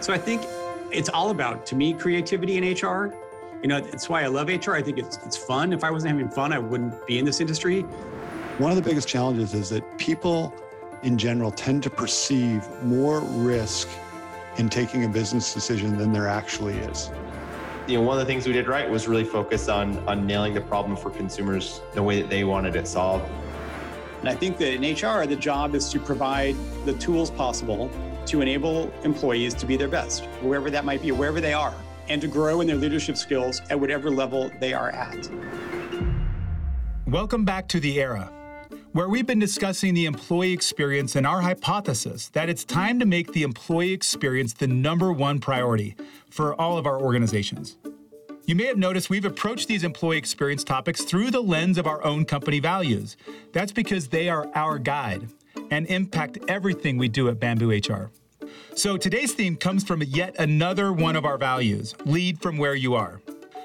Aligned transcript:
So 0.00 0.14
I 0.14 0.18
think 0.18 0.42
it's 0.90 1.10
all 1.10 1.30
about, 1.30 1.66
to 1.66 1.76
me, 1.76 1.92
creativity 1.92 2.56
in 2.56 2.64
HR. 2.64 3.14
You 3.62 3.68
know, 3.68 3.76
it's 3.76 4.08
why 4.08 4.22
I 4.22 4.28
love 4.28 4.48
HR. 4.48 4.72
I 4.72 4.82
think 4.82 4.98
it's, 4.98 5.18
it's 5.18 5.36
fun. 5.36 5.74
If 5.74 5.84
I 5.84 5.90
wasn't 5.90 6.12
having 6.12 6.30
fun, 6.30 6.52
I 6.52 6.58
wouldn't 6.58 7.06
be 7.06 7.18
in 7.18 7.26
this 7.26 7.40
industry. 7.40 7.82
One 8.58 8.70
of 8.70 8.76
the 8.76 8.82
biggest 8.82 9.06
challenges 9.06 9.52
is 9.52 9.68
that 9.70 9.98
people 9.98 10.54
in 11.02 11.18
general 11.18 11.50
tend 11.50 11.82
to 11.82 11.90
perceive 11.90 12.66
more 12.82 13.20
risk 13.20 13.88
in 14.56 14.70
taking 14.70 15.04
a 15.04 15.08
business 15.08 15.52
decision 15.52 15.98
than 15.98 16.12
there 16.12 16.28
actually 16.28 16.78
is. 16.78 17.10
You 17.86 17.98
know, 17.98 18.02
one 18.02 18.18
of 18.18 18.26
the 18.26 18.32
things 18.32 18.46
we 18.46 18.52
did 18.52 18.68
right 18.68 18.88
was 18.88 19.08
really 19.08 19.24
focus 19.24 19.68
on 19.68 19.98
on 20.08 20.26
nailing 20.26 20.54
the 20.54 20.60
problem 20.60 20.96
for 20.96 21.10
consumers 21.10 21.80
the 21.94 22.02
way 22.02 22.20
that 22.20 22.30
they 22.30 22.44
wanted 22.44 22.76
it 22.76 22.86
solved. 22.86 23.30
And 24.20 24.28
I 24.28 24.34
think 24.34 24.58
that 24.58 24.74
in 24.74 24.82
HR, 24.82 25.26
the 25.26 25.36
job 25.36 25.74
is 25.74 25.88
to 25.90 25.98
provide 25.98 26.54
the 26.84 26.92
tools 26.94 27.30
possible 27.30 27.90
to 28.30 28.40
enable 28.40 28.92
employees 29.02 29.54
to 29.54 29.66
be 29.66 29.76
their 29.76 29.88
best, 29.88 30.24
wherever 30.40 30.70
that 30.70 30.84
might 30.84 31.02
be, 31.02 31.10
wherever 31.10 31.40
they 31.40 31.52
are, 31.52 31.74
and 32.08 32.22
to 32.22 32.28
grow 32.28 32.60
in 32.60 32.66
their 32.68 32.76
leadership 32.76 33.16
skills 33.16 33.60
at 33.70 33.80
whatever 33.80 34.08
level 34.08 34.52
they 34.60 34.72
are 34.72 34.90
at. 34.90 35.28
Welcome 37.08 37.44
back 37.44 37.66
to 37.68 37.80
The 37.80 38.00
Era, 38.00 38.30
where 38.92 39.08
we've 39.08 39.26
been 39.26 39.40
discussing 39.40 39.94
the 39.94 40.06
employee 40.06 40.52
experience 40.52 41.16
and 41.16 41.26
our 41.26 41.40
hypothesis 41.40 42.28
that 42.28 42.48
it's 42.48 42.64
time 42.64 43.00
to 43.00 43.04
make 43.04 43.32
the 43.32 43.42
employee 43.42 43.92
experience 43.92 44.52
the 44.52 44.68
number 44.68 45.12
one 45.12 45.40
priority 45.40 45.96
for 46.30 46.54
all 46.54 46.78
of 46.78 46.86
our 46.86 47.02
organizations. 47.02 47.78
You 48.46 48.54
may 48.54 48.66
have 48.66 48.78
noticed 48.78 49.10
we've 49.10 49.24
approached 49.24 49.66
these 49.66 49.82
employee 49.82 50.18
experience 50.18 50.62
topics 50.62 51.02
through 51.02 51.32
the 51.32 51.42
lens 51.42 51.78
of 51.78 51.88
our 51.88 52.04
own 52.04 52.24
company 52.24 52.60
values. 52.60 53.16
That's 53.52 53.72
because 53.72 54.06
they 54.06 54.28
are 54.28 54.48
our 54.54 54.78
guide 54.78 55.28
and 55.72 55.86
impact 55.86 56.38
everything 56.46 56.96
we 56.96 57.08
do 57.08 57.28
at 57.28 57.40
Bamboo 57.40 57.70
HR. 57.70 58.12
So 58.74 58.96
today's 58.96 59.32
theme 59.32 59.56
comes 59.56 59.84
from 59.84 60.02
yet 60.02 60.36
another 60.38 60.92
one 60.92 61.16
of 61.16 61.24
our 61.24 61.38
values 61.38 61.94
lead 62.04 62.40
from 62.40 62.58
where 62.58 62.74
you 62.74 62.94
are. 62.94 63.20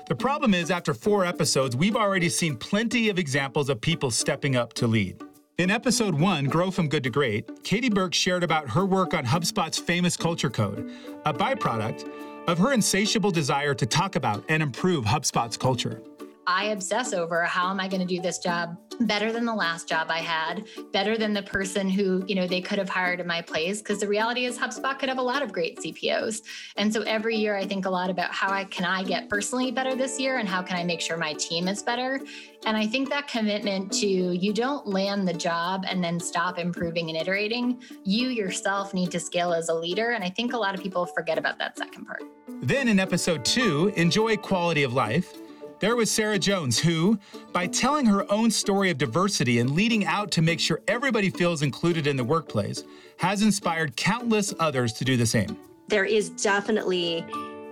The 0.08 0.16
problem 0.16 0.54
is, 0.54 0.70
after 0.70 0.94
four 0.94 1.26
episodes, 1.26 1.76
we've 1.76 1.96
already 1.96 2.30
seen 2.30 2.58
plenty 2.58 3.10
of 3.10 3.18
examples 3.18 3.70
of 3.70 3.82
people 3.82 4.12
stepping 4.12 4.56
up 4.56 4.74
to 4.74 4.88
lead. 4.88 5.20
In 5.58 5.72
episode 5.72 6.14
one, 6.14 6.46
Grow 6.46 6.70
from 6.70 6.90
Good 6.90 7.04
to 7.06 7.10
Great, 7.10 7.64
Katie 7.64 7.90
Burke 7.90 8.14
shared 8.14 8.44
about 8.44 8.70
her 8.70 8.86
work 8.86 9.14
on 9.14 9.26
HubSpot's 9.26 9.80
famous 9.80 10.18
culture 10.18 10.50
code, 10.50 10.92
a 11.26 11.34
byproduct 11.34 12.08
of 12.48 12.58
her 12.60 12.74
insatiable 12.74 13.32
desire 13.32 13.74
to 13.74 13.86
talk 13.86 14.16
about 14.16 14.44
and 14.50 14.62
improve 14.62 15.06
HubSpot's 15.06 15.58
culture. 15.58 16.02
I 16.48 16.66
obsess 16.66 17.14
over 17.14 17.44
how 17.44 17.70
am 17.70 17.80
I 17.80 17.88
going 17.88 18.02
to 18.02 18.08
do 18.08 18.22
this 18.22 18.38
job 18.38 18.78
better 19.00 19.32
than 19.32 19.46
the 19.46 19.54
last 19.54 19.90
job 19.90 20.08
I 20.10 20.20
had, 20.20 20.66
better 20.94 21.18
than 21.18 21.34
the 21.34 21.44
person 21.44 21.90
who, 21.90 22.24
you 22.28 22.36
know, 22.36 22.48
they 22.48 22.62
could 22.62 22.78
have 22.78 22.90
hired 22.90 23.20
in 23.20 23.28
my 23.28 23.42
place 23.42 23.80
because 23.80 24.00
the 24.00 24.08
reality 24.08 24.46
is 24.46 24.58
HubSpot 24.58 24.98
could 24.98 25.10
have 25.10 25.18
a 25.18 25.24
lot 25.24 25.42
of 25.42 25.52
great 25.52 25.80
CPOs. 25.80 26.42
And 26.78 26.94
so 26.94 27.02
every 27.02 27.36
year 27.36 27.56
I 27.56 27.66
think 27.66 27.86
a 27.86 27.90
lot 27.90 28.10
about 28.10 28.32
how 28.32 28.52
I 28.52 28.64
can 28.66 28.86
I 28.86 29.04
get 29.04 29.30
personally 29.30 29.72
better 29.72 29.96
this 29.96 30.20
year 30.20 30.38
and 30.38 30.48
how 30.48 30.62
can 30.62 30.78
I 30.78 30.84
make 30.84 31.02
sure 31.02 31.18
my 31.18 31.34
team 31.34 31.68
is 31.68 31.82
better. 31.84 32.22
And 32.66 32.78
I 32.78 32.88
think 32.88 33.10
that 33.10 33.28
commitment 33.28 33.92
to 33.94 34.08
you 34.08 34.54
don't 34.54 34.88
land 34.88 35.28
the 35.28 35.34
job 35.34 35.86
and 35.88 36.04
then 36.04 36.20
stop 36.20 36.58
improving 36.58 37.10
and 37.10 37.18
iterating. 37.18 37.82
You 38.04 38.30
yourself 38.30 38.94
need 38.94 39.12
to 39.12 39.20
scale 39.20 39.54
as 39.54 39.70
a 39.70 39.74
leader 39.74 40.12
and 40.12 40.24
I 40.24 40.30
think 40.30 40.54
a 40.54 40.58
lot 40.58 40.76
of 40.76 40.82
people 40.82 41.06
forget 41.06 41.38
about 41.38 41.60
that 41.60 41.78
second 41.78 42.06
part. 42.06 42.24
Then 42.62 42.88
in 42.88 43.00
episode 43.00 43.44
2, 43.46 43.94
enjoy 43.96 44.38
quality 44.38 44.84
of 44.84 44.94
life. 44.94 45.34
There 45.80 45.96
was 45.96 46.10
Sarah 46.10 46.40
Jones, 46.40 46.80
who, 46.80 47.20
by 47.52 47.68
telling 47.68 48.06
her 48.06 48.30
own 48.32 48.50
story 48.50 48.90
of 48.90 48.98
diversity 48.98 49.60
and 49.60 49.72
leading 49.72 50.06
out 50.06 50.32
to 50.32 50.42
make 50.42 50.60
sure 50.60 50.82
everybody 50.88 51.30
feels 51.30 51.62
included 51.62 52.08
in 52.08 52.16
the 52.16 52.24
workplace, 52.24 52.84
has 53.18 53.42
inspired 53.42 53.96
countless 53.98 54.54
others 54.60 54.94
to 54.94 55.06
do 55.06 55.18
the 55.18 55.26
same. 55.26 55.58
There 55.90 56.06
is 56.06 56.30
definitely 56.30 57.26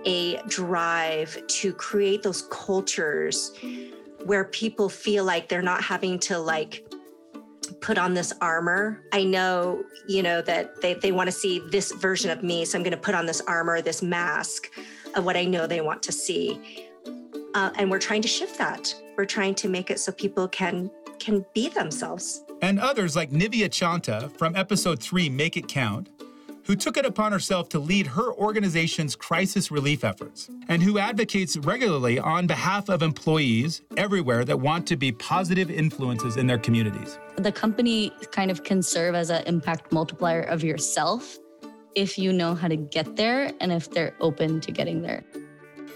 a 0.04 0.36
drive 0.48 1.42
to 1.46 1.72
create 1.72 2.22
those 2.22 2.42
cultures 2.50 3.52
where 4.24 4.44
people 4.44 4.88
feel 4.90 5.24
like 5.24 5.48
they're 5.48 5.62
not 5.62 5.82
having 5.82 6.18
to 6.18 6.38
like 6.38 6.86
put 7.80 7.96
on 7.96 8.12
this 8.12 8.34
armor. 8.42 9.02
I 9.12 9.24
know, 9.24 9.82
you 10.06 10.22
know, 10.22 10.42
that 10.42 10.80
they, 10.82 10.94
they 10.94 11.12
want 11.12 11.28
to 11.28 11.32
see 11.32 11.62
this 11.70 11.90
version 11.92 12.30
of 12.30 12.42
me. 12.42 12.66
So 12.66 12.78
I'm 12.78 12.84
going 12.84 12.92
to 12.92 12.98
put 12.98 13.14
on 13.14 13.24
this 13.24 13.40
armor, 13.42 13.80
this 13.80 14.02
mask 14.02 14.70
of 15.14 15.24
what 15.24 15.36
I 15.36 15.46
know 15.46 15.66
they 15.66 15.80
want 15.80 16.02
to 16.04 16.12
see. 16.12 16.90
Uh, 17.54 17.70
and 17.76 17.90
we're 17.90 18.00
trying 18.00 18.22
to 18.22 18.28
shift 18.28 18.58
that. 18.58 18.94
We're 19.16 19.24
trying 19.24 19.54
to 19.56 19.68
make 19.68 19.90
it 19.90 20.00
so 20.00 20.12
people 20.12 20.48
can 20.48 20.90
can 21.20 21.46
be 21.54 21.68
themselves. 21.68 22.44
And 22.60 22.80
others 22.80 23.14
like 23.14 23.30
Nivea 23.30 23.68
Chanta 23.68 24.30
from 24.36 24.56
episode 24.56 25.00
3 25.00 25.28
Make 25.28 25.56
It 25.56 25.68
Count, 25.68 26.10
who 26.64 26.74
took 26.74 26.96
it 26.96 27.06
upon 27.06 27.30
herself 27.30 27.68
to 27.70 27.78
lead 27.78 28.06
her 28.08 28.32
organization's 28.32 29.14
crisis 29.14 29.70
relief 29.70 30.02
efforts 30.02 30.50
and 30.68 30.82
who 30.82 30.98
advocates 30.98 31.56
regularly 31.58 32.18
on 32.18 32.46
behalf 32.46 32.88
of 32.88 33.02
employees 33.02 33.82
everywhere 33.96 34.44
that 34.44 34.58
want 34.58 34.86
to 34.88 34.96
be 34.96 35.12
positive 35.12 35.70
influences 35.70 36.36
in 36.36 36.46
their 36.46 36.58
communities. 36.58 37.18
The 37.36 37.52
company 37.52 38.12
kind 38.32 38.50
of 38.50 38.64
can 38.64 38.82
serve 38.82 39.14
as 39.14 39.30
an 39.30 39.44
impact 39.46 39.92
multiplier 39.92 40.42
of 40.42 40.64
yourself 40.64 41.38
if 41.94 42.18
you 42.18 42.32
know 42.32 42.54
how 42.54 42.68
to 42.68 42.76
get 42.76 43.14
there 43.14 43.52
and 43.60 43.70
if 43.70 43.90
they're 43.90 44.14
open 44.20 44.60
to 44.62 44.72
getting 44.72 45.02
there. 45.02 45.22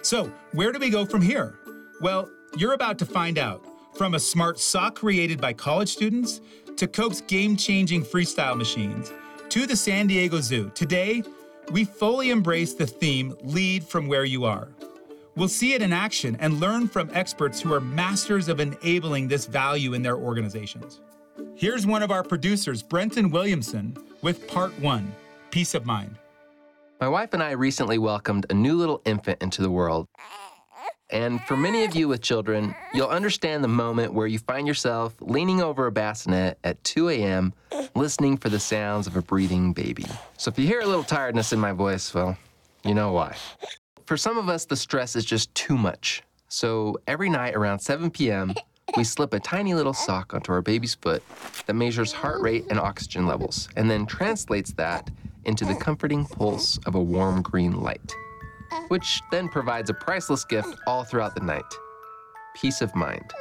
So, 0.08 0.32
where 0.52 0.72
do 0.72 0.78
we 0.78 0.88
go 0.88 1.04
from 1.04 1.20
here? 1.20 1.58
Well, 2.00 2.30
you're 2.56 2.72
about 2.72 2.98
to 3.00 3.04
find 3.04 3.36
out. 3.36 3.62
From 3.94 4.14
a 4.14 4.19
smart 4.19 4.58
sock 4.58 4.94
created 4.94 5.38
by 5.38 5.52
college 5.52 5.91
students 5.91 6.41
to 6.78 6.86
Coke's 6.86 7.20
game 7.20 7.58
changing 7.58 8.04
freestyle 8.04 8.56
machines 8.56 9.12
to 9.50 9.66
the 9.66 9.76
San 9.76 10.06
Diego 10.06 10.41
Zoo, 10.41 10.72
today 10.74 11.22
we 11.72 11.84
fully 11.84 12.30
embrace 12.30 12.72
the 12.72 12.86
theme 12.86 13.34
Lead 13.42 13.84
from 13.84 14.08
Where 14.08 14.24
You 14.24 14.47
Are. 14.47 14.68
We'll 15.36 15.47
see 15.47 15.74
it 15.74 15.82
in 15.82 15.92
action 15.92 16.38
and 16.41 16.58
learn 16.58 16.88
from 16.88 17.10
experts 17.12 17.60
who 17.60 17.74
are 17.74 17.80
masters 17.82 18.48
of 18.48 18.60
enabling 18.60 19.28
this 19.28 19.44
value 19.44 19.92
in 19.92 20.00
their 20.00 20.16
organizations. 20.16 21.02
Here's 21.54 21.86
one 21.86 22.02
of 22.02 22.10
our 22.10 22.22
producers, 22.22 22.82
Brenton 22.82 23.30
Williamson, 23.30 23.94
with 24.22 24.48
part 24.48 24.72
one 24.80 25.14
Peace 25.50 25.74
of 25.74 25.84
Mind. 25.84 26.16
My 27.00 27.09
wife 27.09 27.32
and 27.32 27.41
I 27.41 27.53
recently 27.53 27.97
welcomed 27.97 28.47
a 28.50 28.54
new 28.54 28.75
little 28.75 29.00
infant 29.04 29.41
into 29.41 29.62
the 29.62 29.70
world. 29.70 30.09
And 31.10 31.41
for 31.42 31.56
many 31.56 31.84
of 31.84 31.94
you 31.94 32.09
with 32.09 32.22
children, 32.22 32.75
you'll 32.92 33.06
understand 33.06 33.62
the 33.62 33.69
moment 33.69 34.14
where 34.14 34.26
you 34.26 34.41
find 34.41 34.66
yourself 34.66 35.14
leaning 35.20 35.62
over 35.62 35.86
a 35.86 35.92
bassinet 35.92 36.59
at 36.64 36.82
2 36.82 37.09
a.m., 37.10 37.54
listening 37.94 38.36
for 38.36 38.48
the 38.48 38.59
sounds 38.59 39.06
of 39.06 39.16
a 39.16 39.22
breathing 39.22 39.72
baby. 39.72 40.06
So 40.38 40.50
if 40.50 40.59
you 40.59 40.66
hear 40.66 40.81
a 40.81 40.86
little 40.86 41.04
tiredness 41.04 41.53
in 41.53 41.60
my 41.60 41.70
voice, 41.70 42.12
well, 42.12 42.36
you 42.84 42.94
know 42.94 43.12
why. 43.12 43.36
For 44.04 44.16
some 44.16 44.36
of 44.36 44.48
us, 44.48 44.65
the 44.65 44.76
stress 44.76 45.15
is 45.15 45.25
just 45.25 45.54
too 45.54 45.78
much. 45.78 46.25
So 46.48 46.98
every 47.06 47.30
night 47.30 47.54
around 47.54 47.78
7 47.78 48.10
p.m., 48.10 48.54
we 48.97 49.04
slip 49.04 49.34
a 49.34 49.41
tiny 49.41 49.72
little 49.72 49.94
sock 49.94 50.34
onto 50.34 50.50
our 50.50 50.62
baby's 50.62 50.97
foot 50.97 51.22
that 51.66 51.75
measures 51.75 52.10
heart 52.10 52.41
rate 52.41 52.65
and 52.70 52.80
oxygen 52.80 53.25
levels, 53.25 53.69
and 53.76 53.88
then 53.88 54.04
translates 54.04 54.72
that 54.72 55.09
into 55.44 55.65
the 55.65 55.75
comforting 55.75 56.25
pulse 56.25 56.78
of 56.87 56.94
a 56.94 57.03
warm 57.03 57.43
green 57.43 57.81
light, 57.81 58.15
which 58.88 59.21
then 59.31 59.49
provides 59.49 59.91
a 59.91 59.94
priceless 59.94 60.44
gift 60.44 60.75
all 60.87 61.04
throughout 61.04 61.34
the 61.34 61.44
night 61.44 61.65
peace 62.60 62.81
of 62.81 62.94
mind. 62.94 63.32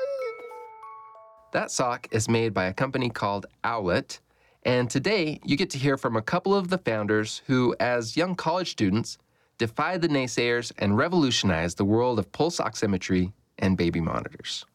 That 1.53 1.71
sock 1.71 2.07
is 2.11 2.29
made 2.29 2.53
by 2.53 2.65
a 2.65 2.73
company 2.73 3.09
called 3.09 3.47
Owlet, 3.63 4.19
and 4.63 4.89
today 4.89 5.39
you 5.43 5.55
get 5.57 5.69
to 5.71 5.79
hear 5.79 5.97
from 5.97 6.15
a 6.15 6.21
couple 6.21 6.53
of 6.53 6.67
the 6.67 6.77
founders 6.77 7.41
who, 7.47 7.75
as 7.79 8.15
young 8.15 8.35
college 8.35 8.69
students, 8.69 9.17
defied 9.57 10.01
the 10.01 10.07
naysayers 10.07 10.71
and 10.77 10.97
revolutionized 10.97 11.77
the 11.77 11.85
world 11.85 12.19
of 12.19 12.31
pulse 12.31 12.59
oximetry 12.59 13.33
and 13.57 13.75
baby 13.75 13.99
monitors. 13.99 14.65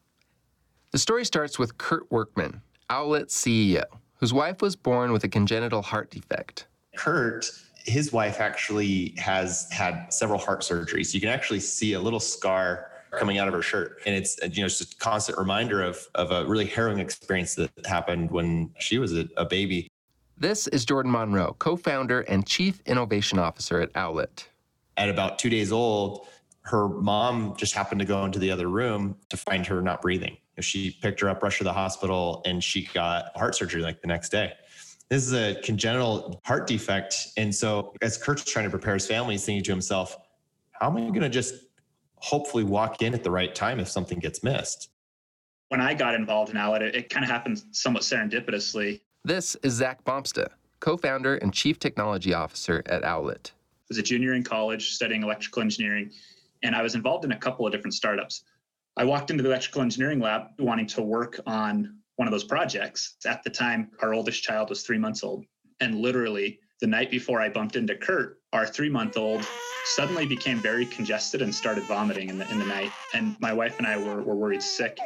The 0.91 0.97
story 0.97 1.25
starts 1.25 1.57
with 1.57 1.77
Kurt 1.77 2.11
Workman, 2.11 2.61
Owlet's 2.89 3.39
CEO, 3.39 3.85
whose 4.15 4.33
wife 4.33 4.61
was 4.61 4.75
born 4.75 5.11
with 5.11 5.23
a 5.23 5.29
congenital 5.29 5.81
heart 5.81 6.11
defect. 6.11 6.67
Kurt, 6.95 7.49
his 7.85 8.13
wife 8.13 8.39
actually 8.39 9.13
has 9.17 9.69
had 9.71 10.09
several 10.09 10.39
heart 10.39 10.61
surgeries. 10.61 11.13
You 11.13 11.19
can 11.19 11.29
actually 11.29 11.59
see 11.59 11.93
a 11.93 11.99
little 11.99 12.19
scar 12.19 12.91
coming 13.11 13.37
out 13.37 13.47
of 13.47 13.53
her 13.53 13.61
shirt. 13.61 13.99
And 14.05 14.15
it's 14.15 14.39
you 14.41 14.63
know 14.63 14.67
just 14.67 14.93
a 14.93 14.97
constant 14.97 15.37
reminder 15.37 15.81
of 15.81 16.07
of 16.15 16.31
a 16.31 16.45
really 16.45 16.65
harrowing 16.65 16.99
experience 16.99 17.55
that 17.55 17.71
happened 17.85 18.31
when 18.31 18.71
she 18.79 18.97
was 18.97 19.15
a, 19.15 19.27
a 19.37 19.45
baby. 19.45 19.87
This 20.37 20.67
is 20.67 20.83
Jordan 20.83 21.11
Monroe, 21.11 21.55
co-founder 21.59 22.21
and 22.21 22.45
chief 22.45 22.81
innovation 22.85 23.37
officer 23.37 23.79
at 23.81 23.91
Owlet. 23.95 24.49
At 24.97 25.09
about 25.09 25.39
two 25.39 25.49
days 25.49 25.71
old, 25.71 26.27
her 26.63 26.87
mom 26.87 27.55
just 27.55 27.73
happened 27.75 27.99
to 27.99 28.05
go 28.05 28.23
into 28.25 28.39
the 28.39 28.49
other 28.49 28.67
room 28.67 29.15
to 29.29 29.37
find 29.37 29.65
her 29.67 29.81
not 29.81 30.01
breathing. 30.01 30.37
She 30.59 30.97
picked 31.01 31.19
her 31.21 31.29
up, 31.29 31.41
rushed 31.41 31.59
her 31.59 31.63
to 31.63 31.65
the 31.65 31.73
hospital, 31.73 32.41
and 32.45 32.63
she 32.63 32.87
got 32.93 33.35
heart 33.35 33.55
surgery 33.55 33.81
like 33.81 34.01
the 34.01 34.07
next 34.07 34.29
day. 34.29 34.53
This 35.13 35.27
is 35.27 35.33
a 35.33 35.61
congenital 35.61 36.41
heart 36.43 36.65
defect. 36.65 37.33
And 37.37 37.53
so, 37.53 37.93
as 38.01 38.17
Kurt's 38.17 38.43
trying 38.45 38.65
to 38.65 38.71
prepare 38.71 38.95
his 38.95 39.05
family, 39.05 39.35
he's 39.35 39.45
thinking 39.45 39.63
to 39.65 39.71
himself, 39.71 40.17
how 40.71 40.89
am 40.89 40.97
I 40.97 41.01
going 41.01 41.21
to 41.21 41.29
just 41.29 41.53
hopefully 42.15 42.63
walk 42.63 43.03
in 43.03 43.13
at 43.13 43.23
the 43.23 43.29
right 43.29 43.53
time 43.53 43.79
if 43.79 43.87
something 43.87 44.17
gets 44.17 44.41
missed? 44.41 44.89
When 45.69 45.79
I 45.79 45.93
got 45.93 46.15
involved 46.15 46.49
in 46.49 46.57
Owlet, 46.57 46.81
it, 46.81 46.95
it 46.95 47.09
kind 47.11 47.23
of 47.23 47.29
happened 47.29 47.61
somewhat 47.69 48.01
serendipitously. 48.01 49.01
This 49.23 49.55
is 49.61 49.73
Zack 49.73 50.03
Bomsta, 50.03 50.47
co 50.79 50.97
founder 50.97 51.35
and 51.35 51.53
chief 51.53 51.77
technology 51.77 52.33
officer 52.33 52.81
at 52.87 53.05
Owlet. 53.05 53.51
was 53.89 53.99
a 53.99 54.01
junior 54.01 54.33
in 54.33 54.43
college 54.43 54.95
studying 54.95 55.21
electrical 55.21 55.61
engineering, 55.61 56.09
and 56.63 56.75
I 56.75 56.81
was 56.81 56.95
involved 56.95 57.23
in 57.23 57.33
a 57.33 57.37
couple 57.37 57.67
of 57.67 57.71
different 57.71 57.93
startups. 57.93 58.45
I 58.97 59.03
walked 59.03 59.29
into 59.29 59.43
the 59.43 59.49
electrical 59.49 59.83
engineering 59.83 60.19
lab 60.19 60.47
wanting 60.57 60.87
to 60.87 61.03
work 61.03 61.39
on 61.45 61.99
one 62.15 62.27
of 62.27 62.31
those 62.31 62.43
projects. 62.43 63.15
At 63.25 63.43
the 63.43 63.49
time, 63.49 63.91
our 64.01 64.13
oldest 64.13 64.43
child 64.43 64.69
was 64.69 64.83
three 64.83 64.97
months 64.97 65.23
old. 65.23 65.45
And 65.79 65.95
literally, 65.95 66.59
the 66.81 66.87
night 66.87 67.09
before 67.09 67.41
I 67.41 67.49
bumped 67.49 67.75
into 67.75 67.95
Kurt, 67.95 68.39
our 68.51 68.65
three 68.65 68.89
month 68.89 69.17
old 69.17 69.47
suddenly 69.85 70.25
became 70.25 70.59
very 70.59 70.85
congested 70.85 71.41
and 71.41 71.53
started 71.53 71.83
vomiting 71.83 72.29
in 72.29 72.37
the, 72.37 72.49
in 72.51 72.59
the 72.59 72.65
night. 72.65 72.91
And 73.13 73.35
my 73.39 73.51
wife 73.51 73.77
and 73.77 73.87
I 73.87 73.97
were, 73.97 74.21
were 74.21 74.35
worried 74.35 74.63
sick. 74.63 74.97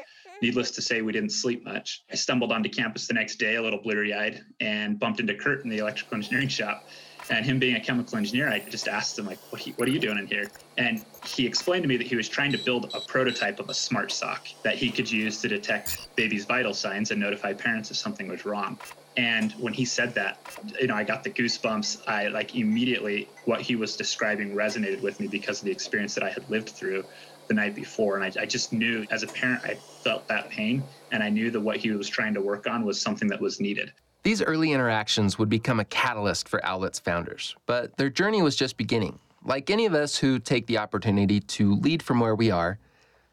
Needless 0.41 0.69
to 0.71 0.81
say, 0.81 1.01
we 1.01 1.11
didn't 1.11 1.31
sleep 1.31 1.65
much. 1.65 2.03
I 2.11 2.15
stumbled 2.15 2.51
onto 2.51 2.69
campus 2.69 3.07
the 3.07 3.13
next 3.15 3.37
day, 3.37 3.55
a 3.55 3.61
little 3.61 3.81
bleary 3.81 4.13
eyed, 4.13 4.41
and 4.59 4.99
bumped 4.99 5.19
into 5.19 5.33
Kurt 5.33 5.63
in 5.63 5.69
the 5.69 5.79
electrical 5.79 6.15
engineering 6.15 6.47
shop. 6.47 6.87
And 7.29 7.45
him 7.45 7.59
being 7.59 7.75
a 7.75 7.79
chemical 7.79 8.17
engineer, 8.17 8.49
I 8.49 8.59
just 8.59 8.87
asked 8.87 9.19
him, 9.19 9.25
like, 9.25 9.39
what, 9.49 9.61
what 9.75 9.87
are 9.87 9.91
you 9.91 9.99
doing 9.99 10.17
in 10.17 10.27
here? 10.27 10.49
And 10.77 11.03
he 11.25 11.45
explained 11.45 11.83
to 11.83 11.89
me 11.89 11.97
that 11.97 12.07
he 12.07 12.15
was 12.15 12.29
trying 12.29 12.51
to 12.53 12.57
build 12.57 12.91
a 12.93 13.01
prototype 13.01 13.59
of 13.59 13.69
a 13.69 13.73
smart 13.73 14.11
sock 14.11 14.47
that 14.63 14.75
he 14.75 14.89
could 14.89 15.11
use 15.11 15.41
to 15.41 15.49
detect 15.49 16.15
babies' 16.15 16.45
vital 16.45 16.73
signs 16.73 17.11
and 17.11 17.19
notify 17.19 17.53
parents 17.53 17.91
if 17.91 17.97
something 17.97 18.27
was 18.27 18.45
wrong. 18.45 18.79
And 19.17 19.51
when 19.53 19.73
he 19.73 19.83
said 19.83 20.13
that, 20.13 20.39
you 20.79 20.87
know, 20.87 20.95
I 20.95 21.03
got 21.03 21.23
the 21.23 21.31
goosebumps. 21.31 22.07
I 22.07 22.27
like 22.27 22.55
immediately 22.55 23.27
what 23.45 23.61
he 23.61 23.75
was 23.75 23.97
describing 23.97 24.53
resonated 24.53 25.01
with 25.01 25.19
me 25.19 25.27
because 25.27 25.59
of 25.59 25.65
the 25.65 25.71
experience 25.71 26.13
that 26.15 26.23
I 26.23 26.29
had 26.29 26.49
lived 26.49 26.69
through 26.69 27.03
the 27.47 27.53
night 27.53 27.75
before. 27.75 28.17
And 28.17 28.23
I, 28.23 28.43
I 28.43 28.45
just 28.45 28.71
knew 28.71 29.05
as 29.09 29.23
a 29.23 29.27
parent, 29.27 29.63
I 29.65 29.75
felt 30.03 30.27
that 30.27 30.49
pain. 30.49 30.83
And 31.11 31.23
I 31.23 31.29
knew 31.29 31.49
that 31.51 31.59
what 31.59 31.77
he 31.77 31.91
was 31.91 32.07
trying 32.07 32.35
to 32.35 32.41
work 32.41 32.67
on 32.67 32.85
was 32.85 33.01
something 33.01 33.27
that 33.29 33.41
was 33.41 33.59
needed. 33.59 33.91
These 34.23 34.41
early 34.41 34.73
interactions 34.73 35.37
would 35.37 35.49
become 35.49 35.79
a 35.79 35.85
catalyst 35.85 36.49
for 36.49 36.65
Owlet's 36.65 36.99
founders, 36.99 37.55
but 37.65 37.95
their 37.97 38.09
journey 38.09 38.41
was 38.41 38.55
just 38.55 38.75
beginning. 38.77 39.19
Like 39.45 39.69
any 39.69 39.85
of 39.85 39.93
us 39.93 40.17
who 40.17 40.39
take 40.39 40.67
the 40.67 40.77
opportunity 40.77 41.39
to 41.39 41.75
lead 41.75 42.03
from 42.03 42.19
where 42.19 42.35
we 42.35 42.51
are, 42.51 42.79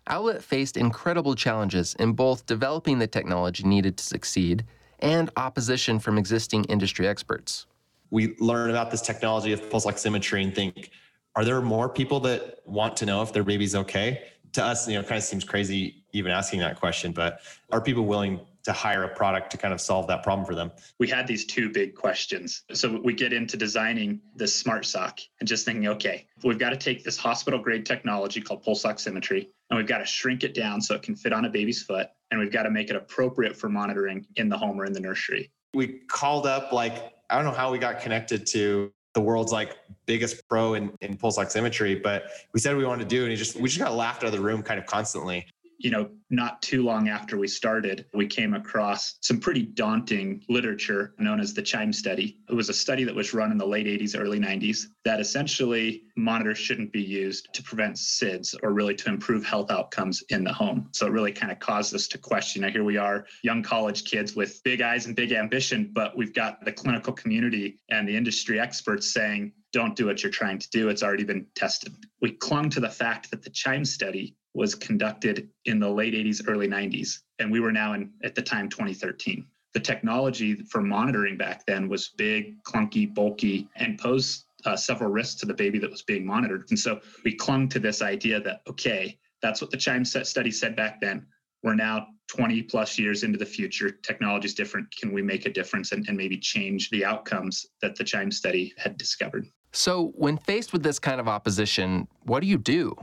Owlet 0.07 0.43
faced 0.43 0.77
incredible 0.77 1.35
challenges 1.35 1.95
in 1.99 2.13
both 2.13 2.47
developing 2.47 2.99
the 2.99 3.07
technology 3.07 3.65
needed 3.65 3.97
to 3.97 4.05
succeed 4.05 4.65
and 5.01 5.31
opposition 5.37 5.99
from 5.99 6.19
existing 6.19 6.65
industry 6.65 7.09
experts. 7.09 7.67
We 8.11 8.37
learn 8.39 8.71
about 8.71 8.91
this 8.91 9.01
technology 9.01 9.53
of 9.53 9.69
pulse 9.71 9.87
oximetry 9.87 10.45
and 10.45 10.55
think, 10.55 10.91
are 11.35 11.45
there 11.45 11.61
more 11.61 11.89
people 11.89 12.21
that 12.21 12.61
want 12.65 12.97
to 12.99 13.07
know 13.07 13.23
if 13.23 13.33
their 13.33 13.43
baby's 13.43 13.75
okay? 13.75 14.25
To 14.53 14.63
us, 14.63 14.87
you 14.87 14.95
know, 14.95 15.01
it 15.01 15.09
kind 15.09 15.19
of 15.19 15.25
seems 15.25 15.43
crazy 15.43 16.05
even 16.13 16.31
asking 16.31 16.61
that 16.61 16.79
question, 16.79 17.11
but 17.11 17.41
are 17.73 17.81
people 17.81 18.05
willing 18.05 18.41
to 18.65 18.73
hire 18.73 19.05
a 19.05 19.09
product 19.15 19.51
to 19.51 19.57
kind 19.57 19.73
of 19.73 19.81
solve 19.81 20.07
that 20.09 20.23
problem 20.23 20.47
for 20.47 20.55
them? 20.55 20.73
We 20.99 21.09
had 21.09 21.27
these 21.27 21.45
two 21.45 21.71
big 21.71 21.95
questions. 21.95 22.63
So 22.73 23.01
we 23.03 23.13
get 23.13 23.33
into 23.33 23.57
designing 23.57 24.21
this 24.35 24.55
smart 24.55 24.87
sock 24.87 25.21
and 25.41 25.49
just 25.49 25.65
thinking, 25.65 25.87
okay, 25.89 26.27
we've 26.43 26.59
got 26.59 26.71
to 26.71 26.77
take 26.77 27.05
this 27.05 27.17
hospital 27.17 27.59
grade 27.59 27.87
technology 27.87 28.41
called 28.41 28.63
pulse 28.63 28.85
oximetry 28.85 29.49
and 29.71 29.79
we've 29.79 29.87
got 29.87 29.99
to 29.99 30.07
shrink 30.07 30.45
it 30.45 30.55
down 30.55 30.81
so 30.81 30.95
it 30.95 31.03
can 31.03 31.15
fit 31.15 31.33
on 31.33 31.45
a 31.45 31.51
baby's 31.51 31.83
foot 31.83 32.09
and 32.31 32.41
we've 32.41 32.53
got 32.53 32.65
to 32.65 32.71
make 32.71 32.91
it 32.91 32.97
appropriate 32.97 33.57
for 33.57 33.69
monitoring 33.69 34.27
in 34.37 34.49
the 34.49 34.57
home 34.57 34.81
or 34.81 34.85
in 34.85 34.93
the 34.93 35.01
nursery. 35.01 35.51
We 35.75 36.01
called 36.09 36.47
up 36.47 36.73
like 36.73 37.13
I 37.31 37.37
don't 37.37 37.45
know 37.45 37.53
how 37.53 37.73
we 37.73 37.79
got 37.79 38.01
connected 38.01 38.47
to 38.49 38.93
the 39.15 39.21
world's 39.21 39.53
like 39.53 39.77
biggest 40.07 40.47
pro 40.49 40.75
in, 40.75 40.93
in 41.01 41.17
pulse 41.17 41.39
oximetry, 41.39 42.01
but 42.03 42.25
we 42.53 42.61
said 42.61 42.77
we 42.77 42.85
wanted 42.85 43.09
to 43.09 43.17
do, 43.17 43.23
and 43.23 43.31
he 43.31 43.37
just 43.37 43.57
we 43.57 43.69
just 43.69 43.79
got 43.79 43.95
laughed 43.95 44.23
out 44.23 44.27
of 44.27 44.33
the 44.33 44.41
room 44.41 44.63
kind 44.63 44.79
of 44.79 44.87
constantly 44.87 45.47
you 45.85 45.91
know, 45.91 46.09
not 46.31 46.63
too 46.63 46.83
long 46.83 47.11
after 47.11 47.37
we 47.37 47.47
started, 47.47 48.07
we 48.15 48.27
came 48.27 48.55
across 48.55 49.17
some 49.21 49.39
pretty 49.39 49.61
daunting 49.61 50.43
literature 50.49 51.13
known 51.19 51.39
as 51.39 51.53
the 51.53 51.61
CHIME 51.61 51.93
study. 51.93 52.39
It 52.49 52.55
was 52.55 52.71
a 52.71 52.73
study 52.73 53.05
that 53.05 53.15
was 53.15 53.35
run 53.35 53.53
in 53.53 53.59
the 53.59 53.67
late 53.67 53.87
80s, 53.87 54.19
early 54.19 54.41
90s 54.41 54.87
that 55.05 55.21
essentially 55.21 56.05
monitors 56.17 56.57
shouldn't 56.57 56.91
be 56.91 57.03
used 57.03 57.53
to 57.53 57.63
prevent 57.63 57.97
SIDS 57.97 58.55
or 58.63 58.73
really 58.73 58.95
to 58.95 59.11
improve 59.11 59.45
health 59.45 59.71
outcomes 59.71 60.25
in 60.31 60.43
the 60.43 60.53
home. 60.55 60.89
So 60.93 61.07
it 61.07 61.13
really 61.13 61.33
kind 61.33 61.53
of 61.53 61.59
caused 61.59 61.95
us 61.95 62.09
to 62.09 62.19
question. 62.19 62.63
Now, 62.63 62.71
here 62.71 62.83
we 62.83 62.97
are, 62.97 63.27
young 63.43 63.63
college 63.63 64.05
kids 64.05 64.35
with 64.35 64.63
big 64.65 64.81
eyes 64.81 65.05
and 65.05 65.15
big 65.15 65.33
ambition, 65.33 65.91
but 65.93 66.17
we've 66.17 66.35
got 66.35 66.65
the 66.65 66.73
clinical 66.73 67.13
community 67.13 67.77
and 67.91 68.09
the 68.09 68.17
industry 68.17 68.59
experts 68.59 69.13
saying, 69.13 69.53
don't 69.75 69.97
do 69.97 70.07
what 70.07 70.23
you're 70.23 70.33
trying 70.33 70.59
to 70.61 70.71
do. 70.71 70.89
It's 70.89 71.03
already 71.03 71.25
been 71.25 71.47
tested. 71.55 71.93
We 72.23 72.31
clung 72.31 72.71
to 72.71 72.81
the 72.81 72.89
fact 72.89 73.31
that 73.31 73.43
the 73.43 73.51
CHIME 73.51 73.85
study 73.85 74.35
was 74.55 74.75
conducted 74.75 75.49
in 75.65 75.81
the 75.81 75.89
late 75.89 76.15
80s, 76.15 76.43
early 76.49 76.69
90s, 76.69 77.19
and 77.39 77.51
we 77.51 77.61
were 77.61 77.73
now 77.73 77.93
in, 77.95 78.13
at 78.23 78.35
the 78.35 78.43
time, 78.43 78.69
2013. 78.69 79.47
The 79.75 79.81
technology 79.81 80.55
for 80.71 80.81
monitoring 80.81 81.37
back 81.37 81.67
then 81.67 81.89
was 81.89 82.11
big, 82.17 82.63
clunky, 82.63 83.13
bulky, 83.13 83.69
and 83.77 83.99
posed 83.99 84.45
uh, 84.65 84.77
several 84.77 85.11
risks 85.11 85.35
to 85.41 85.47
the 85.47 85.55
baby 85.55 85.79
that 85.81 85.91
was 85.91 86.03
being 86.03 86.25
monitored. 86.25 86.67
And 86.71 86.79
so 86.79 87.01
we 87.25 87.35
clung 87.35 87.69
to 87.71 87.81
this 87.81 88.01
idea 88.01 88.41
that, 88.41 88.61
okay, 88.69 89.19
that's 89.43 89.61
what 89.61 89.71
the 89.71 89.77
CHIME 89.77 90.05
study 90.05 90.51
said 90.51 90.77
back 90.77 91.01
then. 91.01 91.27
We're 91.63 91.75
now 91.75 92.07
20 92.29 92.63
plus 92.63 92.99
years 92.99 93.23
into 93.23 93.39
the 93.39 93.47
future. 93.47 93.91
Technology 93.91 94.47
is 94.47 94.55
different. 94.55 94.87
Can 94.97 95.13
we 95.13 95.23
make 95.23 95.47
a 95.47 95.51
difference 95.51 95.93
and, 95.93 96.07
and 96.09 96.17
maybe 96.17 96.39
change 96.39 96.91
the 96.91 97.05
outcomes 97.05 97.67
that 97.83 97.97
the 97.97 98.05
CHIME 98.05 98.31
study 98.31 98.73
had 98.79 98.97
discovered? 98.97 99.47
So, 99.73 100.13
when 100.15 100.39
faced 100.39 100.73
with 100.73 100.83
this 100.85 100.99
kind 100.99 101.21
of 101.21 101.27
opposition, 101.27 102.07
what 102.23 102.41
do 102.41 102.47
you 102.47 102.59
do? 102.59 102.95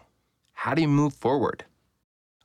How 0.61 0.75
do 0.75 0.81
you 0.83 0.87
move 0.87 1.15
forward? 1.15 1.65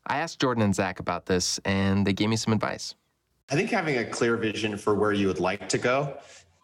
I 0.06 0.16
asked 0.16 0.40
Jordan 0.40 0.62
and 0.62 0.74
Zack 0.74 1.00
about 1.00 1.26
this, 1.26 1.60
and 1.66 2.06
they 2.06 2.14
gave 2.14 2.30
me 2.30 2.36
some 2.36 2.54
advice. 2.54 2.94
I 3.50 3.56
think 3.56 3.68
having 3.68 3.98
a 3.98 4.06
clear 4.06 4.38
vision 4.38 4.78
for 4.78 4.94
where 4.94 5.12
you 5.12 5.26
would 5.26 5.38
like 5.38 5.68
to 5.68 5.76
go. 5.76 6.16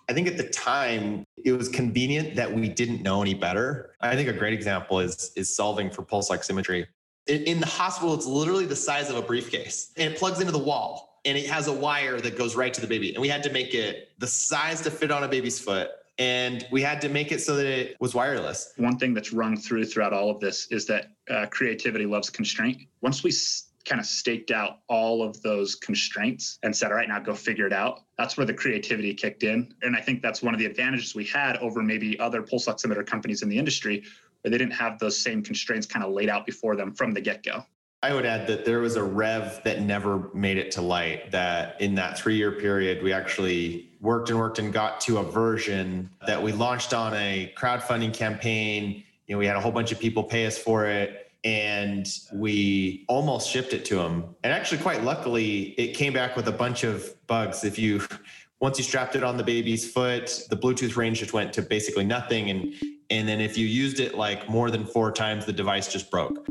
I 0.09 0.15
think 0.15 0.29
at 0.29 0.39
the 0.39 0.49
time 0.49 1.27
it 1.45 1.53
was 1.53 1.69
convenient 1.69 2.37
that 2.37 2.51
we 2.51 2.71
didn't 2.71 3.03
know 3.03 3.21
any 3.21 3.35
better. 3.35 3.91
I 4.01 4.17
think 4.17 4.31
a 4.31 4.33
great 4.33 4.55
example 4.55 5.01
is 5.01 5.31
is 5.37 5.55
solving 5.55 5.91
for 5.91 6.01
pulse 6.01 6.31
oximetry. 6.31 6.87
In, 7.27 7.43
in 7.43 7.61
the 7.61 7.67
hospital, 7.67 8.15
it's 8.15 8.25
literally 8.25 8.65
the 8.65 8.75
size 8.75 9.11
of 9.11 9.17
a 9.17 9.23
briefcase, 9.23 9.93
and 9.99 10.11
it 10.11 10.19
plugs 10.19 10.41
into 10.41 10.53
the 10.53 10.65
wall, 10.71 11.21
and 11.27 11.37
it 11.37 11.51
has 11.51 11.69
a 11.69 11.73
wire 11.73 12.19
that 12.23 12.39
goes 12.39 12.57
right 12.57 12.73
to 12.73 12.81
the 12.81 12.87
baby. 12.87 13.13
And 13.13 13.21
we 13.21 13.29
had 13.29 13.43
to 13.43 13.53
make 13.53 13.75
it 13.75 14.09
the 14.19 14.27
size 14.27 14.81
to 14.81 14.91
fit 14.91 15.11
on 15.11 15.23
a 15.23 15.29
baby's 15.29 15.61
foot 15.61 15.91
and 16.23 16.69
we 16.71 16.81
had 16.81 17.01
to 17.01 17.09
make 17.09 17.33
it 17.33 17.41
so 17.41 17.57
that 17.57 17.67
it 17.67 17.97
was 17.99 18.15
wireless. 18.15 18.75
One 18.77 18.97
thing 18.97 19.13
that's 19.13 19.33
rung 19.33 19.57
through 19.57 19.87
throughout 19.87 20.13
all 20.13 20.31
of 20.31 20.39
this 20.39 20.69
is 20.71 20.87
that 20.87 21.07
uh, 21.29 21.47
creativity 21.51 22.07
loves 22.07 22.31
constraint. 22.31 22.83
Once 23.01 23.25
we 23.25 23.31
s- 23.31 23.73
kind 23.85 24.01
of 24.01 24.07
staked 24.07 24.53
out 24.53 24.79
all 24.89 25.25
of 25.25 25.43
those 25.43 25.75
constraints 25.75 26.61
and 26.63 26.77
said, 26.77 26.93
all 26.93 26.97
right, 26.97 27.09
now 27.09 27.19
go 27.19 27.35
figure 27.35 27.67
it 27.67 27.73
out, 27.73 28.03
that's 28.17 28.37
where 28.37 28.47
the 28.47 28.55
creativity 28.55 29.13
kicked 29.13 29.43
in. 29.43 29.75
And 29.83 29.97
I 29.97 30.01
think 30.01 30.23
that's 30.23 30.43
one 30.43 30.55
of 30.55 30.61
the 30.61 30.67
advantages 30.67 31.17
we 31.17 31.25
had 31.25 31.57
over 31.57 31.83
maybe 31.83 32.17
other 32.21 32.41
pulse 32.41 32.67
oximeter 32.67 33.05
companies 33.05 33.43
in 33.43 33.49
the 33.49 33.59
industry 33.59 34.05
where 34.43 34.53
they 34.53 34.59
didn't 34.59 34.75
have 34.75 35.01
those 35.01 35.19
same 35.19 35.43
constraints 35.43 35.89
kind 35.89 36.05
of 36.05 36.13
laid 36.13 36.29
out 36.29 36.47
before 36.47 36.77
them 36.77 36.95
from 36.95 37.13
the 37.13 37.21
get 37.21 37.43
go. 37.43 37.65
I 38.05 38.15
would 38.15 38.27
add 38.27 38.47
that 38.49 38.65
there 38.65 38.81
was 38.81 38.97
a 38.97 39.03
rev 39.03 39.61
that 39.65 39.83
never 39.83 40.29
made 40.35 40.59
it 40.59 40.73
to 40.73 40.83
light. 40.83 41.31
That 41.31 41.81
in 41.81 41.95
that 41.97 42.19
three 42.19 42.37
year 42.37 42.53
period, 42.53 43.03
we 43.03 43.13
actually 43.13 43.92
worked 44.03 44.29
and 44.29 44.39
worked 44.39 44.59
and 44.59 44.73
got 44.73 45.01
to 45.01 45.19
a 45.19 45.23
version 45.23 46.11
that 46.27 46.43
we 46.43 46.53
launched 46.53 46.93
on 46.93 47.15
a 47.15 47.53
crowdfunding 47.57 48.13
campaign. 48.13 49.03
You 49.27 49.35
know, 49.35 49.39
we 49.39 49.47
had 49.47 49.57
a 49.57 49.61
whole 49.61 49.73
bunch 49.73 49.93
of 49.93 50.01
people 50.01 50.25
pay 50.25 50.45
us 50.45 50.59
for 50.59 50.85
it 50.87 51.31
and 51.45 52.07
we 52.33 53.05
almost 53.09 53.49
shipped 53.49 53.73
it 53.73 53.85
to 53.87 53.97
them. 53.97 54.35
And 54.45 54.53
actually, 54.53 54.79
quite 54.83 55.03
luckily, 55.03 55.75
it 55.79 55.95
came 55.95 56.13
back 56.13 56.37
with 56.37 56.49
a 56.49 56.53
bunch 56.53 56.85
of 56.85 57.15
bugs. 57.27 57.65
If 57.65 57.79
you 57.79 58.03
once 58.61 58.79
you 58.79 58.85
strapped 58.85 59.17
it 59.17 59.25
on 59.25 59.37
the 59.37 59.43
baby's 59.43 59.91
foot, 59.91 60.47
the 60.51 60.57
Bluetooth 60.57 60.97
range 60.97 61.21
just 61.21 61.33
went 61.33 61.53
to 61.55 61.63
basically 61.63 62.05
nothing. 62.05 62.51
And 62.51 62.75
and 63.09 63.29
then 63.29 63.41
if 63.41 63.57
you 63.57 63.67
used 63.67 64.01
it 64.01 64.17
like 64.17 64.49
more 64.49 64.71
than 64.71 64.85
four 64.85 65.13
times, 65.13 65.47
the 65.47 65.53
device 65.53 65.93
just 65.93 66.11
broke. 66.11 66.47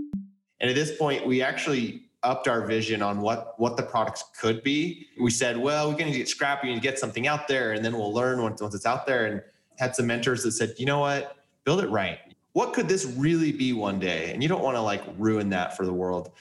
And 0.59 0.69
at 0.69 0.75
this 0.75 0.95
point, 0.97 1.25
we 1.25 1.41
actually 1.41 2.03
upped 2.23 2.47
our 2.47 2.65
vision 2.65 3.01
on 3.01 3.21
what 3.21 3.59
what 3.59 3.77
the 3.77 3.83
products 3.83 4.23
could 4.39 4.63
be. 4.63 5.07
We 5.19 5.31
said, 5.31 5.57
well, 5.57 5.89
we're 5.89 5.97
going 5.97 6.11
to 6.11 6.17
get 6.17 6.29
scrappy 6.29 6.71
and 6.71 6.81
get 6.81 6.99
something 6.99 7.27
out 7.27 7.47
there, 7.47 7.73
and 7.73 7.83
then 7.83 7.93
we'll 7.93 8.13
learn 8.13 8.41
once, 8.41 8.61
once 8.61 8.75
it's 8.75 8.85
out 8.85 9.05
there. 9.05 9.25
And 9.25 9.41
had 9.77 9.95
some 9.95 10.07
mentors 10.07 10.43
that 10.43 10.51
said, 10.51 10.75
you 10.77 10.85
know 10.85 10.99
what, 10.99 11.37
build 11.63 11.83
it 11.83 11.89
right. 11.89 12.19
What 12.53 12.73
could 12.73 12.87
this 12.87 13.05
really 13.05 13.51
be 13.51 13.73
one 13.73 13.99
day? 13.99 14.31
And 14.31 14.43
you 14.43 14.49
don't 14.49 14.61
want 14.61 14.75
to 14.75 14.81
like 14.81 15.01
ruin 15.17 15.49
that 15.49 15.75
for 15.75 15.85
the 15.85 15.93
world. 15.93 16.31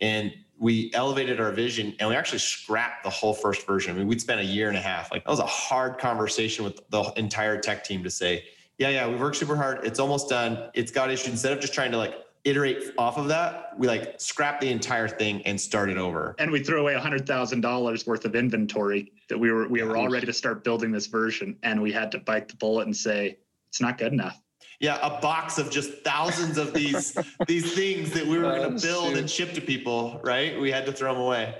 And 0.00 0.32
we 0.58 0.90
elevated 0.94 1.40
our 1.40 1.52
vision 1.52 1.94
and 1.98 2.08
we 2.08 2.14
actually 2.14 2.38
scrapped 2.38 3.04
the 3.04 3.10
whole 3.10 3.34
first 3.34 3.66
version. 3.66 3.94
I 3.94 3.98
mean, 3.98 4.06
we'd 4.06 4.20
spent 4.20 4.40
a 4.40 4.44
year 4.44 4.68
and 4.68 4.76
a 4.76 4.80
half. 4.80 5.12
Like 5.12 5.24
that 5.24 5.30
was 5.30 5.40
a 5.40 5.46
hard 5.46 5.98
conversation 5.98 6.64
with 6.64 6.80
the 6.88 7.02
entire 7.16 7.60
tech 7.60 7.84
team 7.84 8.02
to 8.04 8.10
say, 8.10 8.44
yeah, 8.78 8.88
yeah, 8.88 9.08
we 9.08 9.16
worked 9.16 9.36
super 9.36 9.56
hard. 9.56 9.80
It's 9.84 9.98
almost 9.98 10.28
done. 10.28 10.70
It's 10.74 10.90
got 10.90 11.10
issues. 11.10 11.28
Instead 11.28 11.52
of 11.52 11.60
just 11.60 11.74
trying 11.74 11.90
to 11.90 11.98
like 11.98 12.14
iterate 12.46 12.94
off 12.96 13.18
of 13.18 13.28
that, 13.28 13.72
we 13.76 13.86
like 13.88 14.20
scrap 14.20 14.60
the 14.60 14.70
entire 14.70 15.08
thing 15.08 15.42
and 15.42 15.60
start 15.60 15.90
it 15.90 15.98
over. 15.98 16.34
And 16.38 16.50
we 16.50 16.62
threw 16.62 16.80
away 16.80 16.94
a 16.94 17.00
hundred 17.00 17.26
thousand 17.26 17.60
dollars 17.60 18.06
worth 18.06 18.24
of 18.24 18.34
inventory 18.34 19.12
that 19.28 19.36
we 19.36 19.50
were 19.50 19.68
we 19.68 19.82
were 19.82 19.96
all 19.96 20.08
ready 20.08 20.26
to 20.26 20.32
start 20.32 20.64
building 20.64 20.92
this 20.92 21.06
version, 21.06 21.58
and 21.62 21.82
we 21.82 21.92
had 21.92 22.10
to 22.12 22.18
bite 22.18 22.48
the 22.48 22.56
bullet 22.56 22.86
and 22.86 22.96
say 22.96 23.36
it's 23.68 23.80
not 23.80 23.98
good 23.98 24.12
enough. 24.12 24.40
Yeah, 24.78 24.98
a 25.02 25.20
box 25.20 25.58
of 25.58 25.70
just 25.70 26.04
thousands 26.04 26.56
of 26.56 26.72
these 26.72 27.16
these 27.46 27.74
things 27.74 28.12
that 28.12 28.26
we 28.26 28.38
were 28.38 28.44
going 28.44 28.76
to 28.76 28.76
oh, 28.76 28.80
build 28.80 29.16
and 29.16 29.28
ship 29.28 29.52
to 29.54 29.60
people. 29.60 30.20
Right? 30.22 30.58
We 30.58 30.70
had 30.70 30.86
to 30.86 30.92
throw 30.92 31.12
them 31.12 31.22
away. 31.22 31.56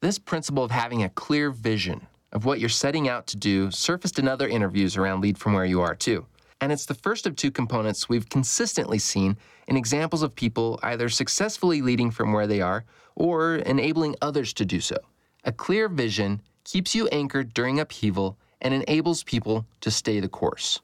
This 0.00 0.18
principle 0.18 0.64
of 0.64 0.70
having 0.70 1.02
a 1.02 1.08
clear 1.08 1.50
vision 1.50 2.06
of 2.32 2.44
what 2.44 2.60
you're 2.60 2.68
setting 2.68 3.08
out 3.08 3.26
to 3.28 3.36
do 3.36 3.70
surfaced 3.70 4.18
in 4.18 4.26
other 4.26 4.48
interviews 4.48 4.96
around 4.96 5.20
Lead 5.20 5.36
from 5.36 5.52
Where 5.52 5.64
You 5.64 5.80
Are 5.82 5.94
too. 5.94 6.26
And 6.62 6.70
it's 6.70 6.86
the 6.86 6.94
first 6.94 7.26
of 7.26 7.34
two 7.34 7.50
components 7.50 8.08
we've 8.08 8.28
consistently 8.28 9.00
seen 9.00 9.36
in 9.66 9.76
examples 9.76 10.22
of 10.22 10.36
people 10.36 10.78
either 10.84 11.08
successfully 11.08 11.82
leading 11.82 12.12
from 12.12 12.32
where 12.32 12.46
they 12.46 12.60
are 12.60 12.84
or 13.16 13.56
enabling 13.56 14.14
others 14.22 14.52
to 14.52 14.64
do 14.64 14.80
so. 14.80 14.96
A 15.42 15.50
clear 15.50 15.88
vision 15.88 16.40
keeps 16.62 16.94
you 16.94 17.08
anchored 17.08 17.52
during 17.52 17.80
upheaval 17.80 18.38
and 18.60 18.72
enables 18.72 19.24
people 19.24 19.66
to 19.80 19.90
stay 19.90 20.20
the 20.20 20.28
course. 20.28 20.80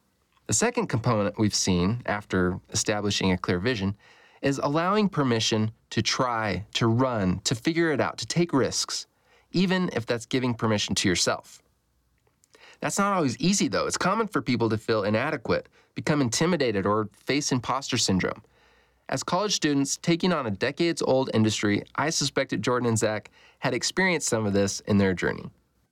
The 0.49 0.53
second 0.53 0.89
component 0.89 1.39
we've 1.39 1.55
seen 1.55 2.03
after 2.07 2.59
establishing 2.71 3.31
a 3.31 3.39
clear 3.39 3.61
vision 3.61 3.97
is 4.43 4.59
allowing 4.61 5.09
permission 5.09 5.71
to 5.91 6.03
try, 6.03 6.67
to 6.75 6.89
run, 6.89 7.39
to 7.45 7.55
figure 7.55 7.93
it 7.93 8.01
out, 8.01 8.19
to 8.19 8.27
take 8.27 8.53
risks, 8.53 9.07
even 9.53 9.91
if 9.93 10.07
that's 10.07 10.27
giving 10.27 10.55
permission 10.55 10.97
to 10.97 11.09
yourself. 11.09 11.63
That's 12.81 12.99
not 12.99 13.15
always 13.15 13.37
easy, 13.39 13.69
though. 13.69 13.87
It's 13.87 13.97
common 13.97 14.29
for 14.29 14.41
people 14.41 14.69
to 14.69 14.79
feel 14.79 15.05
inadequate, 15.05 15.69
become 15.95 16.21
intimidated, 16.21 16.87
or 16.87 17.09
face 17.13 17.51
imposter 17.53 17.99
syndrome. 17.99 18.43
As 19.09 19.23
college 19.23 19.55
students 19.55 19.97
taking 19.97 20.33
on 20.33 20.47
a 20.47 20.51
decades 20.51 21.03
old 21.03 21.31
industry, 21.35 21.83
I 21.97 22.11
suspected 22.11 22.63
Jordan 22.63 22.89
and 22.89 22.99
Zack 22.99 23.31
had 23.61 23.75
experienced 23.75 24.29
some 24.29 24.47
of 24.47 24.53
this 24.53 24.81
in 24.81 24.99
their 24.99 25.15
journey 25.15 25.51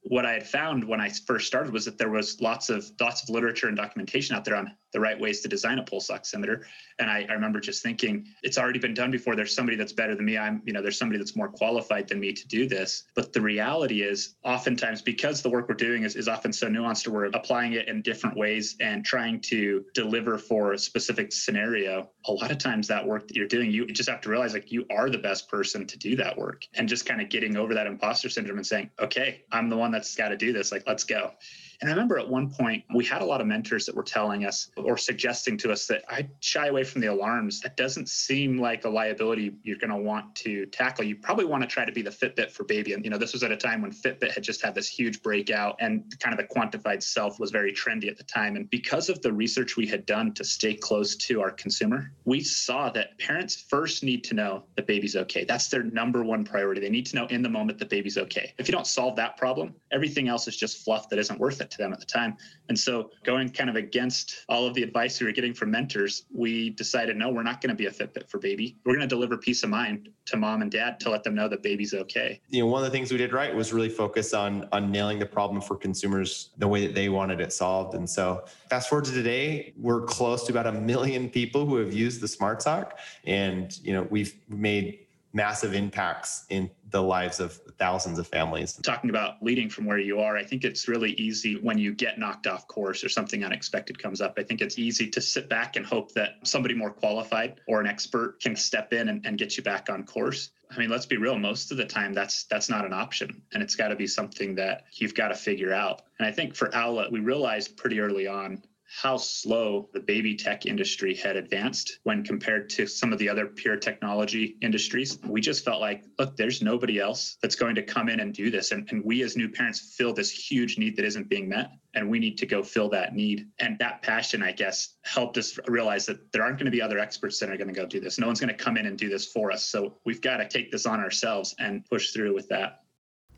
what 0.09 0.25
I 0.25 0.33
had 0.33 0.47
found 0.47 0.85
when 0.85 1.00
I 1.00 1.09
first 1.09 1.47
started 1.47 1.73
was 1.73 1.85
that 1.85 1.99
there 1.99 2.09
was 2.09 2.40
lots 2.40 2.71
of 2.71 2.90
lots 3.00 3.23
of 3.23 3.28
literature 3.28 3.69
and 3.69 3.76
documentation 3.76 4.37
out 4.37 4.45
there 4.45 4.55
on 4.55 4.73
the 4.97 5.00
right 5.00 5.21
ways 5.21 5.43
to 5.43 5.49
design 5.49 5.79
a 5.79 5.83
pulse 5.83 6.09
oximeter. 6.09 6.62
And 6.99 7.11
I, 7.11 7.26
I, 7.29 7.35
remember 7.35 7.61
just 7.61 7.83
thinking, 7.83 8.26
it's 8.43 8.57
already 8.57 8.79
been 8.79 8.95
done 8.95 9.11
before. 9.11 9.37
There's 9.37 9.55
somebody 9.55 9.76
that's 9.76 9.93
better 9.93 10.15
than 10.15 10.25
me. 10.25 10.38
I'm, 10.38 10.62
you 10.65 10.73
know, 10.73 10.81
there's 10.81 10.99
somebody 10.99 11.19
that's 11.19 11.37
more 11.37 11.50
qualified 11.50 12.09
than 12.09 12.19
me 12.19 12.33
to 12.33 12.49
do 12.49 12.67
this. 12.67 13.05
But 13.15 13.35
the 13.35 13.43
reality 13.43 14.00
is, 14.00 14.37
oftentimes, 14.43 15.03
because 15.03 15.43
the 15.43 15.50
work 15.50 15.69
we're 15.69 15.75
doing 15.75 16.05
is, 16.05 16.17
is 16.17 16.29
often 16.29 16.50
so 16.50 16.69
nuanced, 16.69 17.07
we're 17.09 17.26
applying 17.26 17.75
it 17.75 17.88
in 17.88 18.00
different 18.00 18.38
ways 18.38 18.75
and 18.81 19.05
trying 19.05 19.38
to 19.43 19.85
deliver 19.93 20.38
for 20.38 20.73
a 20.73 20.79
specific 20.79 21.31
scenario. 21.31 22.09
A 22.25 22.33
lot 22.33 22.50
of 22.50 22.57
times, 22.57 22.88
that 22.88 23.07
work 23.07 23.29
that 23.29 23.37
you're 23.37 23.47
doing, 23.47 23.71
you 23.71 23.87
just 23.88 24.09
have 24.09 24.23
to 24.23 24.31
realize 24.31 24.55
like 24.55 24.73
you 24.73 24.87
are 24.91 25.11
the 25.11 25.19
best 25.19 25.50
person 25.50 25.87
to 25.88 25.99
do 25.99 26.17
that 26.17 26.38
work, 26.38 26.67
and 26.73 26.88
just 26.88 27.05
kind 27.05 27.21
of 27.21 27.29
getting 27.29 27.59
over 27.59 27.75
that 27.75 27.87
imposter 27.87 28.31
syndrome 28.31 28.57
and 28.57 28.67
saying, 28.67 28.88
okay, 28.99 29.43
I'm 29.53 29.69
the 29.69 29.76
one 29.76 29.91
that's 29.91 30.15
got 30.15 30.31
to 30.31 30.38
do 30.38 30.55
this. 30.55 30.73
Like, 30.73 30.85
let's 30.87 31.05
go. 31.05 31.33
And 31.80 31.90
I 31.90 31.92
remember 31.92 32.18
at 32.18 32.28
one 32.28 32.50
point, 32.50 32.85
we 32.95 33.04
had 33.04 33.23
a 33.23 33.25
lot 33.25 33.40
of 33.40 33.47
mentors 33.47 33.87
that 33.87 33.95
were 33.95 34.02
telling 34.02 34.45
us 34.45 34.71
or 34.76 34.97
suggesting 34.97 35.56
to 35.59 35.73
us 35.73 35.87
that 35.87 36.02
I 36.09 36.28
shy 36.40 36.68
away 36.68 36.85
from 36.85 37.00
the 37.00 37.09
alarms. 37.09 37.61
That 37.61 37.76
doesn't 37.76 38.09
seem 38.09 38.59
like 38.59 38.85
a 38.85 38.88
liability 38.88 39.54
you're 39.62 39.78
going 39.78 39.90
to 39.90 39.97
want 39.97 40.35
to 40.37 40.66
tackle. 40.66 41.04
You 41.04 41.16
probably 41.16 41.45
want 41.45 41.62
to 41.62 41.66
try 41.68 41.85
to 41.85 41.92
be 41.92 42.02
the 42.02 42.11
Fitbit 42.11 42.50
for 42.50 42.64
baby. 42.64 42.92
And, 42.92 43.04
you 43.04 43.11
know, 43.11 43.18
this 43.18 43.33
was 43.33 43.42
at 43.42 43.52
a 43.52 43.56
time 43.56 43.83
when 43.83 43.92
Fitbit 43.92 44.33
had 44.33 44.42
just 44.42 44.62
had 44.62 44.75
this 44.75 44.88
huge 44.88 45.23
breakout 45.23 45.76
and 45.80 46.04
kind 46.21 46.38
of 46.38 46.38
the 46.38 46.54
quantified 46.54 47.02
self 47.02 47.38
was 47.38 47.50
very 47.50 47.73
trendy 47.73 48.09
at 48.09 48.16
the 48.16 48.25
time. 48.25 48.56
And 48.56 48.68
because 48.71 49.09
of 49.09 49.21
the 49.23 49.33
research 49.33 49.76
we 49.76 49.87
had 49.87 50.06
done 50.06 50.33
to 50.35 50.45
stay 50.45 50.75
close 50.75 51.16
to 51.16 51.40
our 51.40 51.50
consumer, 51.50 52.12
we 52.25 52.40
saw 52.40 52.90
that 52.90 53.18
parents 53.18 53.64
first 53.68 54.02
need 54.02 54.25
to 54.25 54.35
know 54.35 54.64
that 54.76 54.87
baby's 54.87 55.16
okay. 55.16 55.45
That's 55.45 55.68
their 55.68 55.83
number 55.83 56.25
one 56.25 56.45
priority. 56.45 56.80
They 56.80 56.90
need 56.90 57.06
to 57.06 57.16
know 57.16 57.26
in 57.26 57.42
the 57.42 57.49
moment 57.49 57.78
that 57.78 57.90
baby's 57.90 58.18
okay. 58.18 58.54
If 58.59 58.68
you 58.68 58.73
don't 58.73 58.87
solve 58.87 59.16
that 59.16 59.37
problem, 59.37 59.75
everything 59.90 60.28
else 60.28 60.49
is 60.49 60.56
just 60.56 60.85
fluff 60.85 61.09
that 61.11 61.18
isn't 61.18 61.38
worth 61.38 61.61
it 61.61 61.66
to 61.71 61.79
them 61.79 61.93
at 61.93 62.01
the 62.01 62.07
time. 62.07 62.37
And 62.69 62.79
so, 62.79 63.11
going 63.25 63.51
kind 63.51 63.71
of 63.71 63.77
against 63.77 64.45
all 64.49 64.67
of 64.67 64.75
the 64.75 64.83
advice 64.83 65.21
we 65.21 65.27
were 65.27 65.33
getting 65.33 65.55
from 65.55 65.71
mentors, 65.71 66.25
we 66.35 66.71
decided 66.71 67.17
no, 67.17 67.31
we're 67.31 67.43
not 67.43 67.61
going 67.61 67.71
to 67.71 67.77
be 67.77 67.87
a 67.87 67.91
Fitbit 67.91 68.29
for 68.29 68.39
baby. 68.39 68.77
We're 68.85 68.95
going 68.95 69.09
to 69.09 69.15
deliver 69.15 69.37
peace 69.37 69.63
of 69.63 69.71
mind 69.71 70.09
to 70.27 70.37
mom 70.37 70.63
and 70.63 70.71
dad 70.71 70.99
to 71.01 71.11
let 71.11 71.23
them 71.23 71.35
know 71.35 71.49
that 71.49 71.63
baby's 71.63 71.95
okay. 71.95 72.41
You 72.49 72.61
know, 72.61 72.67
one 72.67 72.83
of 72.83 72.91
the 72.91 72.97
things 72.97 73.13
we 73.13 73.19
did 73.19 73.33
right 73.33 73.55
was 73.55 73.73
really 73.73 73.89
focus 73.89 74.35
on 74.35 74.69
on 74.73 74.91
nailing 74.91 75.19
the 75.19 75.27
problem 75.27 75.61
for 75.61 75.77
consumers 75.77 76.51
the 76.59 76.69
way 76.69 76.85
that 76.87 76.95
they 76.95 77.09
wanted 77.09 77.41
it 77.41 77.53
solved. 77.53 77.95
And 77.95 78.09
so, 78.09 78.45
fast 78.69 78.89
forward 78.89 79.05
to 79.07 79.13
today, 79.13 79.73
we're 79.77 80.03
close 80.03 80.45
to 80.45 80.53
about 80.53 80.67
a 80.67 80.73
million 80.73 81.31
people 81.31 81.67
who 81.67 81.77
have 81.77 81.93
used 81.93 82.21
the 82.21 82.29
Smart 82.29 82.63
Sock, 82.63 82.99
and 83.25 83.79
you 83.83 83.93
know, 83.93 84.07
we've 84.11 84.35
made 84.49 85.06
massive 85.37 85.75
impacts 85.75 86.47
in 86.49 86.71
the 86.90 87.02
lives 87.02 87.40
of 87.40 87.52
thousands 87.78 88.19
of 88.19 88.26
families. 88.26 88.73
Talking 88.83 89.11
about 89.11 89.35
leading 89.43 89.69
from 89.69 89.85
where 89.85 89.99
you 89.99 90.19
are, 90.19 90.35
I 90.35 90.43
think 90.43 90.64
it's 90.64 90.88
really 90.88 91.12
easy 91.12 91.57
when 91.61 91.76
you 91.76 91.93
get 91.93 92.19
knocked 92.19 92.47
off 92.47 92.66
course 92.69 93.05
or 93.05 93.11
something 93.11 93.45
unexpected 93.45 93.99
comes 93.99 94.23
up. 94.23 94.35
I 94.38 94.43
think 94.43 94.62
it's 94.62 94.78
easy 94.78 95.11
to 95.11 95.21
sit 95.21 95.50
back 95.50 95.76
and 95.76 95.85
hope 95.85 96.12
that 96.12 96.37
somebody 96.45 96.75
more 96.75 96.90
qualified 96.90 97.61
or 97.69 97.83
an 97.83 97.87
expert 97.87 98.40
can 98.40 98.57
step 98.57 98.95
in 98.95 99.11
and, 99.11 99.26
and 99.26 99.37
get 99.37 99.59
you 99.59 99.62
back 99.62 99.90
on 99.90 100.05
course. 100.05 100.52
I 100.75 100.78
mean, 100.78 100.88
let's 100.88 101.07
be 101.07 101.19
real. 101.19 101.38
Most 101.38 101.71
of 101.71 101.76
the 101.76 101.85
time, 101.85 102.14
that's 102.14 102.45
that's 102.45 102.71
not 102.71 102.87
an 102.87 102.95
option, 102.95 103.43
and 103.52 103.62
it's 103.62 103.76
got 103.76 103.88
to 103.88 103.97
be 103.97 104.07
something 104.07 104.55
that 104.57 104.87
you've 104.95 105.14
got 105.14 105.28
to 105.28 105.35
figure 105.35 105.73
out. 105.73 106.02
And 106.19 106.26
I 106.26 106.33
think 106.33 106.57
for 106.57 106.75
Owlet, 106.75 107.12
we 107.12 107.21
realized 107.21 107.76
pretty 107.76 108.00
early 108.00 108.26
on 108.26 108.62
how 108.88 109.16
slow 109.16 109.88
the 109.93 110.00
baby 110.00 110.35
tech 110.37 110.64
industry 110.64 111.14
had 111.14 111.37
advanced 111.37 111.99
when 112.05 112.23
compared 112.23 112.71
to 112.71 112.87
some 112.87 113.12
of 113.12 113.19
the 113.19 113.28
other 113.28 113.47
pure 113.47 113.76
technology 113.76 114.57
industries. 114.62 115.19
We 115.26 115.40
just 115.40 115.64
felt 115.64 115.81
like, 115.81 116.05
look, 116.19 116.37
there's 116.37 116.62
nobody 116.62 117.00
else 117.00 117.37
that's 117.43 117.57
going 117.57 117.75
to 117.75 117.83
come 117.83 118.09
in 118.09 118.21
and 118.21 118.33
do 118.33 118.50
this. 118.50 118.71
And, 118.71 118.88
and 118.90 119.05
we 119.05 119.23
as 119.23 119.37
new 119.37 119.49
parents 119.49 119.95
feel 119.97 120.12
this 120.12 120.31
huge 120.31 120.78
need 120.78 120.97
that 120.97 121.05
isn't 121.05 121.28
being 121.28 121.49
met. 121.49 121.73
And 121.95 122.09
we 122.09 122.19
need 122.19 122.38
to 122.38 122.47
go 122.47 122.62
fill 122.62 122.88
that 122.90 123.14
need. 123.14 123.49
And 123.59 123.78
that 123.78 124.02
passion, 124.02 124.43
I 124.43 124.52
guess, 124.52 124.97
helped 125.02 125.37
us 125.38 125.59
realize 125.66 126.07
that 126.07 126.33
there 126.33 126.43
aren't 126.43 126.59
going 126.59 126.66
to 126.66 126.71
be 126.71 126.83
other 126.83 126.99
experts 126.99 127.38
that 127.40 127.50
are 127.50 127.57
going 127.57 127.69
to 127.69 127.75
go 127.75 127.87
do 127.87 128.00
this. 128.00 128.19
No 128.19 128.26
one's 128.26 128.40
going 128.40 128.55
to 128.57 128.64
come 128.64 128.76
in 128.76 128.87
and 128.87 128.97
do 128.97 129.09
this 129.09 129.26
for 129.26 129.50
us. 129.50 129.64
So 129.64 129.99
we've 130.05 130.21
got 130.21 130.37
to 130.37 130.49
take 130.49 130.71
this 130.71 130.87
on 130.87 131.00
ourselves 131.00 131.55
and 131.59 131.85
push 131.87 132.12
through 132.12 132.35
with 132.35 132.49
that. 132.49 132.83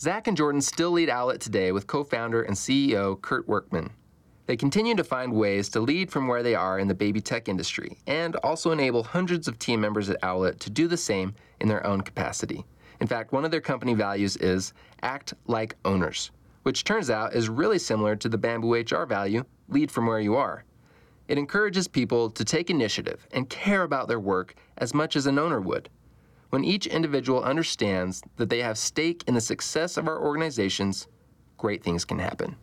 Zack 0.00 0.28
and 0.28 0.36
Jordan 0.36 0.60
still 0.60 0.92
lead 0.92 1.10
Owlet 1.10 1.40
today 1.40 1.72
with 1.72 1.86
co 1.86 2.04
founder 2.04 2.42
and 2.42 2.54
CEO 2.54 3.20
Kurt 3.20 3.48
Workman. 3.48 3.90
They 4.48 4.56
continue 4.56 4.94
to 4.94 5.04
find 5.04 5.34
ways 5.34 5.68
to 5.68 5.80
lead 5.80 6.10
from 6.10 6.26
where 6.26 6.42
they 6.42 6.54
are 6.54 6.78
in 6.78 6.88
the 6.88 6.94
baby 6.94 7.20
tech 7.20 7.50
industry 7.50 7.98
and 8.06 8.34
also 8.36 8.70
enable 8.70 9.04
hundreds 9.04 9.46
of 9.46 9.58
team 9.58 9.78
members 9.78 10.08
at 10.08 10.16
Owlet 10.24 10.58
to 10.60 10.70
do 10.70 10.88
the 10.88 10.96
same 10.96 11.34
in 11.60 11.68
their 11.68 11.86
own 11.86 12.00
capacity. 12.00 12.64
In 13.00 13.06
fact, 13.06 13.30
one 13.30 13.44
of 13.44 13.50
their 13.50 13.60
company 13.60 13.92
values 13.92 14.38
is 14.38 14.72
act 15.02 15.34
like 15.48 15.76
owners, 15.84 16.30
which 16.62 16.84
turns 16.84 17.10
out 17.10 17.34
is 17.34 17.50
really 17.50 17.78
similar 17.78 18.16
to 18.16 18.26
the 18.26 18.38
Bamboo 18.38 18.72
HR 18.72 19.04
value 19.04 19.44
lead 19.68 19.90
from 19.90 20.06
where 20.06 20.18
you 20.18 20.34
are. 20.34 20.64
It 21.28 21.36
encourages 21.36 21.86
people 21.86 22.30
to 22.30 22.42
take 22.42 22.70
initiative 22.70 23.28
and 23.32 23.50
care 23.50 23.82
about 23.82 24.08
their 24.08 24.18
work 24.18 24.54
as 24.78 24.94
much 24.94 25.14
as 25.14 25.26
an 25.26 25.38
owner 25.38 25.60
would. 25.60 25.90
When 26.48 26.64
each 26.64 26.86
individual 26.86 27.44
understands 27.44 28.22
that 28.36 28.48
they 28.48 28.62
have 28.62 28.78
stake 28.78 29.24
in 29.26 29.34
the 29.34 29.42
success 29.42 29.98
of 29.98 30.08
our 30.08 30.18
organizations, 30.18 31.06
great 31.58 31.84
things 31.84 32.06
can 32.06 32.18
happen. 32.18 32.56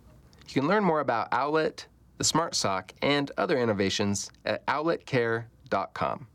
You 0.48 0.62
can 0.62 0.68
learn 0.68 0.84
more 0.84 1.00
about 1.00 1.28
Owlet, 1.32 1.88
the 2.18 2.24
Smart 2.24 2.56
Sock, 2.56 2.94
and 3.02 3.32
other 3.38 3.58
innovations 3.58 4.32
at 4.46 4.66
owletcare.com. 4.68 6.28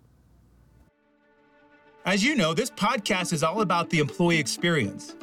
As 2.05 2.25
you 2.25 2.35
know, 2.35 2.55
this 2.55 2.71
podcast 2.71 3.33
is 3.33 3.43
all 3.43 3.61
about 3.61 3.91
the 3.91 3.99
employee 3.99 4.39
experience. 4.39 5.15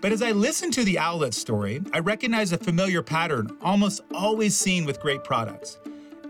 But 0.00 0.12
as 0.12 0.22
I 0.22 0.30
listen 0.30 0.70
to 0.72 0.84
the 0.84 0.98
Owlet 0.98 1.34
story, 1.34 1.80
I 1.92 1.98
recognize 1.98 2.52
a 2.52 2.58
familiar 2.58 3.02
pattern 3.02 3.56
almost 3.62 4.02
always 4.14 4.56
seen 4.56 4.84
with 4.84 5.00
great 5.00 5.24
products 5.24 5.78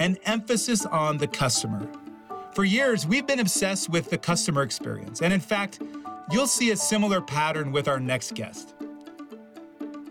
an 0.01 0.17
emphasis 0.25 0.87
on 0.87 1.19
the 1.19 1.27
customer. 1.27 1.85
For 2.55 2.65
years, 2.65 3.05
we've 3.05 3.27
been 3.27 3.41
obsessed 3.41 3.89
with 3.89 4.11
the 4.11 4.17
customer 4.17 4.63
experience, 4.63 5.23
and 5.23 5.33
in 5.33 5.41
fact, 5.41 5.81
you'll 6.31 6.47
see 6.47 6.71
a 6.71 6.77
similar 6.77 7.21
pattern 7.21 7.73
with 7.73 7.89
our 7.89 7.99
next 7.99 8.35
guest. 8.35 8.75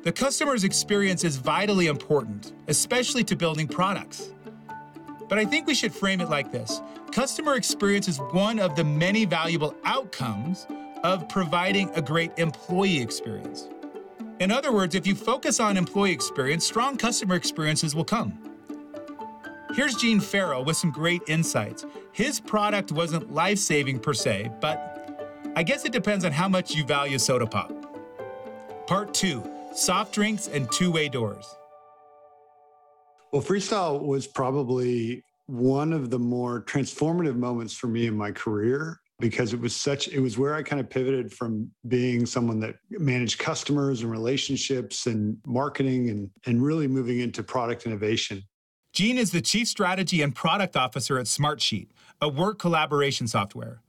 The 0.08 0.14
customer's 0.14 0.64
experience 0.64 1.26
is 1.26 1.36
vitally 1.36 1.88
important, 1.88 2.54
especially 2.70 3.26
to 3.26 3.36
building 3.36 3.68
products. 3.68 4.32
But 5.28 5.38
I 5.38 5.44
think 5.44 5.68
we 5.68 5.76
should 5.76 5.94
frame 5.94 6.22
it 6.22 6.30
like 6.30 6.50
this 6.50 6.80
customer 7.12 7.56
experience 7.56 8.08
is 8.08 8.18
one 8.32 8.58
of 8.58 8.78
the 8.78 8.86
many 8.86 9.26
valuable 9.26 9.76
outcomes 9.84 10.66
of 11.04 11.28
providing 11.28 11.90
a 11.90 12.02
great 12.02 12.32
employee 12.38 13.02
experience. 13.02 13.68
In 14.40 14.50
other 14.50 14.72
words, 14.72 14.96
if 14.96 15.06
you 15.06 15.14
focus 15.14 15.60
on 15.60 15.76
employee 15.76 16.14
experience, 16.14 16.66
strong 16.66 16.96
customer 16.96 17.36
experiences 17.36 17.94
will 17.94 18.06
come. 18.06 18.40
Here's 19.76 19.96
Gene 19.96 20.22
Farrell 20.22 20.64
with 20.64 20.78
some 20.78 20.92
great 20.92 21.22
insights. 21.28 21.86
His 22.14 22.40
product 22.40 22.94
wasn't 22.94 23.34
life 23.34 23.60
saving 23.60 24.00
per 24.00 24.14
se, 24.14 24.52
but 24.62 25.44
I 25.58 25.64
guess 25.64 25.84
it 25.84 25.92
depends 25.92 26.24
on 26.24 26.32
how 26.32 26.48
much 26.48 26.74
you 26.74 26.86
value 26.86 27.20
soda 27.20 27.46
pop. 27.46 27.74
Part 28.88 29.14
two 29.14 29.44
soft 29.78 30.14
drinks, 30.14 30.48
and 30.48 30.72
two 30.72 30.92
way 30.92 31.08
doors. 31.08 31.46
Well, 33.32 33.42
freestyle 33.42 34.02
was 34.02 34.26
probably 34.26 35.24
one 35.48 35.94
of 35.94 36.10
the 36.10 36.20
more 36.20 36.62
transformative 36.64 37.36
moments 37.36 37.74
for 37.74 37.88
me 37.88 38.08
in 38.08 38.18
my 38.18 38.32
career 38.32 39.00
because 39.20 39.54
it 39.54 39.60
was 39.60 39.76
such 39.76 40.08
it 40.10 40.20
was 40.20 40.38
where 40.38 40.54
I 40.54 40.62
kind 40.62 40.80
of 40.80 40.90
pivoted 40.90 41.34
from 41.34 41.72
being 41.88 42.26
someone 42.26 42.60
that 42.60 42.76
managed 42.90 43.40
customers 43.40 44.02
and 44.02 44.12
relationships 44.12 45.08
and 45.08 45.38
marketing 45.46 46.10
and 46.10 46.30
and 46.46 46.62
really 46.62 46.88
moving 46.88 47.20
into 47.20 47.44
product 47.44 47.86
innovation. 47.86 48.44
Gene 48.94 49.18
is 49.18 49.32
the 49.32 49.42
chief 49.42 49.68
strategy 49.68 50.22
and 50.22 50.34
product 50.34 50.76
officer 50.76 51.20
at 51.20 51.26
Smartsheet, 51.26 51.88
a 52.22 52.30
work 52.30 52.60
collaboration 52.60 53.28
software. 53.28 53.82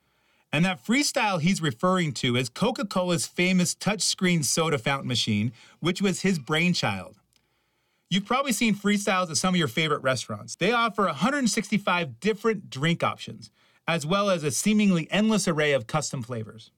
And 0.52 0.64
that 0.64 0.84
freestyle 0.84 1.40
he's 1.40 1.60
referring 1.60 2.12
to 2.14 2.36
is 2.36 2.48
Coca 2.48 2.86
Cola's 2.86 3.26
famous 3.26 3.74
touchscreen 3.74 4.44
soda 4.44 4.78
fountain 4.78 5.08
machine, 5.08 5.52
which 5.80 6.00
was 6.00 6.22
his 6.22 6.38
brainchild. 6.38 7.16
You've 8.10 8.24
probably 8.24 8.52
seen 8.52 8.74
freestyles 8.74 9.30
at 9.30 9.36
some 9.36 9.54
of 9.54 9.58
your 9.58 9.68
favorite 9.68 10.02
restaurants. 10.02 10.56
They 10.56 10.72
offer 10.72 11.04
165 11.04 12.20
different 12.20 12.70
drink 12.70 13.02
options, 13.02 13.50
as 13.86 14.06
well 14.06 14.30
as 14.30 14.42
a 14.42 14.50
seemingly 14.50 15.06
endless 15.10 15.46
array 15.46 15.72
of 15.72 15.86
custom 15.86 16.22
flavors. 16.22 16.70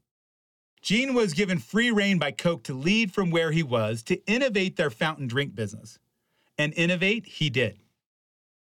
Gene 0.82 1.14
was 1.14 1.34
given 1.34 1.58
free 1.58 1.92
rein 1.92 2.18
by 2.18 2.32
Coke 2.32 2.64
to 2.64 2.74
lead 2.74 3.12
from 3.12 3.30
where 3.30 3.52
he 3.52 3.62
was 3.62 4.02
to 4.04 4.24
innovate 4.26 4.76
their 4.76 4.90
fountain 4.90 5.28
drink 5.28 5.54
business. 5.54 5.98
And 6.58 6.74
innovate, 6.74 7.26
he 7.26 7.50
did. 7.50 7.78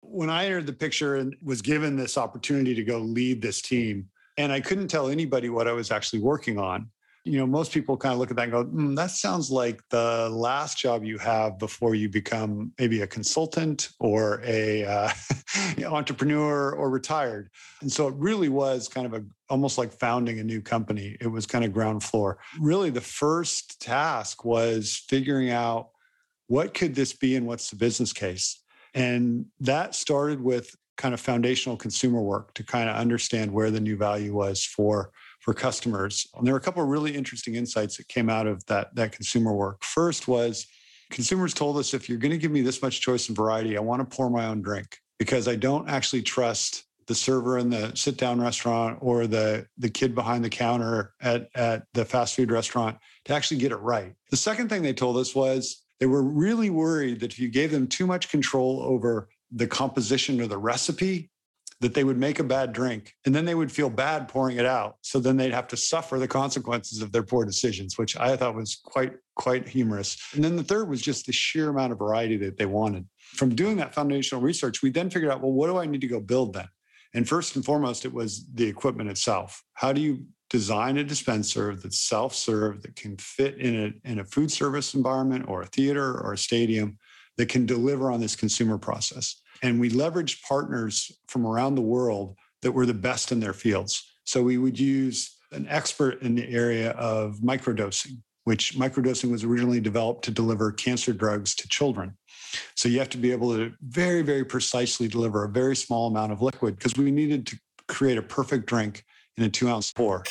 When 0.02 0.30
I 0.30 0.46
entered 0.46 0.68
the 0.68 0.74
picture 0.74 1.16
and 1.16 1.36
was 1.42 1.62
given 1.62 1.96
this 1.96 2.18
opportunity 2.18 2.76
to 2.76 2.84
go 2.84 3.00
lead 3.00 3.42
this 3.42 3.62
team, 3.62 4.10
and 4.38 4.52
I 4.52 4.60
couldn't 4.62 4.88
tell 4.88 5.10
anybody 5.10 5.50
what 5.50 5.68
I 5.68 5.74
was 5.74 5.92
actually 5.92 6.20
working 6.20 6.58
on, 6.58 6.90
you 7.24 7.38
know, 7.38 7.46
most 7.46 7.72
people 7.72 7.98
kind 7.98 8.14
of 8.14 8.20
look 8.20 8.32
at 8.32 8.38
that 8.38 8.44
and 8.44 8.52
go, 8.52 8.66
mm, 8.66 8.96
that 8.96 9.12
sounds 9.12 9.52
like 9.52 9.82
the 9.90 10.30
last 10.32 10.78
job 10.78 11.04
you 11.04 11.20
have 11.20 11.60
before 11.60 11.94
you 11.94 12.10
become 12.10 12.72
maybe 12.80 13.02
a 13.02 13.08
consultant 13.08 13.90
or 14.00 14.42
a 14.44 14.84
uh, 14.86 15.10
entrepreneur 15.86 16.74
or 16.74 16.90
retired. 16.90 17.50
And 17.82 17.92
so 17.92 18.08
it 18.08 18.16
really 18.18 18.50
was 18.50 18.88
kind 18.88 19.06
of 19.06 19.14
a 19.14 19.24
almost 19.50 19.78
like 19.78 19.92
founding 19.92 20.40
a 20.40 20.44
new 20.44 20.62
company. 20.62 21.16
It 21.20 21.28
was 21.28 21.46
kind 21.46 21.64
of 21.64 21.74
ground 21.74 22.04
floor. 22.04 22.40
Really, 22.60 22.90
the 22.90 23.02
first 23.02 23.80
task 23.80 24.44
was 24.44 25.04
figuring 25.08 25.52
out 25.52 25.90
what 26.48 26.74
could 26.74 26.96
this 26.96 27.14
be 27.14 27.36
and 27.36 27.46
what's 27.46 27.70
the 27.70 27.76
business 27.76 28.14
case. 28.14 28.62
And 28.94 29.46
that 29.60 29.96
started 29.96 30.42
with 30.42 30.76
kind 31.02 31.16
of 31.16 31.20
foundational 31.20 31.76
consumer 31.76 32.22
work 32.22 32.54
to 32.54 32.64
kind 32.64 32.88
of 32.88 32.96
understand 32.96 33.52
where 33.52 33.72
the 33.72 33.80
new 33.80 33.98
value 33.98 34.34
was 34.36 34.64
for 34.64 35.12
for 35.40 35.56
customers. 35.56 36.28
And 36.36 36.46
there 36.46 36.54
were 36.54 36.60
a 36.60 36.62
couple 36.62 36.84
of 36.84 36.90
really 36.90 37.16
interesting 37.16 37.56
insights 37.56 37.98
that 37.98 38.08
came 38.08 38.30
out 38.30 38.46
of 38.46 38.64
that, 38.68 38.94
that 38.94 39.12
consumer 39.12 39.54
work. 39.54 39.84
First 39.84 40.28
was 40.28 40.68
consumers 41.10 41.56
told 41.56 41.78
us 41.78 41.96
if 41.96 42.08
you're 42.08 42.20
going 42.20 42.32
to 42.32 42.38
give 42.38 42.52
me 42.52 42.62
this 42.62 42.84
much 42.84 43.02
choice 43.02 43.28
and 43.28 43.36
variety, 43.36 43.76
I 43.76 43.82
want 43.82 44.08
to 44.08 44.16
pour 44.16 44.30
my 44.30 44.46
own 44.46 44.62
drink 44.62 45.00
because 45.18 45.48
I 45.48 45.56
don't 45.56 45.90
actually 45.90 46.22
trust 46.22 46.84
the 47.08 47.16
server 47.16 47.58
in 47.58 47.72
the 47.72 47.92
sit 47.96 48.18
down 48.18 48.40
restaurant 48.40 49.00
or 49.02 49.26
the, 49.26 49.66
the 49.80 49.90
kid 49.90 50.14
behind 50.14 50.46
the 50.46 50.50
counter 50.50 51.14
at, 51.20 51.50
at 51.56 51.84
the 51.96 52.06
fast 52.06 52.36
food 52.36 52.52
restaurant 52.52 52.98
to 53.26 53.34
actually 53.34 53.58
get 53.58 53.72
it 53.72 53.78
right. 53.78 54.14
The 54.30 54.38
second 54.38 54.70
thing 54.70 54.84
they 54.84 54.94
told 54.94 55.18
us 55.18 55.34
was 55.34 55.84
they 56.00 56.06
were 56.06 56.24
really 56.24 56.70
worried 56.70 57.20
that 57.22 57.34
if 57.34 57.40
you 57.40 57.50
gave 57.50 57.72
them 57.72 57.88
too 57.88 58.06
much 58.06 58.30
control 58.30 58.84
over 58.84 59.28
the 59.52 59.68
composition 59.68 60.40
or 60.42 60.48
the 60.48 60.58
recipe, 60.58 61.30
that 61.82 61.96
they 61.96 62.04
would 62.04 62.18
make 62.18 62.38
a 62.38 62.44
bad 62.44 62.74
drink 62.74 63.16
and 63.26 63.34
then 63.34 63.44
they 63.44 63.56
would 63.56 63.72
feel 63.72 63.90
bad 63.90 64.28
pouring 64.28 64.58
it 64.58 64.66
out. 64.66 64.98
So 65.02 65.20
then 65.20 65.36
they'd 65.36 65.52
have 65.52 65.68
to 65.70 65.78
suffer 65.78 66.20
the 66.20 66.28
consequences 66.28 67.02
of 67.02 67.12
their 67.12 67.24
poor 67.24 67.44
decisions, 67.44 67.98
which 67.98 68.16
I 68.18 68.38
thought 68.38 68.56
was 68.56 68.80
quite, 68.84 69.14
quite 69.36 69.68
humorous. 69.68 70.16
And 70.36 70.44
then 70.44 70.56
the 70.56 70.64
third 70.64 70.88
was 70.90 71.02
just 71.02 71.26
the 71.26 71.34
sheer 71.34 71.70
amount 71.70 71.92
of 71.92 71.98
variety 71.98 72.38
that 72.38 72.58
they 72.58 72.68
wanted. 72.68 73.08
From 73.34 73.56
doing 73.56 73.78
that 73.78 73.96
foundational 73.96 74.44
research, 74.44 74.84
we 74.84 74.92
then 74.92 75.10
figured 75.10 75.32
out, 75.32 75.42
well, 75.42 75.54
what 75.54 75.68
do 75.68 75.78
I 75.78 75.88
need 75.88 76.02
to 76.02 76.08
go 76.08 76.20
build 76.20 76.54
then? 76.54 76.68
And 77.16 77.28
first 77.28 77.56
and 77.56 77.66
foremost, 77.66 78.06
it 78.06 78.14
was 78.14 78.46
the 78.54 78.68
equipment 78.68 79.10
itself. 79.10 79.64
How 79.74 79.92
do 79.92 80.02
you 80.02 80.26
design 80.52 80.98
a 80.98 81.04
dispenser 81.04 81.76
that's 81.76 82.00
self-serve 82.00 82.84
that 82.84 82.96
can 82.96 83.18
fit 83.18 83.58
in 83.58 83.86
a, 84.06 84.10
in 84.10 84.20
a 84.20 84.26
food 84.26 84.52
service 84.52 84.94
environment 84.94 85.46
or 85.48 85.64
a 85.64 85.68
theater 85.68 86.20
or 86.20 86.34
a 86.34 86.38
stadium 86.38 86.98
that 87.38 87.50
can 87.50 87.66
deliver 87.66 88.12
on 88.12 88.20
this 88.20 88.36
consumer 88.36 88.78
process? 88.78 89.42
And 89.64 89.80
we 89.80 89.90
leveraged 89.90 90.42
partners 90.42 91.12
from 91.28 91.46
around 91.46 91.76
the 91.76 91.82
world 91.82 92.36
that 92.62 92.72
were 92.72 92.86
the 92.86 92.94
best 92.94 93.32
in 93.32 93.40
their 93.40 93.54
fields. 93.54 94.04
So 94.24 94.44
we 94.44 94.58
would 94.58 94.80
use 94.80 95.38
an 95.52 95.68
expert 95.68 96.22
in 96.22 96.36
the 96.36 96.50
area 96.50 96.92
of 96.92 97.38
microdosing, 97.44 98.22
which 98.46 98.76
microdosing 98.76 99.32
was 99.32 99.44
originally 99.44 99.82
developed 99.82 100.24
to 100.26 100.32
deliver 100.32 100.72
cancer 100.72 101.14
drugs 101.14 101.56
to 101.56 101.68
children. 101.68 102.18
So 102.76 102.90
you 102.90 103.00
have 103.00 103.10
to 103.10 103.18
be 103.18 103.32
able 103.32 103.56
to 103.56 103.74
very, 103.82 104.22
very 104.22 104.46
precisely 104.46 105.08
deliver 105.08 105.44
a 105.44 105.50
very 105.50 105.76
small 105.76 106.08
amount 106.08 106.32
of 106.32 106.42
liquid 106.42 106.78
because 106.78 106.98
we 106.98 107.12
needed 107.12 107.46
to 107.48 107.60
create 107.88 108.18
a 108.18 108.22
perfect 108.22 108.66
drink 108.68 109.04
in 109.38 109.44
a 109.44 109.50
two 109.50 109.70
ounce 109.70 109.92
pour. 109.92 110.24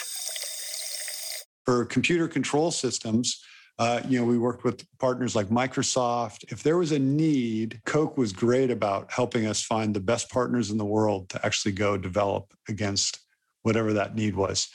For 1.65 1.85
computer 1.85 2.27
control 2.27 2.71
systems, 2.71 3.43
uh, 3.81 4.03
you 4.07 4.21
know, 4.21 4.27
we 4.27 4.37
worked 4.37 4.63
with 4.63 4.87
partners 4.99 5.35
like 5.35 5.49
Microsoft. 5.49 6.45
If 6.53 6.63
there 6.63 6.77
was 6.77 6.93
a 6.93 6.99
need, 6.99 7.81
Coke 7.87 8.19
was 8.19 8.31
great 8.31 8.71
about 8.71 9.11
helping 9.11 9.47
us 9.47 9.63
find 9.63 9.97
the 9.97 10.01
best 10.01 10.31
partners 10.31 10.71
in 10.71 10.77
the 10.77 10.85
world 10.85 11.31
to 11.31 11.47
actually 11.47 11.73
go 11.73 11.97
develop 11.97 12.53
against 12.69 13.21
whatever 13.63 13.95
that 13.95 14.15
need 14.15 14.37
was. 14.37 14.69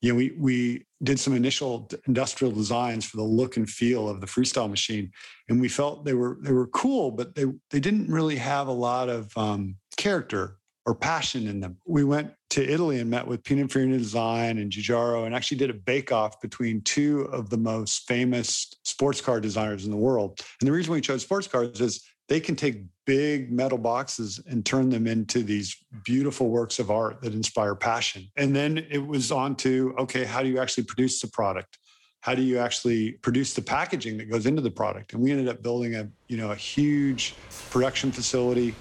You 0.00 0.12
know, 0.12 0.16
we 0.16 0.32
we 0.36 0.86
did 1.04 1.20
some 1.20 1.36
initial 1.36 1.88
industrial 2.08 2.52
designs 2.52 3.04
for 3.04 3.16
the 3.16 3.22
look 3.22 3.56
and 3.56 3.70
feel 3.70 4.08
of 4.08 4.20
the 4.20 4.26
freestyle 4.26 4.68
machine, 4.68 5.12
and 5.48 5.60
we 5.60 5.68
felt 5.68 6.04
they 6.04 6.14
were 6.14 6.38
they 6.42 6.52
were 6.52 6.66
cool, 6.66 7.12
but 7.12 7.36
they 7.36 7.44
they 7.70 7.78
didn't 7.78 8.10
really 8.10 8.36
have 8.36 8.66
a 8.66 8.72
lot 8.72 9.08
of 9.08 9.30
um, 9.36 9.76
character 9.96 10.57
or 10.88 10.94
passion 10.94 11.46
in 11.46 11.60
them. 11.60 11.76
We 11.84 12.02
went 12.02 12.32
to 12.48 12.66
Italy 12.66 12.98
and 12.98 13.10
met 13.10 13.26
with 13.26 13.42
Pininfarina 13.42 13.98
Design 13.98 14.56
and 14.56 14.72
Giugiaro 14.72 15.26
and 15.26 15.34
actually 15.34 15.58
did 15.58 15.68
a 15.68 15.74
bake 15.74 16.12
off 16.12 16.40
between 16.40 16.80
two 16.80 17.28
of 17.30 17.50
the 17.50 17.58
most 17.58 18.08
famous 18.08 18.72
sports 18.84 19.20
car 19.20 19.38
designers 19.38 19.84
in 19.84 19.90
the 19.90 19.98
world. 19.98 20.40
And 20.58 20.66
the 20.66 20.72
reason 20.72 20.94
we 20.94 21.02
chose 21.02 21.20
sports 21.20 21.46
cars 21.46 21.78
is 21.82 22.02
they 22.30 22.40
can 22.40 22.56
take 22.56 22.84
big 23.04 23.52
metal 23.52 23.76
boxes 23.76 24.40
and 24.48 24.64
turn 24.64 24.88
them 24.88 25.06
into 25.06 25.42
these 25.42 25.76
beautiful 26.06 26.48
works 26.48 26.78
of 26.78 26.90
art 26.90 27.20
that 27.20 27.34
inspire 27.34 27.74
passion. 27.74 28.26
And 28.38 28.56
then 28.56 28.78
it 28.90 29.06
was 29.06 29.30
on 29.30 29.56
to 29.56 29.94
okay, 29.98 30.24
how 30.24 30.42
do 30.42 30.48
you 30.48 30.58
actually 30.58 30.84
produce 30.84 31.20
the 31.20 31.28
product? 31.28 31.76
How 32.20 32.34
do 32.34 32.40
you 32.40 32.58
actually 32.58 33.12
produce 33.12 33.52
the 33.52 33.62
packaging 33.62 34.16
that 34.16 34.30
goes 34.30 34.46
into 34.46 34.62
the 34.62 34.70
product? 34.70 35.12
And 35.12 35.22
we 35.22 35.32
ended 35.32 35.48
up 35.48 35.62
building 35.62 35.96
a, 35.96 36.08
you 36.28 36.38
know, 36.38 36.50
a 36.50 36.56
huge 36.56 37.34
production 37.68 38.10
facility 38.10 38.74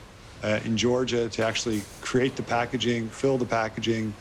uh, 0.43 0.59
in 0.65 0.77
Georgia 0.77 1.29
to 1.29 1.43
actually 1.43 1.81
create 2.01 2.35
the 2.35 2.43
packaging, 2.43 3.09
fill 3.09 3.37
the 3.37 3.45
packaging, 3.45 4.13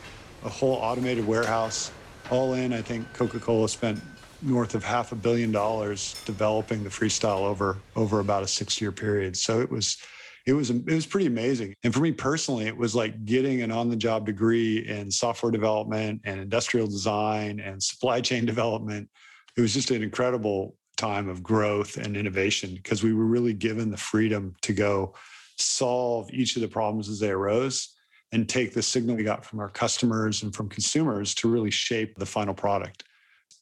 a 0.43 0.49
whole 0.49 0.73
automated 0.73 1.25
warehouse. 1.25 1.91
All 2.29 2.53
in, 2.53 2.73
I 2.73 2.81
think 2.81 3.11
Coca 3.13 3.39
Cola 3.39 3.69
spent 3.69 4.01
north 4.41 4.75
of 4.75 4.83
half 4.83 5.11
a 5.11 5.15
billion 5.15 5.51
dollars 5.51 6.21
developing 6.25 6.83
the 6.83 6.89
freestyle 6.89 7.41
over 7.41 7.77
over 7.95 8.19
about 8.19 8.43
a 8.43 8.47
six 8.47 8.79
year 8.79 8.91
period. 8.91 9.35
So 9.35 9.61
it 9.61 9.69
was 9.69 9.97
it 10.45 10.53
was 10.53 10.69
it 10.69 10.85
was 10.85 11.05
pretty 11.05 11.27
amazing. 11.27 11.73
And 11.83 11.93
for 11.93 11.99
me 11.99 12.11
personally, 12.11 12.67
it 12.67 12.77
was 12.77 12.95
like 12.95 13.25
getting 13.25 13.61
an 13.61 13.71
on 13.71 13.89
the 13.89 13.95
job 13.95 14.25
degree 14.25 14.87
in 14.87 15.11
software 15.11 15.51
development 15.51 16.21
and 16.25 16.39
industrial 16.39 16.87
design 16.87 17.59
and 17.59 17.81
supply 17.81 18.21
chain 18.21 18.45
development. 18.53 19.09
It 19.55 19.61
was 19.61 19.73
just 19.73 19.91
an 19.91 20.03
incredible 20.03 20.75
time 20.97 21.29
of 21.29 21.43
growth 21.43 21.97
and 21.97 22.17
innovation 22.17 22.73
because 22.75 23.03
we 23.03 23.13
were 23.13 23.25
really 23.25 23.53
given 23.53 23.91
the 23.91 23.97
freedom 23.97 24.55
to 24.61 24.73
go 24.73 25.13
solve 25.57 26.31
each 26.31 26.55
of 26.55 26.61
the 26.61 26.67
problems 26.67 27.09
as 27.09 27.19
they 27.19 27.29
arose 27.29 27.93
and 28.31 28.47
take 28.47 28.73
the 28.73 28.81
signal 28.81 29.15
we 29.15 29.23
got 29.23 29.45
from 29.45 29.59
our 29.59 29.69
customers 29.69 30.43
and 30.43 30.53
from 30.53 30.67
consumers 30.69 31.33
to 31.35 31.49
really 31.49 31.71
shape 31.71 32.17
the 32.17 32.25
final 32.25 32.53
product. 32.53 33.03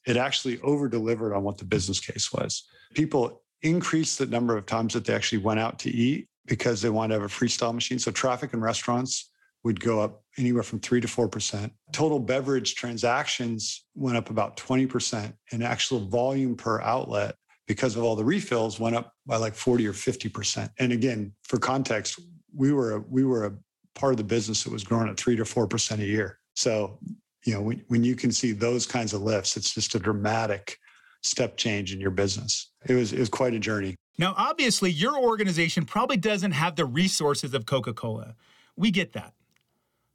It 0.08 0.18
actually 0.18 0.60
over 0.62 0.88
delivered 0.88 1.34
on 1.34 1.44
what 1.44 1.58
the 1.58 1.66
business 1.66 2.00
case 2.00 2.32
was. 2.32 2.64
People 2.94 3.42
increased 3.62 4.18
the 4.20 4.26
number 4.26 4.58
of 4.58 4.66
times 4.66 4.94
that 4.94 5.06
they 5.06 5.14
actually 5.14 5.40
went 5.40 5.60
out 5.60 5.80
to 5.80 5.90
eat 5.90 6.28
because 6.46 6.82
they 6.82 6.90
wanted 6.90 7.16
to 7.16 7.22
have 7.22 7.30
a 7.30 7.34
freestyle 7.34 7.74
machine. 7.74 8.00
So 8.00 8.12
traffic 8.12 8.54
in 8.54 8.62
restaurants 8.62 9.32
would 9.64 9.80
go 9.80 10.00
up 10.00 10.24
anywhere 10.38 10.62
from 10.62 10.80
three 10.80 11.02
to 11.02 11.08
4%. 11.08 11.72
Total 11.92 12.20
beverage 12.20 12.76
transactions 12.76 13.84
went 13.96 14.16
up 14.16 14.30
about 14.30 14.58
20%, 14.58 15.34
and 15.52 15.64
actual 15.64 16.00
volume 16.00 16.56
per 16.56 16.82
outlet 16.82 17.36
because 17.68 17.96
of 17.96 18.04
all 18.04 18.16
the 18.16 18.26
refills 18.26 18.80
went 18.80 18.96
up 18.96 19.14
by 19.26 19.38
like 19.38 19.56
40 19.56 19.88
or 19.88 19.94
50%. 19.94 20.70
And 20.80 20.92
again, 20.92 21.34
for 21.44 21.58
context, 21.58 22.20
we 22.56 22.74
were 22.74 22.94
a, 22.94 23.00
we 23.00 23.24
were 23.24 23.46
a 23.46 23.54
part 23.96 24.14
of 24.14 24.18
the 24.18 24.24
business 24.24 24.64
that 24.64 24.72
was 24.72 24.84
growing 24.84 25.10
at 25.10 25.18
3 25.18 25.36
to 25.38 25.44
4% 25.44 26.00
a 26.00 26.06
year. 26.06 26.40
So, 26.56 27.00
you 27.46 27.54
know, 27.54 27.62
when, 27.62 27.84
when 27.88 28.04
you 28.04 28.16
can 28.16 28.32
see 28.32 28.52
those 28.52 28.86
kinds 28.86 29.14
of 29.14 29.22
lifts, 29.22 29.58
it's 29.58 29.74
just 29.74 29.96
a 29.96 30.00
dramatic 30.00 30.78
step 31.22 31.58
change 31.58 31.94
in 31.94 32.00
your 32.00 32.12
business. 32.12 32.72
It 32.86 32.94
was 32.94 33.12
it 33.12 33.20
was 33.20 33.30
quite 33.30 33.54
a 33.54 33.60
journey. 33.60 33.96
Now, 34.18 34.34
obviously, 34.38 34.92
your 34.92 35.18
organization 35.18 35.86
probably 35.86 36.18
doesn't 36.18 36.52
have 36.52 36.76
the 36.76 36.86
resources 36.86 37.54
of 37.54 37.66
Coca-Cola. 37.66 38.36
We 38.78 38.92
get 38.92 39.14
that. 39.14 39.34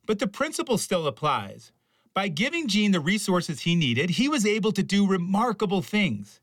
But 0.07 0.19
the 0.19 0.27
principle 0.27 0.79
still 0.79 1.07
applies. 1.07 1.73
By 2.15 2.29
giving 2.29 2.67
Gene 2.67 2.93
the 2.93 3.01
resources 3.01 3.61
he 3.61 3.75
needed, 3.75 4.11
he 4.11 4.29
was 4.29 4.47
able 4.47 4.73
to 4.73 4.83
do 4.83 5.07
remarkable 5.07 5.83
things. 5.83 6.41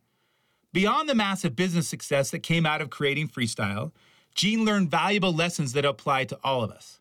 Beyond 0.77 1.09
the 1.09 1.15
massive 1.15 1.55
business 1.55 1.87
success 1.87 2.29
that 2.29 2.43
came 2.43 2.63
out 2.63 2.81
of 2.81 2.91
creating 2.91 3.29
freestyle, 3.29 3.93
Gene 4.35 4.63
learned 4.63 4.91
valuable 4.91 5.33
lessons 5.33 5.73
that 5.73 5.85
apply 5.85 6.25
to 6.25 6.37
all 6.43 6.63
of 6.63 6.69
us. 6.69 6.99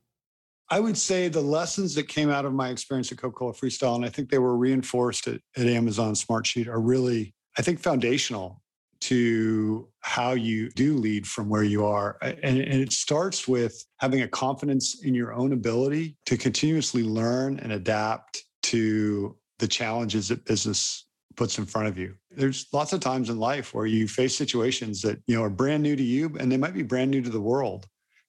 I 0.71 0.81
would 0.81 0.97
say 0.97 1.29
the 1.29 1.43
lessons 1.43 1.95
that 1.97 2.09
came 2.09 2.31
out 2.31 2.47
of 2.47 2.55
my 2.55 2.71
experience 2.71 3.13
at 3.13 3.19
Coca 3.19 3.37
Cola 3.37 3.53
Freestyle, 3.53 3.95
and 3.95 4.07
I 4.07 4.09
think 4.09 4.31
they 4.31 4.39
were 4.39 4.57
reinforced 4.57 5.29
at, 5.29 5.43
at 5.59 5.67
Amazon 5.67 6.15
Smartsheet, 6.15 6.69
are 6.69 6.81
really, 6.81 7.35
I 7.59 7.61
think, 7.61 7.79
foundational 7.79 8.63
to 9.01 9.87
how 10.01 10.33
you 10.33 10.71
do 10.71 10.97
lead 10.97 11.27
from 11.27 11.51
where 11.51 11.63
you 11.63 11.85
are. 11.85 12.17
And, 12.23 12.59
and, 12.59 12.81
it 12.81 12.93
starts 12.93 13.47
with 13.47 13.85
having 13.99 14.23
a 14.23 14.29
confidence 14.29 15.05
in 15.05 15.15
your 15.15 15.35
own 15.35 15.53
ability 15.53 16.17
to 16.25 16.39
continuously 16.39 17.03
learn 17.03 17.59
and 17.59 17.73
adapt 17.73 18.43
to 18.63 19.37
the 19.59 19.69
challenges 19.69 20.29
that 20.29 20.47
business 20.47 21.06
puts 21.37 21.59
in 21.59 21.67
front 21.67 21.89
of 21.89 21.99
you. 21.99 22.15
There's 22.31 22.67
lots 22.73 22.93
of 22.93 23.01
times 23.01 23.31
in 23.31 23.39
life 23.39 23.75
where 23.75 23.87
you 23.87 24.09
face 24.09 24.37
situations 24.37 25.03
that, 25.03 25.19
you 25.27 25.37
know, 25.37 25.43
are 25.43 25.51
brand 25.51 25.83
new 25.83 25.97
to 25.97 26.03
you 26.03 26.37
and 26.39 26.51
they 26.51 26.57
might 26.57 26.75
be 26.75 26.83
brand 26.83 27.11
new 27.11 27.23
to 27.23 27.31
the 27.31 27.41
world. 27.41 27.87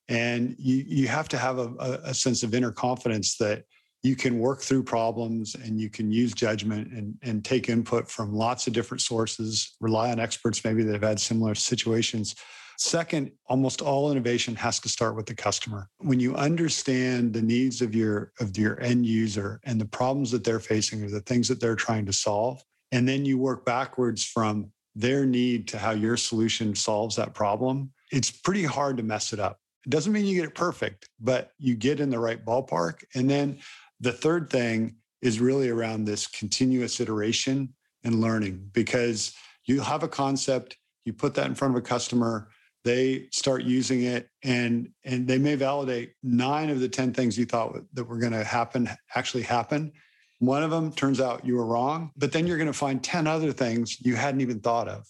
And 0.10 0.56
you 0.58 0.86
you 0.88 1.08
have 1.08 1.28
to 1.30 1.38
have 1.38 1.58
a, 1.58 2.02
a 2.04 2.14
sense 2.14 2.44
of 2.44 2.54
inner 2.54 2.72
confidence 2.72 3.38
that 3.38 3.64
you 4.04 4.16
can 4.16 4.40
work 4.40 4.62
through 4.62 4.84
problems 4.84 5.56
and 5.56 5.80
you 5.80 5.90
can 5.90 6.12
use 6.12 6.34
judgment 6.34 6.92
and, 6.94 7.16
and 7.24 7.44
take 7.44 7.68
input 7.68 8.10
from 8.10 8.34
lots 8.34 8.68
of 8.68 8.74
different 8.74 9.02
sources, 9.02 9.76
rely 9.82 10.12
on 10.12 10.20
experts 10.20 10.64
maybe 10.64 10.84
that 10.84 10.94
have 10.94 11.04
had 11.04 11.20
similar 11.20 11.56
situations. 11.56 12.36
Second, 12.78 13.32
almost 13.48 13.82
all 13.82 14.12
innovation 14.12 14.56
has 14.56 14.80
to 14.82 14.88
start 14.88 15.16
with 15.16 15.26
the 15.26 15.34
customer. 15.34 15.90
When 15.98 16.20
you 16.20 16.36
understand 16.36 17.34
the 17.34 17.42
needs 17.42 17.82
of 17.82 17.96
your 17.96 18.32
of 18.40 18.56
your 18.56 18.80
end 18.82 19.06
user 19.06 19.60
and 19.64 19.82
the 19.82 19.86
problems 19.86 20.30
that 20.32 20.44
they're 20.44 20.60
facing 20.60 21.04
or 21.04 21.10
the 21.10 21.22
things 21.22 21.48
that 21.48 21.60
they're 21.60 21.76
trying 21.76 22.06
to 22.06 22.14
solve, 22.14 22.64
and 22.92 23.08
then 23.08 23.26
you 23.26 23.38
work 23.38 23.66
backwards 23.66 24.24
from 24.24 24.72
their 24.96 25.26
need 25.26 25.68
to 25.70 25.78
how 25.78 25.92
your 25.92 26.18
solution 26.18 26.74
solves 26.76 27.16
that 27.16 27.34
problem, 27.34 27.92
it's 28.12 28.32
pretty 28.32 28.64
hard 28.64 28.98
to 28.98 29.04
mess 29.04 29.34
it 29.34 29.40
up. 29.40 29.60
It 29.86 29.90
doesn't 29.90 30.12
mean 30.12 30.26
you 30.26 30.36
get 30.36 30.50
it 30.50 30.56
perfect, 30.56 31.10
but 31.20 31.52
you 31.60 31.76
get 31.76 32.00
in 32.00 32.10
the 32.10 32.20
right 32.20 32.44
ballpark. 32.44 33.04
And 33.16 33.30
then 33.30 33.60
the 34.00 34.12
third 34.12 34.50
thing 34.50 34.96
is 35.22 35.40
really 35.40 35.70
around 35.70 36.06
this 36.06 36.28
continuous 36.28 37.00
iteration 37.00 37.74
and 38.04 38.22
learning 38.22 38.70
because 38.74 39.34
you 39.66 39.82
have 39.82 40.04
a 40.04 40.08
concept, 40.08 40.78
you 41.06 41.14
put 41.14 41.34
that 41.36 41.48
in 41.48 41.56
front 41.56 41.76
of 41.76 41.80
a 41.80 41.86
customer, 41.86 42.50
they 42.84 43.28
start 43.32 43.64
using 43.64 44.04
it 44.04 44.30
and 44.44 44.90
and 45.04 45.28
they 45.28 45.38
may 45.38 45.56
validate 45.56 46.14
nine 46.24 46.70
of 46.70 46.80
the 46.80 46.88
10 46.88 47.14
things 47.14 47.38
you 47.38 47.46
thought 47.46 47.76
that 47.94 48.06
were 48.06 48.18
going 48.18 48.32
to 48.32 48.44
happen 48.44 48.90
actually 49.16 49.44
happen. 49.44 49.92
One 50.40 50.64
of 50.64 50.72
them 50.72 50.92
turns 50.92 51.20
out 51.20 51.46
you 51.46 51.56
were 51.56 51.66
wrong, 51.66 52.12
but 52.16 52.32
then 52.32 52.46
you're 52.46 52.58
going 52.58 52.68
to 52.68 52.74
find 52.74 53.04
10 53.04 53.26
other 53.28 53.52
things 53.52 54.00
you 54.06 54.16
hadn't 54.16 54.42
even 54.42 54.60
thought 54.60 54.88
of. 54.88 55.06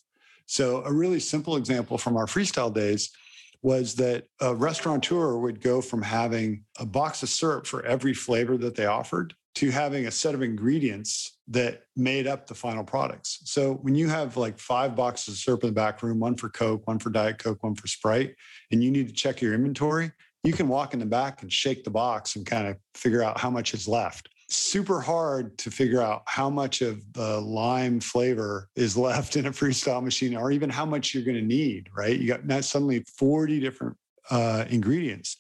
So 0.46 0.84
a 0.86 0.94
really 0.94 1.20
simple 1.20 1.58
example 1.58 1.98
from 1.98 2.16
our 2.16 2.26
freestyle 2.26 2.74
days 2.74 3.12
was 3.62 3.96
that 3.96 4.26
a 4.40 4.56
restaurateur 4.56 5.38
would 5.38 5.62
go 5.62 5.82
from 5.82 6.02
having 6.02 6.64
a 6.80 6.86
box 6.86 7.24
of 7.24 7.30
syrup 7.30 7.68
for 7.68 7.86
every 7.86 8.14
flavor 8.14 8.58
that 8.58 8.76
they 8.76 8.86
offered 8.86 9.34
to 9.56 9.72
having 9.72 10.06
a 10.06 10.12
set 10.12 10.36
of 10.36 10.44
ingredients 10.44 11.40
that 11.48 11.82
made 11.96 12.28
up 12.28 12.46
the 12.46 12.54
final 12.54 12.84
products. 12.84 13.40
So 13.46 13.74
when 13.74 13.96
you 13.96 14.08
have 14.08 14.38
like 14.38 14.60
five 14.60 14.96
boxes 14.96 15.34
of 15.34 15.40
syrup 15.40 15.64
in 15.64 15.70
the 15.70 15.74
back 15.74 16.04
room, 16.04 16.20
one 16.20 16.36
for 16.36 16.48
Coke, 16.50 16.88
one 16.88 17.00
for 17.00 17.10
Diet 17.10 17.40
Coke, 17.40 17.64
one 17.64 17.74
for 17.74 17.88
Sprite, 17.88 18.36
and 18.72 18.84
you 18.84 18.92
need 18.92 19.08
to 19.08 19.14
check 19.14 19.42
your 19.42 19.56
inventory, 19.56 20.12
you 20.44 20.54
can 20.54 20.68
walk 20.68 20.94
in 20.94 21.00
the 21.00 21.06
back 21.06 21.42
and 21.42 21.52
shake 21.52 21.84
the 21.84 21.90
box 21.90 22.36
and 22.36 22.46
kind 22.46 22.68
of 22.68 22.78
figure 22.94 23.24
out 23.24 23.40
how 23.40 23.50
much 23.50 23.74
is 23.74 23.88
left 23.88 24.30
super 24.50 25.02
hard 25.02 25.58
to 25.58 25.72
figure 25.72 26.02
out 26.02 26.24
how 26.26 26.50
much 26.50 26.82
of 26.82 27.02
the 27.14 27.40
lime 27.42 28.00
flavor 28.00 28.70
is 28.76 28.96
left 29.08 29.36
in 29.36 29.48
a 29.48 29.52
freestyle 29.52 30.04
machine 30.04 30.36
or 30.36 30.52
even 30.52 30.70
how 30.70 30.86
much 30.86 31.14
you're 31.14 31.24
going 31.24 31.38
to 31.38 31.44
need, 31.44 31.90
right? 31.96 32.18
You 32.18 32.28
got 32.28 32.46
now 32.46 32.62
suddenly 32.62 33.04
40 33.18 33.60
different 33.60 33.98
uh, 34.30 34.66
ingredients. 34.70 35.38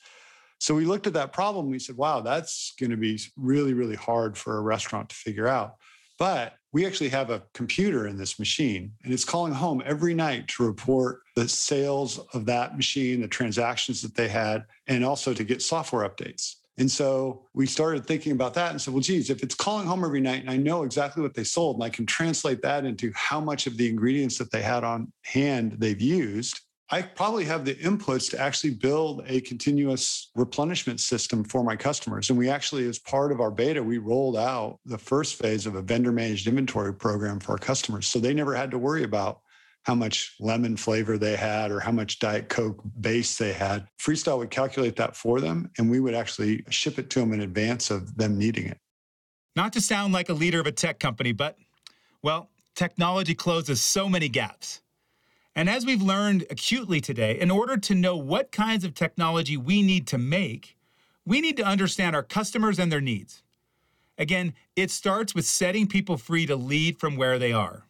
So 0.59 0.73
we 0.73 0.85
looked 0.85 1.07
at 1.07 1.13
that 1.13 1.33
problem. 1.33 1.69
We 1.69 1.79
said, 1.79 1.97
wow, 1.97 2.21
that's 2.21 2.73
going 2.79 2.89
to 2.89 2.97
be 2.97 3.19
really, 3.35 3.73
really 3.73 3.95
hard 3.95 4.37
for 4.37 4.57
a 4.57 4.61
restaurant 4.61 5.09
to 5.09 5.15
figure 5.15 5.47
out. 5.47 5.75
But 6.17 6.55
we 6.73 6.85
actually 6.85 7.09
have 7.09 7.29
a 7.29 7.43
computer 7.53 8.07
in 8.07 8.17
this 8.17 8.39
machine, 8.39 8.91
and 9.03 9.13
it's 9.13 9.23
calling 9.23 9.53
home 9.53 9.83
every 9.85 10.15
night 10.15 10.47
to 10.49 10.65
report 10.65 11.21
the 11.35 11.47
sales 11.47 12.19
of 12.33 12.45
that 12.47 12.75
machine, 12.75 13.21
the 13.21 13.27
transactions 13.27 14.01
that 14.01 14.15
they 14.15 14.27
had, 14.27 14.65
and 14.87 15.05
also 15.05 15.33
to 15.33 15.43
get 15.43 15.61
software 15.61 16.07
updates. 16.07 16.55
And 16.77 16.91
so 16.91 17.43
we 17.53 17.65
started 17.65 18.05
thinking 18.05 18.33
about 18.33 18.53
that 18.53 18.71
and 18.71 18.81
said, 18.81 18.93
well, 18.93 19.01
geez, 19.01 19.29
if 19.29 19.41
it's 19.41 19.55
calling 19.55 19.87
home 19.87 20.03
every 20.03 20.21
night 20.21 20.41
and 20.41 20.49
I 20.49 20.57
know 20.57 20.83
exactly 20.83 21.23
what 21.23 21.33
they 21.33 21.43
sold 21.43 21.77
and 21.77 21.83
I 21.83 21.89
can 21.89 22.05
translate 22.05 22.61
that 22.61 22.85
into 22.85 23.11
how 23.15 23.39
much 23.39 23.65
of 23.65 23.77
the 23.77 23.89
ingredients 23.89 24.37
that 24.37 24.51
they 24.51 24.61
had 24.61 24.83
on 24.83 25.11
hand 25.23 25.77
they've 25.79 25.99
used, 25.99 26.61
I 26.89 27.01
probably 27.01 27.43
have 27.45 27.65
the 27.65 27.75
inputs 27.75 28.29
to 28.31 28.39
actually 28.39 28.75
build 28.75 29.23
a 29.27 29.41
continuous 29.41 30.31
replenishment 30.35 31.01
system 31.01 31.43
for 31.43 31.63
my 31.63 31.75
customers. 31.75 32.29
And 32.29 32.39
we 32.39 32.49
actually, 32.49 32.87
as 32.87 32.97
part 32.97 33.31
of 33.33 33.41
our 33.41 33.51
beta, 33.51 33.83
we 33.83 33.97
rolled 33.97 34.37
out 34.37 34.79
the 34.85 34.97
first 34.97 35.35
phase 35.35 35.65
of 35.65 35.75
a 35.75 35.81
vendor 35.81 36.13
managed 36.13 36.47
inventory 36.47 36.93
program 36.93 37.39
for 37.39 37.53
our 37.53 37.57
customers. 37.57 38.07
So 38.07 38.19
they 38.19 38.33
never 38.33 38.55
had 38.55 38.71
to 38.71 38.77
worry 38.77 39.03
about 39.03 39.41
how 39.87 39.95
much 39.95 40.35
lemon 40.41 40.75
flavor 40.75 41.17
they 41.17 41.37
had 41.37 41.71
or 41.71 41.79
how 41.79 41.93
much 41.93 42.19
Diet 42.19 42.49
Coke 42.49 42.81
base 42.99 43.37
they 43.37 43.53
had. 43.53 43.87
Freestyle 43.97 44.37
would 44.37 44.49
calculate 44.49 44.97
that 44.97 45.15
for 45.15 45.39
them, 45.39 45.71
and 45.77 45.89
we 45.89 46.01
would 46.01 46.13
actually 46.13 46.65
ship 46.69 46.99
it 46.99 47.09
to 47.11 47.21
them 47.21 47.31
in 47.31 47.39
advance 47.39 47.89
of 47.89 48.17
them 48.17 48.37
needing 48.37 48.65
it. 48.65 48.77
Not 49.55 49.71
to 49.73 49.81
sound 49.81 50.11
like 50.11 50.27
a 50.27 50.33
leader 50.33 50.59
of 50.59 50.67
a 50.67 50.73
tech 50.73 50.99
company, 50.99 51.31
but, 51.31 51.57
well, 52.21 52.49
technology 52.75 53.33
closes 53.33 53.81
so 53.81 54.09
many 54.09 54.27
gaps. 54.27 54.81
And 55.55 55.69
as 55.69 55.85
we've 55.85 56.01
learned 56.01 56.45
acutely 56.49 56.99
today, 56.99 57.39
in 57.39 57.49
order 57.49 57.77
to 57.77 57.95
know 57.95 58.17
what 58.17 58.51
kinds 58.51 58.83
of 58.83 58.93
technology 58.93 59.55
we 59.55 59.81
need 59.81 60.05
to 60.07 60.17
make, 60.17 60.75
we 61.25 61.39
need 61.39 61.55
to 61.55 61.63
understand 61.63 62.13
our 62.13 62.23
customers 62.23 62.77
and 62.77 62.91
their 62.91 62.99
needs. 62.99 63.41
Again, 64.17 64.53
it 64.75 64.91
starts 64.91 65.33
with 65.33 65.45
setting 65.45 65.87
people 65.87 66.17
free 66.17 66.45
to 66.45 66.57
lead 66.57 66.99
from 66.99 67.15
where 67.15 67.39
they 67.39 67.53
are 67.53 67.86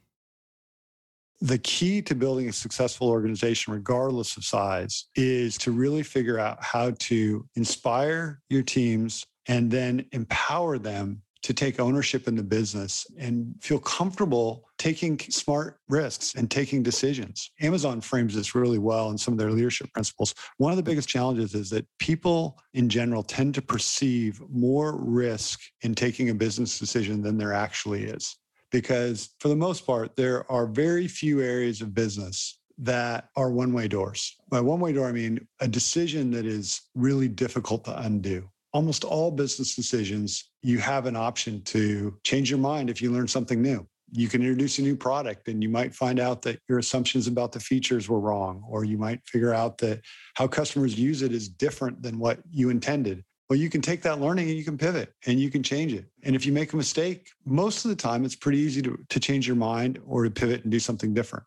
the 1.39 1.57
key 1.59 2.01
to 2.01 2.15
building 2.15 2.49
a 2.49 2.53
successful 2.53 3.09
organization, 3.09 3.73
regardless 3.73 4.37
of 4.37 4.43
size, 4.43 5.05
is 5.15 5.57
to 5.59 5.71
really 5.71 6.03
figure 6.03 6.39
out 6.39 6.63
how 6.63 6.91
to 6.99 7.45
inspire 7.55 8.41
your 8.49 8.63
teams 8.63 9.23
and 9.47 9.69
then 9.69 10.05
empower 10.11 10.77
them 10.77 11.21
to 11.43 11.53
take 11.53 11.79
ownership 11.79 12.27
in 12.27 12.35
the 12.35 12.43
business 12.43 13.05
and 13.17 13.53
feel 13.61 13.79
comfortable 13.79 14.65
taking 14.77 15.17
smart 15.19 15.79
risks 15.87 16.33
and 16.35 16.51
taking 16.51 16.83
decisions. 16.83 17.51
Amazon 17.61 18.01
frames 18.01 18.35
this 18.35 18.55
really 18.55 18.79
well 18.79 19.11
in 19.11 19.17
some 19.17 19.33
of 19.33 19.37
their 19.37 19.51
leadership 19.51 19.87
principles. 19.93 20.33
One 20.57 20.71
of 20.71 20.77
the 20.77 20.83
biggest 20.83 21.07
challenges 21.07 21.55
is 21.55 21.69
that 21.69 21.87
people 21.99 22.59
in 22.73 22.89
general 22.89 23.23
tend 23.23 23.55
to 23.55 23.61
perceive 23.61 24.41
more 24.49 24.97
risk 25.01 25.61
in 25.83 25.95
taking 25.95 26.29
a 26.29 26.35
business 26.35 26.79
decision 26.79 27.21
than 27.21 27.37
there 27.37 27.53
actually 27.53 28.03
is 28.03 28.35
because 28.77 29.29
for 29.39 29.47
the 29.47 29.55
most 29.55 29.87
part, 29.87 30.15
there 30.15 30.49
are 30.51 30.67
very 30.67 31.07
few 31.07 31.41
areas 31.41 31.81
of 31.81 31.95
business 31.95 32.59
that 32.77 33.29
are 33.35 33.49
one 33.49 33.73
way 33.73 33.87
doors. 33.87 34.35
By 34.49 34.61
one 34.61 34.79
way 34.79 34.93
door, 34.93 35.07
I 35.07 35.11
mean 35.11 35.47
a 35.59 35.67
decision 35.67 36.29
that 36.31 36.45
is 36.45 36.81
really 36.93 37.27
difficult 37.27 37.85
to 37.85 37.99
undo. 38.01 38.47
Almost 38.73 39.03
all 39.03 39.31
business 39.31 39.75
decisions, 39.75 40.51
you 40.61 40.77
have 40.77 41.07
an 41.07 41.15
option 41.15 41.63
to 41.63 42.15
change 42.23 42.51
your 42.51 42.59
mind 42.59 42.91
if 42.91 43.01
you 43.01 43.11
learn 43.11 43.27
something 43.27 43.63
new. 43.63 43.87
You 44.11 44.27
can 44.27 44.41
introduce 44.41 44.77
a 44.77 44.83
new 44.83 44.95
product 44.95 45.47
and 45.47 45.63
you 45.63 45.69
might 45.69 45.95
find 45.95 46.19
out 46.19 46.43
that 46.43 46.59
your 46.69 46.77
assumptions 46.77 47.25
about 47.25 47.53
the 47.53 47.59
features 47.59 48.07
were 48.07 48.19
wrong, 48.19 48.63
or 48.69 48.85
you 48.85 48.99
might 48.99 49.21
figure 49.25 49.55
out 49.55 49.79
that 49.79 50.01
how 50.35 50.47
customers 50.47 50.99
use 50.99 51.23
it 51.23 51.31
is 51.31 51.49
different 51.49 52.03
than 52.03 52.19
what 52.19 52.41
you 52.51 52.69
intended. 52.69 53.23
Well, 53.49 53.57
you 53.57 53.69
can 53.69 53.81
take 53.81 54.01
that 54.01 54.19
learning 54.19 54.49
and 54.49 54.57
you 54.57 54.65
can 54.65 54.77
pivot 54.77 55.13
and 55.25 55.39
you 55.39 55.49
can 55.49 55.63
change 55.63 55.93
it. 55.93 56.05
And 56.23 56.35
if 56.35 56.45
you 56.45 56.51
make 56.51 56.73
a 56.73 56.77
mistake, 56.77 57.29
most 57.45 57.85
of 57.85 57.89
the 57.89 57.95
time 57.95 58.25
it's 58.25 58.35
pretty 58.35 58.57
easy 58.57 58.81
to, 58.81 58.99
to 59.07 59.19
change 59.19 59.47
your 59.47 59.55
mind 59.55 59.99
or 60.05 60.23
to 60.25 60.29
pivot 60.29 60.63
and 60.63 60.71
do 60.71 60.79
something 60.79 61.13
different. 61.13 61.45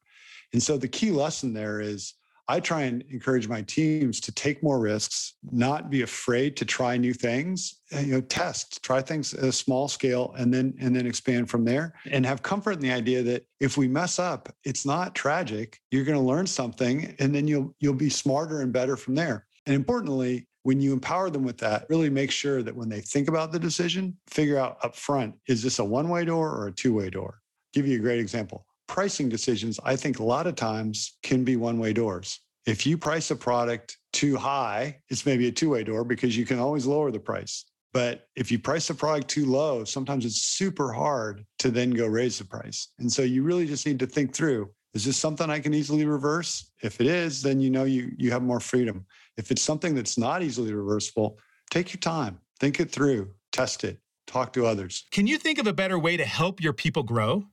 And 0.52 0.62
so 0.62 0.78
the 0.78 0.88
key 0.88 1.10
lesson 1.10 1.52
there 1.52 1.80
is 1.80 2.14
I 2.50 2.58
try 2.58 2.82
and 2.82 3.04
encourage 3.10 3.46
my 3.46 3.62
teams 3.62 4.18
to 4.22 4.32
take 4.32 4.60
more 4.60 4.80
risks, 4.80 5.34
not 5.52 5.88
be 5.88 6.02
afraid 6.02 6.56
to 6.56 6.64
try 6.64 6.96
new 6.96 7.14
things, 7.14 7.76
eh, 7.92 8.00
you 8.00 8.14
know, 8.14 8.20
test, 8.22 8.82
try 8.82 9.00
things 9.00 9.32
at 9.34 9.44
a 9.44 9.52
small 9.52 9.86
scale 9.86 10.34
and 10.36 10.52
then 10.52 10.74
and 10.80 10.96
then 10.96 11.06
expand 11.06 11.48
from 11.48 11.64
there 11.64 11.94
and 12.10 12.26
have 12.26 12.42
comfort 12.42 12.72
in 12.72 12.80
the 12.80 12.90
idea 12.90 13.22
that 13.22 13.46
if 13.60 13.76
we 13.76 13.86
mess 13.86 14.18
up, 14.18 14.52
it's 14.64 14.84
not 14.84 15.14
tragic. 15.14 15.78
You're 15.92 16.04
going 16.04 16.18
to 16.18 16.24
learn 16.24 16.48
something 16.48 17.14
and 17.20 17.32
then 17.32 17.46
you'll 17.46 17.72
you'll 17.78 17.94
be 17.94 18.10
smarter 18.10 18.62
and 18.62 18.72
better 18.72 18.96
from 18.96 19.14
there. 19.14 19.46
And 19.66 19.76
importantly, 19.76 20.48
when 20.62 20.80
you 20.80 20.92
empower 20.92 21.30
them 21.30 21.44
with 21.44 21.58
that, 21.58 21.86
really 21.88 22.10
make 22.10 22.30
sure 22.30 22.62
that 22.62 22.74
when 22.74 22.88
they 22.88 23.00
think 23.00 23.28
about 23.28 23.52
the 23.52 23.58
decision, 23.58 24.16
figure 24.28 24.58
out 24.58 24.78
up 24.82 24.94
front 24.94 25.34
is 25.48 25.62
this 25.62 25.78
a 25.78 25.84
one 25.84 26.08
way 26.08 26.24
door 26.24 26.50
or 26.50 26.68
a 26.68 26.72
two 26.72 26.94
way 26.94 27.10
door? 27.10 27.40
Give 27.72 27.86
you 27.86 27.96
a 27.96 28.02
great 28.02 28.20
example. 28.20 28.66
Pricing 28.88 29.28
decisions, 29.28 29.78
I 29.84 29.96
think 29.96 30.18
a 30.18 30.24
lot 30.24 30.46
of 30.46 30.56
times 30.56 31.16
can 31.22 31.44
be 31.44 31.56
one 31.56 31.78
way 31.78 31.92
doors. 31.92 32.40
If 32.66 32.86
you 32.86 32.98
price 32.98 33.30
a 33.30 33.36
product 33.36 33.96
too 34.12 34.36
high, 34.36 34.98
it's 35.08 35.24
maybe 35.24 35.48
a 35.48 35.52
two 35.52 35.70
way 35.70 35.84
door 35.84 36.04
because 36.04 36.36
you 36.36 36.44
can 36.44 36.58
always 36.58 36.86
lower 36.86 37.10
the 37.10 37.20
price. 37.20 37.64
But 37.92 38.26
if 38.36 38.52
you 38.52 38.58
price 38.58 38.86
the 38.88 38.94
product 38.94 39.28
too 39.28 39.46
low, 39.46 39.84
sometimes 39.84 40.24
it's 40.24 40.42
super 40.42 40.92
hard 40.92 41.44
to 41.58 41.70
then 41.70 41.90
go 41.90 42.06
raise 42.06 42.38
the 42.38 42.44
price. 42.44 42.88
And 42.98 43.10
so 43.10 43.22
you 43.22 43.42
really 43.42 43.66
just 43.66 43.86
need 43.86 43.98
to 43.98 44.06
think 44.06 44.32
through 44.32 44.70
is 44.94 45.04
this 45.04 45.16
something 45.16 45.48
I 45.48 45.60
can 45.60 45.74
easily 45.74 46.04
reverse? 46.04 46.72
If 46.82 47.00
it 47.00 47.06
is, 47.06 47.42
then 47.42 47.60
you 47.60 47.70
know 47.70 47.84
you, 47.84 48.12
you 48.18 48.30
have 48.32 48.42
more 48.42 48.60
freedom. 48.60 49.06
If 49.36 49.50
it's 49.50 49.62
something 49.62 49.94
that's 49.94 50.18
not 50.18 50.42
easily 50.42 50.72
reversible, 50.74 51.38
take 51.70 51.92
your 51.92 52.00
time, 52.00 52.40
think 52.58 52.80
it 52.80 52.90
through, 52.90 53.30
test 53.52 53.84
it, 53.84 53.98
talk 54.26 54.52
to 54.54 54.66
others. 54.66 55.04
Can 55.10 55.26
you 55.26 55.38
think 55.38 55.58
of 55.58 55.66
a 55.66 55.72
better 55.72 55.98
way 55.98 56.16
to 56.16 56.24
help 56.24 56.60
your 56.60 56.72
people 56.72 57.04
grow? 57.04 57.46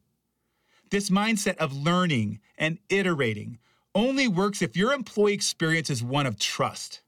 This 0.89 1.09
mindset 1.09 1.57
of 1.57 1.73
learning 1.73 2.39
and 2.57 2.79
iterating 2.89 3.59
only 3.93 4.27
works 4.27 4.61
if 4.61 4.77
your 4.77 4.93
employee 4.93 5.33
experience 5.33 5.89
is 5.89 6.03
one 6.03 6.25
of 6.25 6.39
trust. 6.39 7.01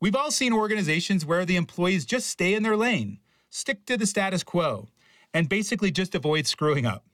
We've 0.00 0.16
all 0.16 0.30
seen 0.30 0.52
organizations 0.52 1.26
where 1.26 1.44
the 1.44 1.56
employees 1.56 2.06
just 2.06 2.28
stay 2.28 2.54
in 2.54 2.62
their 2.62 2.76
lane, 2.76 3.18
stick 3.50 3.86
to 3.86 3.96
the 3.96 4.06
status 4.06 4.44
quo, 4.44 4.88
and 5.34 5.48
basically 5.48 5.90
just 5.90 6.14
avoid 6.14 6.46
screwing 6.46 6.86
up. 6.86 7.04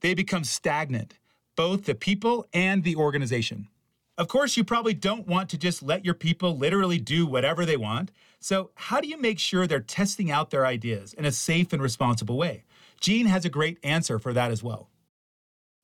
they 0.00 0.14
become 0.14 0.44
stagnant, 0.44 1.18
both 1.56 1.84
the 1.84 1.94
people 1.94 2.46
and 2.52 2.84
the 2.84 2.96
organization. 2.96 3.68
Of 4.18 4.28
course, 4.28 4.56
you 4.56 4.64
probably 4.64 4.94
don't 4.94 5.26
want 5.26 5.50
to 5.50 5.58
just 5.58 5.82
let 5.82 6.04
your 6.04 6.14
people 6.14 6.56
literally 6.56 6.98
do 6.98 7.26
whatever 7.26 7.66
they 7.66 7.76
want. 7.76 8.12
So, 8.40 8.70
how 8.74 9.00
do 9.00 9.08
you 9.08 9.20
make 9.20 9.38
sure 9.38 9.66
they're 9.66 9.80
testing 9.80 10.30
out 10.30 10.50
their 10.50 10.64
ideas 10.64 11.12
in 11.12 11.24
a 11.24 11.32
safe 11.32 11.72
and 11.72 11.82
responsible 11.82 12.38
way? 12.38 12.64
Gene 13.00 13.26
has 13.26 13.44
a 13.44 13.50
great 13.50 13.78
answer 13.82 14.18
for 14.18 14.32
that 14.32 14.50
as 14.50 14.62
well. 14.62 14.88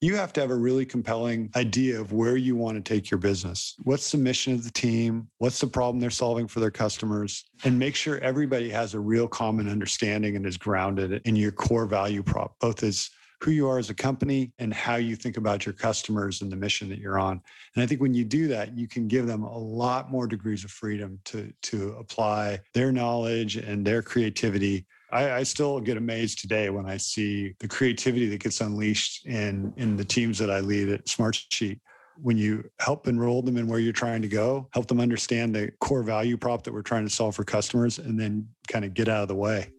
You 0.00 0.16
have 0.16 0.32
to 0.32 0.40
have 0.40 0.50
a 0.50 0.56
really 0.56 0.84
compelling 0.84 1.50
idea 1.54 2.00
of 2.00 2.12
where 2.12 2.36
you 2.36 2.56
want 2.56 2.76
to 2.76 2.82
take 2.82 3.08
your 3.08 3.18
business. 3.18 3.76
What's 3.84 4.10
the 4.10 4.18
mission 4.18 4.52
of 4.52 4.64
the 4.64 4.70
team? 4.72 5.28
What's 5.38 5.60
the 5.60 5.68
problem 5.68 6.00
they're 6.00 6.10
solving 6.10 6.48
for 6.48 6.58
their 6.58 6.72
customers? 6.72 7.44
And 7.64 7.78
make 7.78 7.94
sure 7.94 8.18
everybody 8.18 8.68
has 8.70 8.94
a 8.94 9.00
real 9.00 9.28
common 9.28 9.68
understanding 9.68 10.34
and 10.34 10.44
is 10.44 10.56
grounded 10.56 11.22
in 11.24 11.36
your 11.36 11.52
core 11.52 11.86
value 11.86 12.24
prop, 12.24 12.58
both 12.58 12.82
as 12.82 13.10
who 13.42 13.50
you 13.50 13.68
are 13.68 13.78
as 13.78 13.90
a 13.90 13.94
company 13.94 14.52
and 14.60 14.72
how 14.72 14.94
you 14.94 15.16
think 15.16 15.36
about 15.36 15.66
your 15.66 15.72
customers 15.72 16.42
and 16.42 16.52
the 16.52 16.56
mission 16.56 16.88
that 16.88 16.98
you're 16.98 17.18
on. 17.18 17.40
And 17.74 17.82
I 17.82 17.86
think 17.86 18.00
when 18.00 18.14
you 18.14 18.24
do 18.24 18.46
that, 18.48 18.76
you 18.78 18.86
can 18.86 19.08
give 19.08 19.26
them 19.26 19.42
a 19.42 19.58
lot 19.58 20.12
more 20.12 20.28
degrees 20.28 20.62
of 20.62 20.70
freedom 20.70 21.18
to, 21.24 21.52
to 21.62 21.96
apply 21.98 22.60
their 22.72 22.92
knowledge 22.92 23.56
and 23.56 23.84
their 23.84 24.00
creativity. 24.00 24.86
I, 25.10 25.42
still 25.42 25.78
get 25.80 25.98
amazed 25.98 26.38
today 26.38 26.70
when 26.70 26.86
I 26.86 26.96
see 26.96 27.54
the 27.58 27.68
creativity 27.68 28.28
that 28.28 28.38
gets 28.38 28.62
unleashed 28.62 29.26
in, 29.26 29.72
in 29.76 29.96
the 29.96 30.04
teams 30.04 30.38
that 30.38 30.50
I 30.50 30.60
lead 30.60 30.88
at 30.88 31.04
Smartsheet 31.04 31.80
when 32.16 32.38
you 32.38 32.64
help 32.78 33.08
enroll 33.08 33.42
them 33.42 33.56
in 33.56 33.66
where 33.66 33.78
you're 33.78 33.92
trying 33.92 34.22
to 34.22 34.28
go, 34.28 34.68
help 34.72 34.86
them 34.86 35.00
understand 35.00 35.54
the 35.54 35.70
core 35.80 36.02
value 36.02 36.36
prop 36.36 36.62
that 36.62 36.72
we're 36.72 36.80
trying 36.80 37.06
to 37.06 37.12
solve 37.12 37.34
for 37.34 37.44
customers, 37.44 37.98
and 37.98 38.18
then 38.18 38.46
kind 38.68 38.84
of 38.84 38.94
get 38.94 39.08
out 39.08 39.22
of 39.22 39.28
the 39.28 39.34
way. 39.34 39.70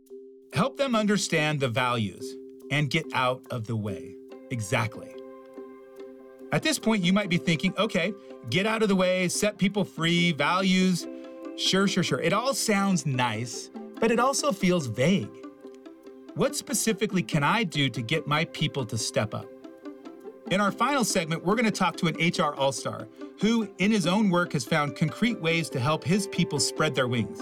Help 0.52 0.78
them 0.78 0.96
understand 0.96 1.60
the 1.60 1.68
values 1.68 2.36
and 2.72 2.90
get 2.90 3.06
out 3.14 3.42
of 3.52 3.68
the 3.68 3.76
way. 3.76 4.16
Exactly. 4.50 5.14
At 6.52 6.62
this 6.62 6.78
point, 6.78 7.04
you 7.04 7.14
might 7.14 7.30
be 7.30 7.38
thinking, 7.38 7.74
okay, 7.78 8.14
get 8.50 8.68
out 8.68 8.84
of 8.84 8.90
the 8.90 8.96
way, 8.96 9.28
set 9.28 9.58
people 9.58 9.84
free, 9.84 10.32
values. 10.34 11.08
Sure, 11.58 11.88
sure, 11.88 12.04
sure. 12.04 12.20
It 12.20 12.34
all 12.34 12.54
sounds 12.54 13.06
nice, 13.06 13.72
but 14.00 14.12
it 14.12 14.20
also 14.20 14.52
feels 14.52 14.86
vague. 14.86 15.32
What 16.36 16.56
specifically 16.56 17.24
can 17.24 17.44
I 17.44 17.64
do 17.64 17.90
to 17.90 18.02
get 18.02 18.28
my 18.28 18.46
people 18.46 18.86
to 18.86 18.98
step 18.98 19.34
up? 19.34 19.48
In 20.52 20.62
our 20.62 20.72
final 20.72 21.04
segment, 21.04 21.44
we're 21.44 21.56
going 21.56 21.66
to 21.66 21.72
talk 21.72 21.96
to 21.98 22.08
an 22.08 22.16
HR 22.16 22.54
all 22.56 22.72
star 22.72 23.08
who, 23.42 23.68
in 23.80 23.92
his 23.92 24.06
own 24.06 24.30
work, 24.30 24.54
has 24.54 24.64
found 24.64 24.96
concrete 24.96 25.42
ways 25.42 25.70
to 25.70 25.80
help 25.80 26.04
his 26.04 26.28
people 26.28 26.60
spread 26.60 26.94
their 26.94 27.08
wings. 27.08 27.42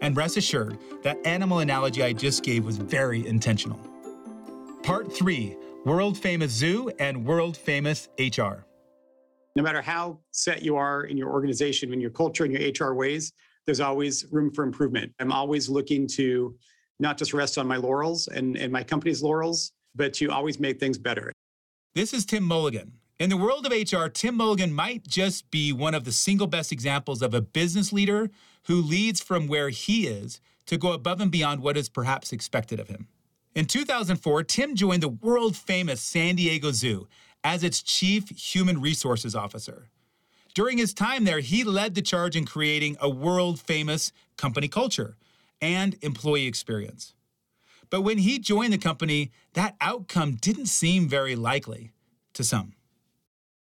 And 0.00 0.16
rest 0.16 0.36
assured, 0.36 0.78
that 1.02 1.18
animal 1.24 1.60
analogy 1.60 2.02
I 2.02 2.12
just 2.12 2.42
gave 2.42 2.64
was 2.64 2.76
very 2.76 3.26
intentional. 3.26 3.78
Part 4.88 5.12
three 5.12 5.54
World 5.84 6.16
Famous 6.16 6.50
Zoo 6.50 6.90
and 6.98 7.26
World 7.26 7.58
Famous 7.58 8.08
HR. 8.18 8.64
No 9.54 9.62
matter 9.62 9.82
how 9.82 10.20
set 10.30 10.62
you 10.62 10.76
are 10.76 11.02
in 11.02 11.18
your 11.18 11.28
organization, 11.28 11.92
in 11.92 12.00
your 12.00 12.08
culture, 12.08 12.46
in 12.46 12.52
your 12.52 12.62
HR 12.72 12.94
ways, 12.94 13.34
there's 13.66 13.80
always 13.80 14.24
room 14.32 14.50
for 14.50 14.64
improvement. 14.64 15.12
I'm 15.20 15.30
always 15.30 15.68
looking 15.68 16.06
to 16.14 16.56
not 17.00 17.18
just 17.18 17.34
rest 17.34 17.58
on 17.58 17.66
my 17.66 17.76
laurels 17.76 18.28
and, 18.28 18.56
and 18.56 18.72
my 18.72 18.82
company's 18.82 19.22
laurels, 19.22 19.72
but 19.94 20.14
to 20.14 20.30
always 20.30 20.58
make 20.58 20.80
things 20.80 20.96
better. 20.96 21.34
This 21.94 22.14
is 22.14 22.24
Tim 22.24 22.42
Mulligan. 22.42 22.92
In 23.18 23.28
the 23.28 23.36
world 23.36 23.66
of 23.66 23.72
HR, 23.72 24.06
Tim 24.06 24.36
Mulligan 24.36 24.72
might 24.72 25.06
just 25.06 25.50
be 25.50 25.70
one 25.70 25.94
of 25.94 26.04
the 26.04 26.12
single 26.12 26.46
best 26.46 26.72
examples 26.72 27.20
of 27.20 27.34
a 27.34 27.42
business 27.42 27.92
leader 27.92 28.30
who 28.68 28.80
leads 28.80 29.20
from 29.20 29.48
where 29.48 29.68
he 29.68 30.06
is 30.06 30.40
to 30.64 30.78
go 30.78 30.92
above 30.92 31.20
and 31.20 31.30
beyond 31.30 31.60
what 31.60 31.76
is 31.76 31.90
perhaps 31.90 32.32
expected 32.32 32.80
of 32.80 32.88
him. 32.88 33.08
In 33.58 33.66
2004, 33.66 34.44
Tim 34.44 34.76
joined 34.76 35.02
the 35.02 35.08
world 35.08 35.56
famous 35.56 36.00
San 36.00 36.36
Diego 36.36 36.70
Zoo 36.70 37.08
as 37.42 37.64
its 37.64 37.82
chief 37.82 38.28
human 38.28 38.80
resources 38.80 39.34
officer. 39.34 39.88
During 40.54 40.78
his 40.78 40.94
time 40.94 41.24
there, 41.24 41.40
he 41.40 41.64
led 41.64 41.96
the 41.96 42.00
charge 42.00 42.36
in 42.36 42.46
creating 42.46 42.96
a 43.00 43.10
world 43.10 43.58
famous 43.58 44.12
company 44.36 44.68
culture 44.68 45.16
and 45.60 45.96
employee 46.02 46.46
experience. 46.46 47.14
But 47.90 48.02
when 48.02 48.18
he 48.18 48.38
joined 48.38 48.72
the 48.72 48.78
company, 48.78 49.32
that 49.54 49.74
outcome 49.80 50.36
didn't 50.36 50.66
seem 50.66 51.08
very 51.08 51.34
likely 51.34 51.90
to 52.34 52.44
some 52.44 52.74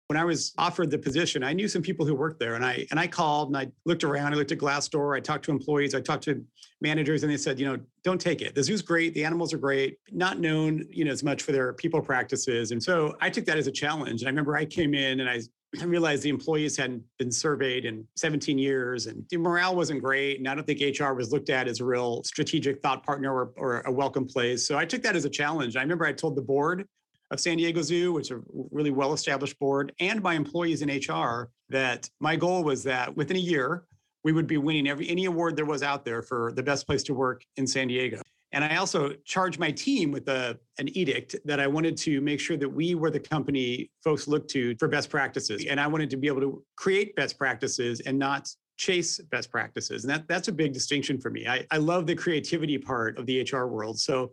when 0.09 0.17
I 0.17 0.25
was 0.25 0.55
offered 0.57 0.91
the 0.91 0.99
position, 0.99 1.45
I 1.45 1.53
knew 1.53 1.69
some 1.69 1.83
people 1.83 2.07
who 2.07 2.15
worked 2.15 2.41
there, 2.41 2.55
and 2.55 2.65
I 2.65 2.87
and 2.91 2.99
I 2.99 3.07
called 3.07 3.49
and 3.49 3.57
I 3.57 3.71
looked 3.85 4.05
around. 4.05 4.33
I 4.33 4.37
looked 4.37 4.53
at 4.53 4.59
Glassdoor. 4.59 5.15
I 5.15 5.21
talked 5.21 5.45
to 5.45 5.51
employees. 5.51 5.95
I 5.95 6.01
talked 6.01 6.25
to 6.25 6.43
managers, 6.81 7.23
and 7.23 7.31
they 7.31 7.37
said, 7.37 7.61
you 7.61 7.67
know, 7.67 7.79
don't 8.05 8.21
take 8.21 8.41
it. 8.41 8.55
The 8.55 8.63
zoo's 8.63 8.81
great. 8.81 9.13
The 9.13 9.23
animals 9.23 9.53
are 9.53 9.59
great. 9.59 9.99
Not 10.11 10.41
known, 10.41 10.87
you 10.91 11.05
know, 11.05 11.11
as 11.11 11.23
much 11.23 11.43
for 11.43 11.53
their 11.53 11.75
people 11.75 12.01
practices. 12.01 12.71
And 12.71 12.83
so 12.83 13.17
I 13.21 13.29
took 13.29 13.45
that 13.45 13.59
as 13.59 13.67
a 13.67 13.73
challenge. 13.73 14.23
And 14.23 14.29
I 14.29 14.31
remember 14.31 14.57
I 14.57 14.65
came 14.65 14.95
in 14.95 15.21
and 15.21 15.29
I 15.29 15.41
I 15.79 15.85
realized 15.85 16.23
the 16.23 16.31
employees 16.31 16.79
hadn't 16.79 17.03
been 17.19 17.31
surveyed 17.31 17.85
in 17.85 18.07
17 18.17 18.57
years 18.57 19.07
and 19.07 19.23
the 19.29 19.37
morale 19.37 19.77
wasn't 19.77 20.03
great. 20.03 20.39
And 20.39 20.49
I 20.49 20.55
don't 20.55 20.67
think 20.67 20.81
HR 20.99 21.13
was 21.13 21.31
looked 21.31 21.51
at 21.51 21.69
as 21.69 21.81
a 21.81 21.85
real 21.85 22.25
strategic 22.25 22.81
thought 22.81 23.05
partner 23.05 23.35
or, 23.35 23.53
or 23.57 23.81
a 23.83 23.93
welcome 23.93 24.27
place. 24.27 24.67
So 24.67 24.79
I 24.79 24.87
took 24.87 25.03
that 25.03 25.15
as 25.15 25.27
a 25.27 25.31
challenge. 25.31 25.77
I 25.77 25.83
remember 25.83 26.07
I 26.07 26.13
told 26.15 26.37
the 26.37 26.43
board 26.43 26.89
of 27.31 27.41
San 27.41 27.57
Diego 27.59 27.83
Zoo, 27.83 28.13
which 28.13 28.31
is 28.31 28.39
a 28.39 28.41
really 28.71 28.91
well 28.91 29.13
established 29.13 29.59
board, 29.59 29.93
and 30.01 30.23
my 30.23 30.35
employees 30.35 30.83
in 30.83 30.89
HR 30.89 31.51
that 31.69 32.09
my 32.21 32.37
goal 32.37 32.65
was 32.65 32.83
that 32.85 33.15
within 33.17 33.37
a 33.37 33.41
year, 33.41 33.85
we 34.25 34.33
would 34.33 34.47
be 34.47 34.57
winning 34.57 34.89
every 34.89 35.09
any 35.09 35.27
award 35.27 35.57
there 35.57 35.67
was 35.67 35.83
out 35.83 36.05
there 36.05 36.23
for 36.23 36.53
the 36.53 36.63
best 36.63 36.87
place 36.87 37.03
to 37.05 37.15
work 37.15 37.45
in 37.57 37.67
San 37.67 37.89
Diego. 37.89 38.21
And 38.53 38.65
I 38.65 38.77
also 38.77 39.13
charged 39.25 39.59
my 39.59 39.71
team 39.71 40.11
with 40.11 40.27
a, 40.29 40.59
an 40.79 40.89
edict 40.97 41.37
that 41.45 41.61
I 41.61 41.67
wanted 41.67 41.97
to 41.99 42.21
make 42.23 42.41
sure 42.41 42.57
that 42.57 42.69
we 42.69 42.95
were 42.95 43.11
the 43.11 43.21
company 43.21 43.91
folks 44.03 44.27
looked 44.27 44.49
to 44.51 44.75
for 44.77 44.89
best 44.89 45.11
practices. 45.11 45.67
And 45.69 45.79
I 45.79 45.87
wanted 45.87 46.09
to 46.11 46.17
be 46.17 46.29
able 46.29 46.41
to 46.41 46.65
create 46.77 47.15
best 47.15 47.37
practices 47.37 48.01
and 48.01 48.19
not 48.19 48.49
chase 48.79 49.19
best 49.19 49.51
practices. 49.51 50.05
And 50.05 50.11
that, 50.13 50.27
that's 50.29 50.49
a 50.49 50.53
big 50.53 50.73
distinction 50.73 51.21
for 51.21 51.31
me. 51.31 51.47
I, 51.47 51.67
I 51.71 51.77
love 51.77 52.07
the 52.07 52.15
creativity 52.15 52.79
part 52.79 53.19
of 53.19 53.27
the 53.27 53.43
HR 53.43 53.67
world. 53.67 53.99
So 53.99 54.33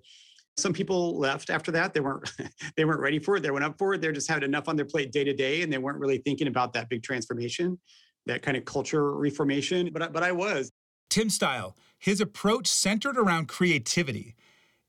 some 0.57 0.73
people 0.73 1.17
left 1.17 1.49
after 1.49 1.71
that. 1.71 1.93
They 1.93 1.99
weren't 1.99 2.31
they 2.77 2.85
weren't 2.85 3.01
ready 3.01 3.19
for 3.19 3.37
it. 3.37 3.43
They 3.43 3.51
went 3.51 3.65
up 3.65 3.77
for 3.77 3.93
it. 3.93 4.01
They 4.01 4.11
just 4.11 4.29
had 4.29 4.43
enough 4.43 4.67
on 4.67 4.75
their 4.75 4.85
plate 4.85 5.11
day 5.11 5.23
to 5.23 5.33
day, 5.33 5.61
and 5.61 5.71
they 5.71 5.77
weren't 5.77 5.99
really 5.99 6.19
thinking 6.19 6.47
about 6.47 6.73
that 6.73 6.89
big 6.89 7.03
transformation, 7.03 7.79
that 8.25 8.41
kind 8.41 8.57
of 8.57 8.65
culture 8.65 9.13
reformation. 9.15 9.89
But 9.93 10.13
but 10.13 10.23
I 10.23 10.31
was. 10.31 10.71
Tim 11.09 11.29
Style 11.29 11.75
his 12.05 12.21
approach 12.21 12.67
centered 12.67 13.17
around 13.17 13.47
creativity, 13.47 14.35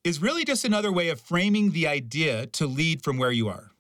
is 0.05 0.21
really 0.21 0.45
just 0.45 0.67
another 0.67 0.93
way 0.93 1.09
of 1.09 1.19
framing 1.19 1.73
the 1.73 1.87
idea 1.87 2.47
to 2.47 2.67
lead 2.67 3.03
from 3.03 3.17
where 3.17 3.33
you 3.33 3.49
are. 3.49 3.71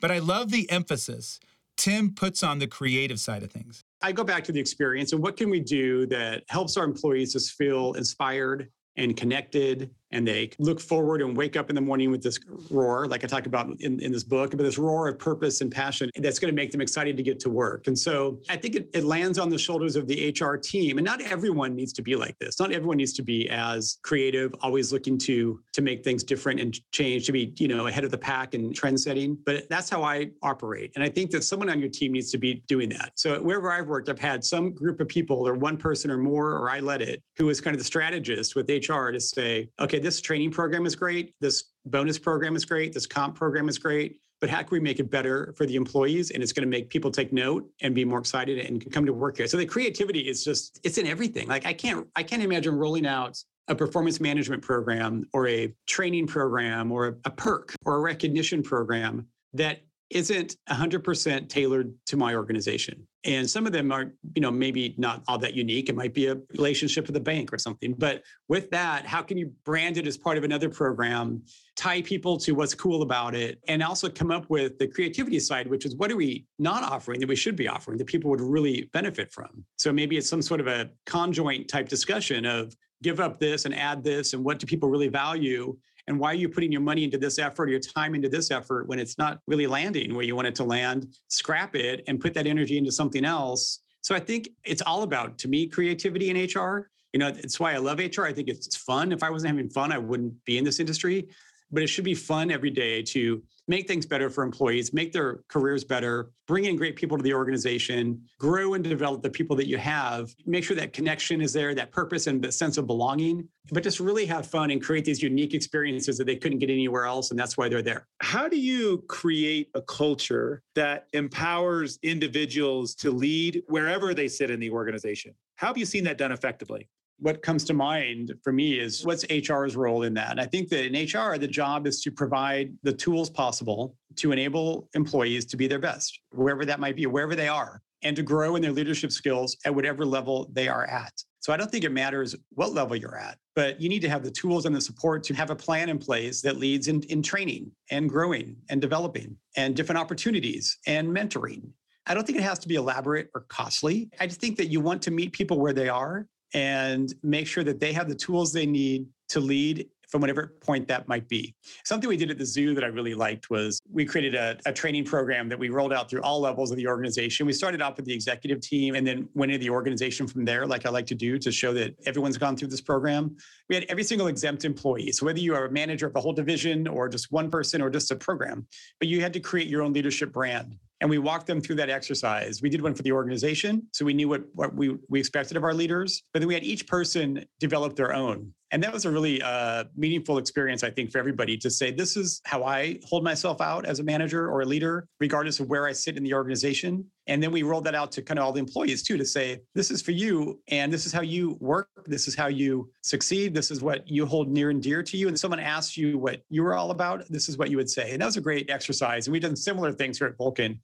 But 0.00 0.12
I 0.12 0.20
love 0.20 0.50
the 0.50 0.70
emphasis 0.70 1.40
Tim 1.76 2.14
puts 2.14 2.42
on 2.44 2.60
the 2.60 2.68
creative 2.68 3.18
side 3.18 3.42
of 3.42 3.50
things. 3.50 3.82
I 4.02 4.12
go 4.12 4.22
back 4.22 4.44
to 4.44 4.52
the 4.52 4.60
experience 4.60 5.12
and 5.12 5.20
what 5.20 5.36
can 5.36 5.50
we 5.50 5.58
do 5.58 6.06
that 6.06 6.44
helps 6.48 6.76
our 6.76 6.84
employees 6.84 7.32
just 7.32 7.52
feel 7.54 7.94
inspired 7.94 8.68
and 8.96 9.16
connected 9.16 9.90
and 10.12 10.26
they 10.26 10.50
look 10.58 10.80
forward 10.80 11.22
and 11.22 11.36
wake 11.36 11.56
up 11.56 11.70
in 11.70 11.74
the 11.74 11.80
morning 11.80 12.10
with 12.10 12.22
this 12.22 12.38
roar, 12.70 13.06
like 13.06 13.24
I 13.24 13.26
talk 13.26 13.46
about 13.46 13.68
in, 13.80 14.00
in 14.00 14.12
this 14.12 14.24
book, 14.24 14.50
but 14.50 14.58
this 14.58 14.78
roar 14.78 15.08
of 15.08 15.18
purpose 15.18 15.60
and 15.60 15.70
passion 15.70 16.10
that's 16.16 16.38
going 16.38 16.52
to 16.52 16.54
make 16.54 16.70
them 16.70 16.80
excited 16.80 17.16
to 17.16 17.22
get 17.22 17.40
to 17.40 17.50
work. 17.50 17.86
And 17.86 17.98
so 17.98 18.38
I 18.48 18.56
think 18.56 18.76
it, 18.76 18.90
it, 18.94 19.04
lands 19.04 19.38
on 19.38 19.50
the 19.50 19.58
shoulders 19.58 19.96
of 19.96 20.06
the 20.06 20.34
HR 20.38 20.56
team. 20.56 20.98
And 20.98 21.04
not 21.04 21.20
everyone 21.20 21.74
needs 21.74 21.92
to 21.94 22.02
be 22.02 22.16
like 22.16 22.38
this. 22.38 22.60
Not 22.60 22.72
everyone 22.72 22.96
needs 22.96 23.12
to 23.14 23.22
be 23.22 23.48
as 23.50 23.98
creative, 24.02 24.54
always 24.60 24.92
looking 24.92 25.18
to 25.18 25.60
to 25.72 25.82
make 25.82 26.04
things 26.04 26.22
different 26.22 26.60
and 26.60 26.78
change, 26.92 27.26
to 27.26 27.32
be, 27.32 27.52
you 27.58 27.68
know, 27.68 27.86
ahead 27.86 28.04
of 28.04 28.10
the 28.10 28.18
pack 28.18 28.54
and 28.54 28.74
trend 28.74 29.00
setting. 29.00 29.36
But 29.44 29.68
that's 29.68 29.90
how 29.90 30.02
I 30.02 30.30
operate. 30.42 30.92
And 30.94 31.04
I 31.04 31.08
think 31.08 31.30
that 31.32 31.44
someone 31.44 31.68
on 31.68 31.80
your 31.80 31.88
team 31.88 32.12
needs 32.12 32.30
to 32.32 32.38
be 32.38 32.62
doing 32.66 32.88
that. 32.90 33.12
So 33.14 33.42
wherever 33.42 33.70
I've 33.72 33.88
worked, 33.88 34.08
I've 34.08 34.18
had 34.18 34.44
some 34.44 34.72
group 34.72 35.00
of 35.00 35.08
people 35.08 35.46
or 35.46 35.54
one 35.54 35.76
person 35.76 36.10
or 36.10 36.18
more, 36.18 36.52
or 36.52 36.70
I 36.70 36.80
led 36.80 37.02
it, 37.02 37.22
who 37.36 37.46
was 37.46 37.60
kind 37.60 37.74
of 37.74 37.80
the 37.80 37.84
strategist 37.84 38.54
with 38.54 38.68
HR 38.68 39.10
to 39.10 39.20
say, 39.20 39.68
okay, 39.80 39.98
this 40.02 40.20
training 40.20 40.50
program 40.50 40.86
is 40.86 40.94
great. 40.94 41.34
This 41.40 41.64
bonus 41.86 42.18
program 42.18 42.56
is 42.56 42.64
great. 42.64 42.92
This 42.92 43.06
comp 43.06 43.34
program 43.34 43.68
is 43.68 43.78
great. 43.78 44.18
But 44.40 44.50
how 44.50 44.58
can 44.58 44.70
we 44.72 44.80
make 44.80 44.98
it 44.98 45.08
better 45.08 45.54
for 45.56 45.66
the 45.66 45.76
employees? 45.76 46.32
And 46.32 46.42
it's 46.42 46.52
going 46.52 46.66
to 46.66 46.70
make 46.70 46.90
people 46.90 47.12
take 47.12 47.32
note 47.32 47.70
and 47.80 47.94
be 47.94 48.04
more 48.04 48.18
excited 48.18 48.58
and 48.58 48.90
come 48.92 49.06
to 49.06 49.12
work 49.12 49.36
here. 49.36 49.46
So 49.46 49.56
the 49.56 49.64
creativity 49.64 50.28
is 50.28 50.44
just, 50.44 50.80
it's 50.82 50.98
in 50.98 51.06
everything. 51.06 51.46
Like 51.46 51.64
I 51.64 51.72
can't, 51.72 52.08
I 52.16 52.24
can't 52.24 52.42
imagine 52.42 52.74
rolling 52.74 53.06
out 53.06 53.38
a 53.68 53.74
performance 53.74 54.20
management 54.20 54.60
program 54.60 55.24
or 55.32 55.46
a 55.46 55.72
training 55.86 56.26
program 56.26 56.90
or 56.90 57.18
a 57.24 57.30
perk 57.30 57.72
or 57.84 57.96
a 57.96 58.00
recognition 58.00 58.64
program 58.64 59.28
that 59.54 59.82
isn't 60.14 60.56
100% 60.68 61.48
tailored 61.48 61.94
to 62.06 62.16
my 62.16 62.34
organization. 62.34 63.06
And 63.24 63.48
some 63.48 63.66
of 63.66 63.72
them 63.72 63.92
are, 63.92 64.12
you 64.34 64.42
know, 64.42 64.50
maybe 64.50 64.94
not 64.98 65.22
all 65.28 65.38
that 65.38 65.54
unique. 65.54 65.88
It 65.88 65.94
might 65.94 66.12
be 66.12 66.26
a 66.26 66.36
relationship 66.50 67.06
with 67.06 67.16
a 67.16 67.20
bank 67.20 67.52
or 67.52 67.58
something. 67.58 67.94
But 67.96 68.22
with 68.48 68.68
that, 68.70 69.06
how 69.06 69.22
can 69.22 69.38
you 69.38 69.52
brand 69.64 69.96
it 69.96 70.06
as 70.06 70.16
part 70.16 70.36
of 70.38 70.44
another 70.44 70.68
program, 70.68 71.42
tie 71.76 72.02
people 72.02 72.36
to 72.38 72.52
what's 72.52 72.74
cool 72.74 73.02
about 73.02 73.34
it, 73.34 73.60
and 73.68 73.82
also 73.82 74.08
come 74.08 74.30
up 74.30 74.50
with 74.50 74.78
the 74.78 74.88
creativity 74.88 75.38
side, 75.38 75.68
which 75.68 75.86
is 75.86 75.94
what 75.96 76.10
are 76.10 76.16
we 76.16 76.46
not 76.58 76.82
offering 76.82 77.20
that 77.20 77.28
we 77.28 77.36
should 77.36 77.54
be 77.54 77.68
offering 77.68 77.96
that 77.98 78.06
people 78.06 78.28
would 78.30 78.40
really 78.40 78.90
benefit 78.92 79.32
from? 79.32 79.64
So 79.76 79.92
maybe 79.92 80.16
it's 80.16 80.28
some 80.28 80.42
sort 80.42 80.60
of 80.60 80.66
a 80.66 80.90
conjoint 81.06 81.68
type 81.68 81.88
discussion 81.88 82.44
of 82.44 82.74
give 83.02 83.20
up 83.20 83.38
this 83.38 83.64
and 83.64 83.74
add 83.74 84.02
this 84.02 84.32
and 84.32 84.42
what 84.42 84.58
do 84.58 84.66
people 84.66 84.88
really 84.88 85.08
value 85.08 85.76
And 86.06 86.18
why 86.18 86.32
are 86.32 86.34
you 86.34 86.48
putting 86.48 86.72
your 86.72 86.80
money 86.80 87.04
into 87.04 87.18
this 87.18 87.38
effort 87.38 87.64
or 87.64 87.68
your 87.68 87.80
time 87.80 88.14
into 88.14 88.28
this 88.28 88.50
effort 88.50 88.88
when 88.88 88.98
it's 88.98 89.18
not 89.18 89.38
really 89.46 89.66
landing 89.66 90.14
where 90.14 90.24
you 90.24 90.34
want 90.34 90.48
it 90.48 90.54
to 90.56 90.64
land? 90.64 91.14
Scrap 91.28 91.76
it 91.76 92.02
and 92.08 92.20
put 92.20 92.34
that 92.34 92.46
energy 92.46 92.78
into 92.78 92.90
something 92.90 93.24
else. 93.24 93.80
So 94.00 94.14
I 94.14 94.20
think 94.20 94.48
it's 94.64 94.82
all 94.82 95.02
about, 95.02 95.38
to 95.38 95.48
me, 95.48 95.66
creativity 95.68 96.30
in 96.30 96.36
HR. 96.36 96.90
You 97.12 97.20
know, 97.20 97.28
it's 97.28 97.60
why 97.60 97.74
I 97.74 97.76
love 97.76 97.98
HR. 97.98 98.24
I 98.24 98.32
think 98.32 98.48
it's 98.48 98.76
fun. 98.76 99.12
If 99.12 99.22
I 99.22 99.30
wasn't 99.30 99.52
having 99.54 99.70
fun, 99.70 99.92
I 99.92 99.98
wouldn't 99.98 100.44
be 100.44 100.58
in 100.58 100.64
this 100.64 100.80
industry 100.80 101.28
but 101.72 101.82
it 101.82 101.88
should 101.88 102.04
be 102.04 102.14
fun 102.14 102.50
every 102.50 102.70
day 102.70 103.02
to 103.02 103.42
make 103.68 103.86
things 103.86 104.04
better 104.04 104.28
for 104.28 104.42
employees, 104.42 104.92
make 104.92 105.12
their 105.12 105.40
careers 105.48 105.84
better, 105.84 106.30
bring 106.46 106.64
in 106.64 106.76
great 106.76 106.96
people 106.96 107.16
to 107.16 107.22
the 107.22 107.32
organization, 107.32 108.20
grow 108.38 108.74
and 108.74 108.82
develop 108.82 109.22
the 109.22 109.30
people 109.30 109.54
that 109.56 109.68
you 109.68 109.78
have, 109.78 110.34
make 110.46 110.64
sure 110.64 110.76
that 110.76 110.92
connection 110.92 111.40
is 111.40 111.52
there, 111.52 111.74
that 111.74 111.92
purpose 111.92 112.26
and 112.26 112.42
the 112.42 112.50
sense 112.50 112.76
of 112.76 112.86
belonging, 112.86 113.48
but 113.70 113.82
just 113.82 114.00
really 114.00 114.26
have 114.26 114.46
fun 114.46 114.70
and 114.70 114.82
create 114.82 115.04
these 115.04 115.22
unique 115.22 115.54
experiences 115.54 116.18
that 116.18 116.26
they 116.26 116.36
couldn't 116.36 116.58
get 116.58 116.70
anywhere 116.70 117.06
else. 117.06 117.30
And 117.30 117.38
that's 117.38 117.56
why 117.56 117.68
they're 117.68 117.82
there. 117.82 118.06
How 118.20 118.48
do 118.48 118.58
you 118.58 119.04
create 119.08 119.68
a 119.74 119.82
culture 119.82 120.62
that 120.74 121.06
empowers 121.12 121.98
individuals 122.02 122.94
to 122.96 123.10
lead 123.10 123.62
wherever 123.68 124.12
they 124.12 124.28
sit 124.28 124.50
in 124.50 124.58
the 124.58 124.70
organization? 124.70 125.34
How 125.56 125.68
have 125.68 125.78
you 125.78 125.86
seen 125.86 126.04
that 126.04 126.18
done 126.18 126.32
effectively? 126.32 126.88
What 127.22 127.40
comes 127.40 127.62
to 127.62 127.72
mind 127.72 128.34
for 128.42 128.52
me 128.52 128.80
is 128.80 129.06
what's 129.06 129.24
HR's 129.30 129.76
role 129.76 130.02
in 130.02 130.12
that? 130.14 130.40
I 130.40 130.44
think 130.44 130.68
that 130.70 130.84
in 130.84 130.92
HR, 130.92 131.38
the 131.38 131.46
job 131.46 131.86
is 131.86 132.02
to 132.02 132.10
provide 132.10 132.74
the 132.82 132.92
tools 132.92 133.30
possible 133.30 133.96
to 134.16 134.32
enable 134.32 134.88
employees 134.94 135.44
to 135.46 135.56
be 135.56 135.68
their 135.68 135.78
best, 135.78 136.20
wherever 136.32 136.64
that 136.64 136.80
might 136.80 136.96
be, 136.96 137.06
wherever 137.06 137.36
they 137.36 137.46
are, 137.46 137.80
and 138.02 138.16
to 138.16 138.24
grow 138.24 138.56
in 138.56 138.62
their 138.62 138.72
leadership 138.72 139.12
skills 139.12 139.56
at 139.64 139.72
whatever 139.72 140.04
level 140.04 140.50
they 140.52 140.66
are 140.66 140.84
at. 140.86 141.12
So 141.38 141.52
I 141.52 141.56
don't 141.56 141.70
think 141.70 141.84
it 141.84 141.92
matters 141.92 142.34
what 142.50 142.72
level 142.72 142.96
you're 142.96 143.16
at, 143.16 143.38
but 143.54 143.80
you 143.80 143.88
need 143.88 144.02
to 144.02 144.08
have 144.08 144.24
the 144.24 144.30
tools 144.30 144.66
and 144.66 144.74
the 144.74 144.80
support 144.80 145.22
to 145.24 145.34
have 145.34 145.50
a 145.50 145.56
plan 145.56 145.90
in 145.90 145.98
place 145.98 146.42
that 146.42 146.56
leads 146.56 146.88
in, 146.88 147.02
in 147.04 147.22
training 147.22 147.70
and 147.92 148.08
growing 148.08 148.56
and 148.68 148.80
developing 148.80 149.36
and 149.56 149.76
different 149.76 150.00
opportunities 150.00 150.76
and 150.88 151.08
mentoring. 151.08 151.62
I 152.06 152.14
don't 152.14 152.26
think 152.26 152.38
it 152.38 152.44
has 152.44 152.58
to 152.60 152.68
be 152.68 152.74
elaborate 152.74 153.28
or 153.32 153.42
costly. 153.48 154.10
I 154.18 154.26
just 154.26 154.40
think 154.40 154.56
that 154.56 154.66
you 154.66 154.80
want 154.80 155.02
to 155.02 155.12
meet 155.12 155.32
people 155.32 155.60
where 155.60 155.72
they 155.72 155.88
are 155.88 156.26
and 156.54 157.14
make 157.22 157.46
sure 157.46 157.64
that 157.64 157.80
they 157.80 157.92
have 157.92 158.08
the 158.08 158.14
tools 158.14 158.52
they 158.52 158.66
need 158.66 159.06
to 159.28 159.40
lead 159.40 159.88
from 160.12 160.20
whatever 160.20 160.52
point 160.60 160.86
that 160.86 161.08
might 161.08 161.26
be. 161.26 161.54
Something 161.84 162.06
we 162.06 162.18
did 162.18 162.30
at 162.30 162.36
the 162.36 162.44
zoo 162.44 162.74
that 162.74 162.84
I 162.84 162.88
really 162.88 163.14
liked 163.14 163.48
was 163.48 163.80
we 163.90 164.04
created 164.04 164.34
a, 164.34 164.58
a, 164.66 164.72
training 164.72 165.06
program 165.06 165.48
that 165.48 165.58
we 165.58 165.70
rolled 165.70 165.92
out 165.92 166.10
through 166.10 166.20
all 166.20 166.38
levels 166.38 166.70
of 166.70 166.76
the 166.76 166.86
organization. 166.86 167.46
We 167.46 167.54
started 167.54 167.80
off 167.80 167.96
with 167.96 168.04
the 168.04 168.12
executive 168.12 168.60
team 168.60 168.94
and 168.94 169.06
then 169.06 169.26
went 169.32 169.52
into 169.52 169.64
the 169.64 169.70
organization 169.70 170.26
from 170.26 170.44
there, 170.44 170.66
like 170.66 170.84
I 170.84 170.90
like 170.90 171.06
to 171.06 171.14
do 171.14 171.38
to 171.38 171.50
show 171.50 171.72
that 171.72 171.94
everyone's 172.04 172.36
gone 172.36 172.58
through 172.58 172.68
this 172.68 172.82
program. 172.82 173.34
We 173.70 173.74
had 173.74 173.86
every 173.88 174.04
single 174.04 174.26
exempt 174.26 174.66
employee. 174.66 175.12
So 175.12 175.24
whether 175.24 175.40
you 175.40 175.54
are 175.54 175.64
a 175.64 175.70
manager 175.70 176.06
of 176.06 176.12
the 176.12 176.20
whole 176.20 176.34
division 176.34 176.86
or 176.86 177.08
just 177.08 177.32
one 177.32 177.50
person 177.50 177.80
or 177.80 177.88
just 177.88 178.10
a 178.10 178.16
program, 178.16 178.66
but 178.98 179.08
you 179.08 179.22
had 179.22 179.32
to 179.32 179.40
create 179.40 179.68
your 179.68 179.80
own 179.80 179.94
leadership 179.94 180.30
brand 180.30 180.76
and 181.02 181.10
we 181.10 181.18
walked 181.18 181.48
them 181.48 181.60
through 181.60 181.74
that 181.74 181.90
exercise. 181.90 182.62
We 182.62 182.70
did 182.70 182.80
one 182.80 182.94
for 182.94 183.02
the 183.02 183.10
organization, 183.10 183.88
so 183.92 184.04
we 184.04 184.14
knew 184.14 184.28
what, 184.28 184.42
what 184.54 184.72
we, 184.72 184.96
we 185.08 185.18
expected 185.18 185.56
of 185.56 185.64
our 185.64 185.74
leaders, 185.74 186.22
but 186.32 186.38
then 186.38 186.46
we 186.46 186.54
had 186.54 186.62
each 186.62 186.86
person 186.86 187.44
develop 187.58 187.96
their 187.96 188.14
own. 188.14 188.54
And 188.72 188.82
that 188.82 188.90
was 188.90 189.04
a 189.04 189.10
really 189.10 189.40
uh, 189.42 189.84
meaningful 189.94 190.38
experience, 190.38 190.82
I 190.82 190.90
think, 190.90 191.12
for 191.12 191.18
everybody 191.18 191.58
to 191.58 191.70
say, 191.70 191.90
this 191.90 192.16
is 192.16 192.40
how 192.46 192.64
I 192.64 192.98
hold 193.04 193.22
myself 193.22 193.60
out 193.60 193.84
as 193.84 194.00
a 194.00 194.02
manager 194.02 194.48
or 194.50 194.62
a 194.62 194.64
leader, 194.64 195.06
regardless 195.20 195.60
of 195.60 195.68
where 195.68 195.86
I 195.86 195.92
sit 195.92 196.16
in 196.16 196.22
the 196.22 196.32
organization. 196.32 197.04
And 197.26 197.42
then 197.42 197.52
we 197.52 197.64
rolled 197.64 197.84
that 197.84 197.94
out 197.94 198.10
to 198.12 198.22
kind 198.22 198.38
of 198.38 198.46
all 198.46 198.52
the 198.52 198.60
employees 198.60 199.02
too 199.02 199.18
to 199.18 199.26
say, 199.26 199.60
this 199.74 199.90
is 199.90 200.00
for 200.00 200.12
you, 200.12 200.58
and 200.68 200.90
this 200.90 201.04
is 201.04 201.12
how 201.12 201.20
you 201.20 201.58
work, 201.60 201.90
this 202.06 202.26
is 202.26 202.34
how 202.34 202.46
you 202.46 202.90
succeed, 203.02 203.52
this 203.52 203.70
is 203.70 203.82
what 203.82 204.08
you 204.08 204.24
hold 204.24 204.48
near 204.48 204.70
and 204.70 204.82
dear 204.82 205.02
to 205.02 205.18
you. 205.18 205.28
And 205.28 205.38
someone 205.38 205.60
asks 205.60 205.98
you 205.98 206.16
what 206.16 206.42
you 206.48 206.62
were 206.62 206.74
all 206.74 206.92
about, 206.92 207.28
this 207.28 207.50
is 207.50 207.58
what 207.58 207.70
you 207.70 207.76
would 207.76 207.90
say. 207.90 208.12
And 208.12 208.22
that 208.22 208.26
was 208.26 208.38
a 208.38 208.40
great 208.40 208.70
exercise. 208.70 209.26
And 209.26 209.32
we've 209.32 209.42
done 209.42 209.54
similar 209.54 209.92
things 209.92 210.16
here 210.16 210.28
at 210.28 210.38
Vulcan. 210.38 210.80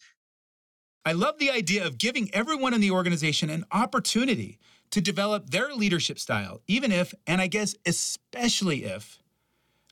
I 1.07 1.12
love 1.12 1.38
the 1.38 1.51
idea 1.51 1.87
of 1.87 1.96
giving 1.96 2.29
everyone 2.35 2.74
in 2.74 2.83
the 2.83 2.90
organization 2.90 3.48
an 3.48 3.64
opportunity 3.72 4.59
to 4.90 5.01
develop 5.01 5.51
their 5.51 5.72
leadership 5.74 6.18
style, 6.18 6.61
even 6.66 6.92
if, 6.92 7.14
and 7.27 7.40
I 7.40 7.46
guess 7.46 7.74
especially 7.87 8.85
if, 8.85 9.18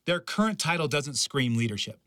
their 0.04 0.20
current 0.20 0.58
title 0.58 0.88
doesn't 0.88 1.14
scream 1.14 1.56
leadership. 1.56 2.00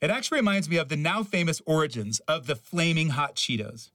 It 0.00 0.10
actually 0.10 0.38
reminds 0.38 0.68
me 0.68 0.76
of 0.76 0.88
the 0.88 0.96
now 0.96 1.22
famous 1.22 1.60
origins 1.66 2.20
of 2.20 2.46
the 2.46 2.56
flaming 2.56 3.10
hot 3.10 3.34
Cheetos. 3.34 3.90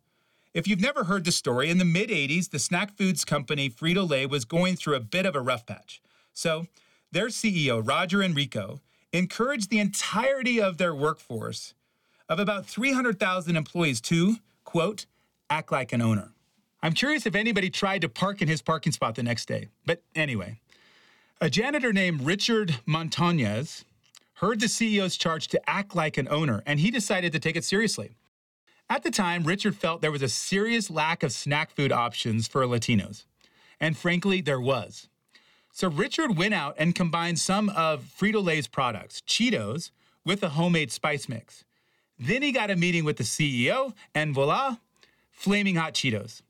If 0.54 0.68
you've 0.68 0.82
never 0.82 1.06
heard 1.06 1.26
the 1.26 1.32
story, 1.32 1.70
in 1.70 1.80
the 1.80 1.86
mid 1.86 2.10
80s, 2.10 2.52
the 2.52 2.60
snack 2.60 2.96
foods 2.96 3.26
company 3.26 3.70
Frito 3.70 4.08
Lay 4.08 4.26
was 4.26 4.46
going 4.46 4.76
through 4.76 4.96
a 4.96 5.02
bit 5.02 5.26
of 5.26 5.36
a 5.36 5.42
rough 5.42 5.66
patch. 5.66 6.02
So, 6.34 6.68
their 7.12 7.28
CEO, 7.28 7.86
Roger 7.86 8.22
Enrico, 8.22 8.82
encouraged 9.12 9.70
the 9.70 9.80
entirety 9.80 10.62
of 10.62 10.78
their 10.78 10.94
workforce 10.94 11.74
of 12.30 12.40
about 12.40 12.66
300,000 12.66 13.56
employees 13.56 14.02
to, 14.02 14.38
quote, 14.64 15.06
act 15.50 15.72
like 15.72 15.94
an 15.94 16.02
owner. 16.02 16.35
I'm 16.86 16.94
curious 16.94 17.26
if 17.26 17.34
anybody 17.34 17.72
tried 17.72 18.02
to 18.02 18.10
park 18.10 18.44
in 18.44 18.48
his 18.48 18.62
parking 18.62 18.92
spot 18.92 19.16
the 19.16 19.24
next 19.24 19.48
day. 19.48 19.70
But 19.88 20.04
anyway, 20.14 20.60
a 21.42 21.50
janitor 21.50 21.92
named 21.92 22.22
Richard 22.22 22.76
Montañez 22.88 23.86
heard 24.36 24.60
the 24.60 24.68
CEO's 24.68 25.18
charge 25.18 25.48
to 25.48 25.60
act 25.68 25.96
like 25.96 26.16
an 26.20 26.28
owner, 26.30 26.62
and 26.68 26.80
he 26.80 26.92
decided 26.92 27.32
to 27.32 27.40
take 27.40 27.56
it 27.56 27.64
seriously. 27.64 28.18
At 28.88 29.02
the 29.02 29.10
time, 29.10 29.46
Richard 29.46 29.76
felt 29.76 30.02
there 30.02 30.12
was 30.12 30.22
a 30.22 30.30
serious 30.30 30.92
lack 30.92 31.24
of 31.24 31.32
snack 31.32 31.72
food 31.72 31.92
options 31.92 32.48
for 32.48 32.62
Latinos. 32.68 33.26
And 33.80 33.98
frankly, 33.98 34.42
there 34.42 34.62
was. 34.62 35.08
So 35.72 35.90
Richard 35.90 36.38
went 36.38 36.54
out 36.54 36.76
and 36.78 36.94
combined 36.94 37.40
some 37.40 37.70
of 37.70 38.04
Frito 38.04 38.44
Lay's 38.44 38.68
products, 38.68 39.22
Cheetos, 39.22 39.90
with 40.24 40.44
a 40.44 40.50
homemade 40.50 40.92
spice 40.92 41.28
mix. 41.28 41.64
Then 42.20 42.44
he 42.44 42.52
got 42.52 42.70
a 42.70 42.76
meeting 42.76 43.06
with 43.06 43.18
the 43.18 43.24
CEO, 43.24 43.96
and 44.14 44.36
voila, 44.36 44.78
flaming 45.32 45.78
hot 45.78 45.96
Cheetos. 45.96 46.44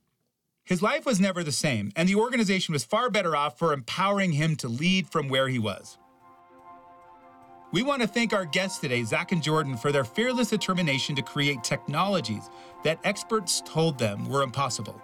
His 0.66 0.82
life 0.82 1.06
was 1.06 1.20
never 1.20 1.44
the 1.44 1.52
same, 1.52 1.92
and 1.96 2.10
the 2.10 2.16
organization 2.16 2.74
was 2.74 2.84
far 2.84 3.12
better 3.12 3.36
off 3.36 3.60
for 3.60 3.72
empowering 3.72 4.32
him 4.32 4.56
to 4.58 4.68
lead 4.68 5.08
from 5.08 5.30
where 5.30 5.48
he 5.48 5.60
was. 5.60 6.00
We 7.72 7.84
want 7.84 8.02
to 8.02 8.08
thank 8.08 8.34
our 8.34 8.46
guests 8.46 8.80
today, 8.80 9.04
Zack 9.04 9.32
and 9.32 9.44
Jordan, 9.44 9.78
for 9.78 9.92
their 9.92 10.04
fearless 10.04 10.50
determination 10.50 11.16
to 11.18 11.22
create 11.22 11.64
technologies 11.64 12.50
that 12.84 13.00
experts 13.04 13.62
told 13.64 14.00
them 14.00 14.28
were 14.28 14.42
impossible. 14.42 15.00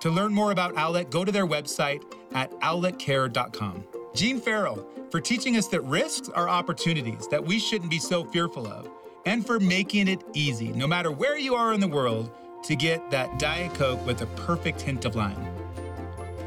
To 0.00 0.10
learn 0.10 0.34
more 0.34 0.50
about 0.52 0.76
Owlet, 0.76 1.10
go 1.10 1.24
to 1.24 1.32
their 1.32 1.46
website 1.46 2.02
at 2.34 2.50
owletcare.com. 2.60 3.84
Gene 4.14 4.40
Farrell, 4.40 4.86
for 5.10 5.20
teaching 5.20 5.56
us 5.56 5.68
that 5.68 5.80
risks 5.82 6.28
are 6.28 6.50
opportunities 6.50 7.28
that 7.28 7.42
we 7.42 7.58
shouldn't 7.58 7.90
be 7.90 7.98
so 7.98 8.24
fearful 8.24 8.66
of, 8.66 8.90
and 9.24 9.46
for 9.46 9.58
making 9.58 10.08
it 10.08 10.22
easy, 10.34 10.68
no 10.72 10.86
matter 10.86 11.10
where 11.10 11.38
you 11.38 11.54
are 11.54 11.72
in 11.72 11.80
the 11.80 11.88
world, 11.88 12.30
to 12.62 12.76
get 12.76 13.10
that 13.10 13.38
Diet 13.38 13.74
Coke 13.74 14.04
with 14.06 14.22
a 14.22 14.26
perfect 14.26 14.80
hint 14.80 15.04
of 15.04 15.16
lime. 15.16 15.46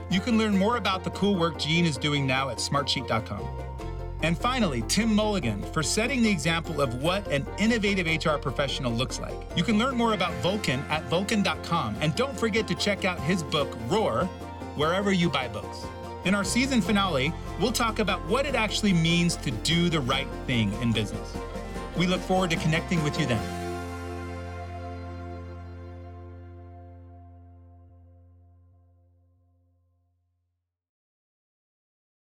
You 0.10 0.20
can 0.20 0.38
learn 0.38 0.58
more 0.58 0.78
about 0.78 1.04
the 1.04 1.10
cool 1.12 1.36
work 1.36 1.60
Gene 1.60 1.86
is 1.86 1.98
doing 1.98 2.26
now 2.26 2.50
at 2.50 2.58
smartsheet.com. 2.58 3.44
And 4.22 4.38
finally, 4.38 4.84
Tim 4.88 5.14
Mulligan 5.14 5.62
for 5.72 5.84
setting 5.84 6.24
the 6.24 6.30
example 6.30 6.82
of 6.82 7.02
what 7.02 7.28
an 7.28 7.46
innovative 7.60 8.08
HR 8.08 8.38
professional 8.38 8.92
looks 8.92 9.20
like. 9.20 9.36
You 9.56 9.64
can 9.64 9.78
learn 9.78 9.96
more 9.96 10.14
about 10.14 10.34
Vulcan 10.42 10.80
at 10.90 11.04
vulcan.com 11.10 11.98
and 12.00 12.16
don't 12.16 12.38
forget 12.38 12.68
to 12.70 12.76
check 12.76 13.06
out 13.06 13.20
his 13.20 13.44
book, 13.44 13.78
Roar, 13.88 14.26
wherever 14.76 15.12
you 15.12 15.30
buy 15.30 15.48
books. 15.48 15.86
In 16.24 16.34
our 16.34 16.44
season 16.44 16.82
finale, 16.82 17.32
we'll 17.60 17.72
talk 17.72 18.00
about 18.00 18.26
what 18.28 18.46
it 18.46 18.56
actually 18.56 18.94
means 18.94 19.36
to 19.38 19.52
do 19.52 19.90
the 19.90 20.00
right 20.00 20.28
thing 20.48 20.74
in 20.82 20.92
business. 20.92 21.38
We 21.98 22.08
look 22.08 22.22
forward 22.22 22.50
to 22.50 22.56
connecting 22.56 23.04
with 23.04 23.20
you 23.20 23.26
then. 23.26 23.65